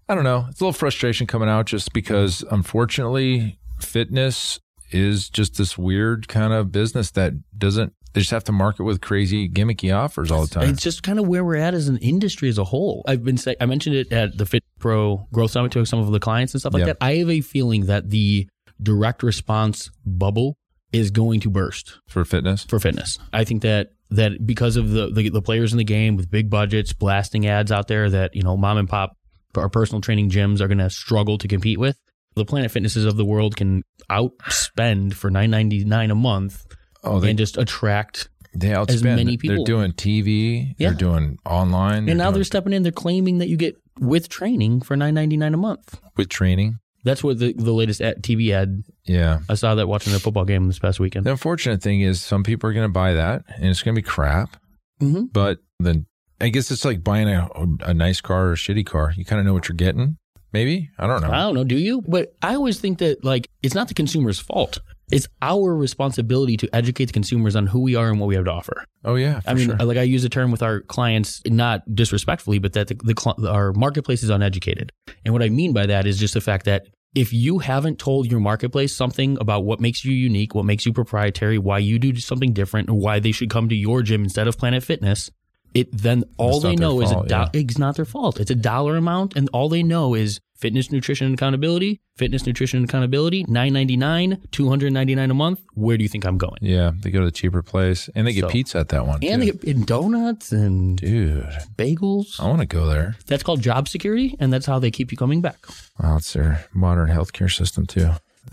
I 0.09 0.14
don't 0.14 0.25
know. 0.25 0.47
It's 0.51 0.61
a 0.61 0.64
little 0.64 0.73
frustration 0.73 1.27
coming 1.27 1.49
out 1.49 1.67
just 1.67 1.93
because 1.93 2.45
unfortunately 2.51 3.59
fitness 3.81 4.61
is 4.91 5.29
just 5.29 5.59
this 5.59 5.77
weird 5.77 6.29
kind 6.29 6.53
of 6.53 6.73
business 6.73 7.11
that 7.12 7.33
doesn't 7.59 7.93
they 8.14 8.21
just 8.21 8.31
have 8.31 8.44
to 8.44 8.53
market 8.53 8.85
with 8.85 9.01
crazy 9.01 9.49
gimmicky 9.49 9.94
offers 9.97 10.31
all 10.31 10.42
the 10.42 10.49
time. 10.55 10.68
It's 10.71 10.83
just 10.83 11.03
kind 11.03 11.18
of 11.18 11.29
where 11.29 11.44
we're 11.44 11.57
at 11.57 11.75
as 11.75 11.88
an 11.88 11.99
industry 11.99 12.49
as 12.49 12.59
a 12.59 12.64
whole. 12.64 13.05
I've 13.07 13.23
been 13.25 13.37
say, 13.37 13.55
I 13.61 13.66
mentioned 13.66 13.97
it 13.97 14.12
at 14.12 14.37
the 14.38 14.47
Fit 14.47 14.64
Pro 14.79 15.27
Growth 15.33 15.51
Summit 15.51 15.73
to 15.73 15.85
some 15.85 15.99
of 15.99 16.11
the 16.11 16.21
clients 16.21 16.55
and 16.55 16.61
stuff 16.61 16.73
like 16.75 16.87
Yep. 16.87 16.99
that. 17.01 17.05
I 17.05 17.16
have 17.16 17.31
a 17.31 17.40
feeling 17.40 17.87
that 17.87 18.11
the 18.11 18.49
direct 18.83 19.23
response 19.23 19.90
bubble 20.07 20.57
is 20.92 21.11
going 21.11 21.40
to 21.40 21.51
burst 21.51 21.99
for 22.09 22.25
fitness. 22.25 22.64
for 22.64 22.79
fitness. 22.81 23.18
I 23.33 23.44
think 23.44 23.62
that 23.62 23.90
that 24.11 24.47
because 24.47 24.77
of 24.77 24.90
the, 24.90 25.11
the 25.11 25.29
the 25.29 25.42
players 25.42 25.73
in 25.73 25.79
the 25.79 25.85
game 25.85 26.16
with 26.16 26.31
big 26.31 26.49
budgets 26.49 26.94
blasting 26.94 27.47
ads 27.47 27.71
out 27.71 27.88
there 27.88 28.09
that 28.09 28.35
you 28.35 28.42
know 28.42 28.57
mom 28.57 28.79
and 28.79 28.88
pop 28.88 29.12
our 29.55 29.68
personal 29.68 30.01
training 30.01 30.31
gyms 30.31 30.61
are 30.62 30.68
going 30.68 30.79
to 30.79 30.88
struggle 30.88 31.37
to 31.38 31.47
compete 31.49 31.79
with. 31.79 31.99
the 32.37 32.44
Planet 32.47 32.71
Fitnesses 32.71 33.05
of 33.05 33.16
the 33.16 33.25
world 33.25 33.55
can 33.57 33.83
outspend 34.11 35.12
for 35.14 35.31
nine 35.31 35.51
ninety 35.51 35.85
nine 35.85 36.11
a 36.11 36.14
month 36.14 36.64
Oh, 37.04 37.20
they 37.20 37.30
and 37.30 37.38
just 37.38 37.56
attract. 37.56 38.28
they 38.54 38.68
outspend. 38.68 38.90
as 38.90 39.02
many 39.04 39.37
people. 39.37 39.56
They're 39.64 39.64
doing 39.76 39.92
TV. 39.92 40.74
Yeah. 40.78 40.88
They're 40.90 40.98
doing 40.98 41.38
online. 41.46 42.08
And 42.08 42.18
now 42.18 42.24
doing- 42.26 42.34
they're 42.34 42.44
stepping 42.44 42.72
in. 42.72 42.82
They're 42.82 42.92
claiming 42.92 43.38
that 43.38 43.48
you 43.48 43.56
get 43.56 43.76
with 43.98 44.28
training 44.28 44.80
for 44.82 44.96
nine 44.96 45.14
ninety 45.14 45.37
nine 45.37 45.54
a 45.54 45.58
month. 45.58 46.00
with 46.16 46.28
training. 46.28 46.78
That's 47.04 47.22
what 47.22 47.38
the, 47.38 47.52
the 47.52 47.72
latest 47.72 48.00
TV 48.00 48.50
ad. 48.50 48.82
Yeah. 49.04 49.38
I 49.48 49.54
saw 49.54 49.74
that 49.76 49.87
watching 49.88 50.12
the 50.12 50.18
football 50.20 50.44
game 50.44 50.66
this 50.66 50.78
past 50.80 50.98
weekend. 51.00 51.24
The 51.26 51.30
unfortunate 51.30 51.80
thing 51.80 52.00
is 52.00 52.20
some 52.20 52.42
people 52.42 52.68
are 52.68 52.72
going 52.72 52.84
to 52.88 52.92
buy 52.92 53.14
that 53.14 53.44
and 53.56 53.66
it's 53.66 53.82
going 53.82 53.94
to 53.94 54.02
be 54.02 54.06
crap. 54.06 54.56
hmm 55.00 55.22
But 55.32 55.58
then 55.78 56.06
I 56.40 56.48
guess 56.48 56.70
it's 56.70 56.84
like 56.84 57.02
buying 57.04 57.28
a, 57.28 57.48
a 57.82 57.94
nice 57.94 58.20
car 58.20 58.48
or 58.48 58.52
a 58.52 58.56
shitty 58.56 58.84
car. 58.84 59.12
You 59.16 59.24
kind 59.24 59.38
of 59.40 59.46
know 59.46 59.54
what 59.54 59.68
you're 59.68 59.76
getting. 59.76 60.16
Maybe 60.52 60.90
I 60.98 61.06
don't 61.06 61.22
know. 61.22 61.30
I 61.30 61.38
don't 61.38 61.54
know. 61.54 61.64
Do 61.64 61.76
you? 61.76 62.02
But 62.06 62.34
I 62.42 62.54
always 62.54 62.80
think 62.80 62.98
that 62.98 63.24
like 63.24 63.48
it's 63.62 63.74
not 63.74 63.88
the 63.88 63.94
consumer's 63.94 64.38
fault. 64.40 64.78
It's 65.11 65.27
our 65.40 65.75
responsibility 65.75 66.57
to 66.59 66.75
educate 66.75 67.07
the 67.07 67.12
consumers 67.12 67.57
on 67.57 67.66
who 67.66 67.81
we 67.81 67.94
are 67.94 68.09
and 68.09 68.21
what 68.21 68.27
we 68.27 68.35
have 68.35 68.44
to 68.44 68.53
offer. 68.53 68.85
Oh 69.05 69.14
yeah, 69.14 69.40
for 69.40 69.51
I 69.51 69.55
mean, 69.55 69.68
sure. 69.68 69.77
like 69.77 69.97
I 69.97 70.03
use 70.03 70.23
the 70.23 70.29
term 70.29 70.51
with 70.51 70.62
our 70.62 70.81
clients, 70.81 71.42
not 71.47 71.83
disrespectfully, 71.94 72.59
but 72.59 72.75
that 72.75 72.88
the, 72.88 72.94
the 72.94 73.51
our 73.51 73.73
marketplace 73.73 74.23
is 74.23 74.31
uneducated. 74.31 74.92
And 75.25 75.33
what 75.33 75.42
I 75.42 75.49
mean 75.49 75.73
by 75.73 75.87
that 75.87 76.07
is 76.07 76.18
just 76.18 76.35
the 76.35 76.40
fact 76.40 76.66
that 76.66 76.87
if 77.14 77.33
you 77.33 77.59
haven't 77.59 77.99
told 77.99 78.31
your 78.31 78.40
marketplace 78.40 78.94
something 78.94 79.38
about 79.40 79.64
what 79.64 79.81
makes 79.81 80.05
you 80.05 80.12
unique, 80.12 80.55
what 80.55 80.64
makes 80.64 80.85
you 80.85 80.92
proprietary, 80.92 81.59
why 81.59 81.79
you 81.79 81.99
do 81.99 82.14
something 82.16 82.53
different, 82.53 82.90
or 82.90 82.94
why 82.94 83.18
they 83.18 83.33
should 83.33 83.51
come 83.51 83.68
to 83.68 83.75
your 83.75 84.03
gym 84.03 84.23
instead 84.25 84.47
of 84.47 84.59
Planet 84.59 84.85
Fitness, 84.85 85.31
it 85.75 85.90
then 85.97 86.25
all 86.37 86.61
they 86.61 86.77
know 86.77 87.01
is 87.01 87.11
a 87.11 87.23
do- 87.23 87.27
yeah. 87.31 87.49
it's 87.53 87.79
not 87.79 87.97
their 87.97 88.05
fault. 88.05 88.40
It's 88.40 88.51
a 88.51 88.55
dollar 88.55 88.97
amount, 88.97 89.37
and 89.37 89.49
all 89.53 89.68
they 89.68 89.83
know 89.83 90.14
is 90.14 90.40
fitness, 90.59 90.90
nutrition, 90.92 91.27
and 91.27 91.35
accountability. 91.35 92.01
Fitness, 92.16 92.44
nutrition, 92.47 92.79
and 92.81 92.88
accountability. 92.88 93.44
Nine 93.49 93.73
ninety 93.73 93.97
nine, 93.97 94.42
two 94.51 94.68
hundred 94.68 94.92
ninety 94.92 95.14
nine 95.14 95.31
a 95.31 95.35
month. 95.35 95.61
Where 95.75 95.97
do 95.97 96.03
you 96.03 96.09
think 96.09 96.25
I'm 96.27 96.37
going? 96.38 96.59
yeah, 96.61 96.90
they 97.01 97.11
go 97.11 97.21
to 97.21 97.25
the 97.27 97.31
cheaper 97.33 97.62
place 97.62 98.09
and 98.14 98.27
they 98.27 98.33
get 98.33 98.42
So- 98.42 98.49
pizza 98.51 98.79
at 98.79 98.88
that 98.90 99.07
one. 99.07 99.21
And 99.23 99.42
too. 99.42 99.53
they 99.53 99.59
get 99.59 99.77
and 99.77 99.87
donuts 99.87 100.51
and 100.53 100.99
dude, 100.99 101.44
bagels. 101.77 102.40
I 102.40 102.47
want 102.49 102.61
to 102.61 102.66
go 102.66 102.87
there. 102.87 103.16
That's 103.27 103.42
called 103.42 103.61
job 103.62 103.88
security, 103.88 104.37
and 104.40 104.53
that's 104.53 104.66
how 104.66 104.79
they 104.79 104.90
keep 104.90 105.12
you 105.12 105.16
coming 105.18 105.40
back. 105.40 105.59
Wow, 106.03 106.16
it's 106.16 106.33
their 106.33 106.64
modern 106.75 107.09
healthcare 107.09 107.51
system 107.55 107.87
too. 107.87 108.11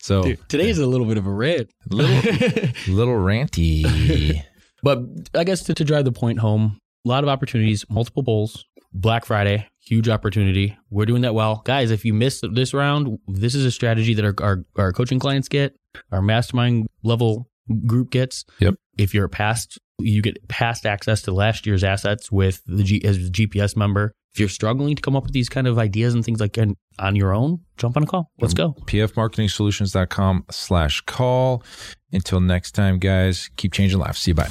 so 0.00 0.34
today 0.48 0.68
is 0.68 0.78
a 0.78 0.86
little 0.86 1.06
bit 1.06 1.16
of 1.18 1.26
a 1.26 1.30
rant, 1.30 1.70
little 1.88 2.16
little 2.94 3.14
ranty. 3.14 4.42
but 4.82 4.98
I 5.34 5.44
guess 5.44 5.62
to, 5.64 5.74
to 5.74 5.84
drive 5.84 6.04
the 6.04 6.12
point 6.12 6.38
home, 6.40 6.78
a 7.04 7.08
lot 7.08 7.22
of 7.24 7.28
opportunities, 7.30 7.84
multiple 7.88 8.22
bowls, 8.22 8.64
Black 8.92 9.24
Friday, 9.24 9.66
huge 9.86 10.08
opportunity. 10.08 10.76
We're 10.90 11.06
doing 11.06 11.22
that 11.22 11.34
well, 11.34 11.62
guys. 11.64 11.90
If 11.90 12.04
you 12.04 12.12
missed 12.12 12.44
this 12.52 12.74
round, 12.74 13.18
this 13.28 13.54
is 13.54 13.64
a 13.64 13.70
strategy 13.70 14.14
that 14.14 14.24
our 14.24 14.34
our, 14.40 14.64
our 14.76 14.92
coaching 14.92 15.18
clients 15.18 15.48
get, 15.48 15.76
our 16.12 16.22
mastermind 16.22 16.86
level 17.02 17.48
group 17.86 18.10
gets. 18.10 18.44
Yep. 18.58 18.74
If 18.98 19.14
you're 19.14 19.28
past, 19.28 19.78
you 19.98 20.22
get 20.22 20.48
past 20.48 20.86
access 20.86 21.22
to 21.22 21.32
last 21.32 21.66
year's 21.66 21.84
assets 21.84 22.30
with 22.30 22.62
the 22.66 22.82
G, 22.82 23.04
as 23.04 23.16
a 23.16 23.30
GPS 23.30 23.76
member. 23.76 24.12
If 24.34 24.40
you're 24.40 24.48
struggling 24.50 24.94
to 24.94 25.00
come 25.00 25.16
up 25.16 25.22
with 25.22 25.32
these 25.32 25.48
kind 25.48 25.66
of 25.66 25.78
ideas 25.78 26.12
and 26.12 26.22
things 26.22 26.40
like 26.40 26.58
and 26.58 26.76
on 26.98 27.16
your 27.16 27.32
own, 27.32 27.60
jump 27.78 27.96
on 27.96 28.02
a 28.02 28.06
call. 28.06 28.30
Let's 28.38 28.52
go. 28.52 28.74
pfmarketingsolutions.com 28.84 30.44
slash 30.50 31.00
call. 31.02 31.62
Until 32.12 32.40
next 32.40 32.72
time, 32.72 32.98
guys, 32.98 33.48
keep 33.56 33.72
changing 33.72 33.98
lives. 33.98 34.18
See 34.18 34.32
you. 34.32 34.34
Bye. 34.34 34.50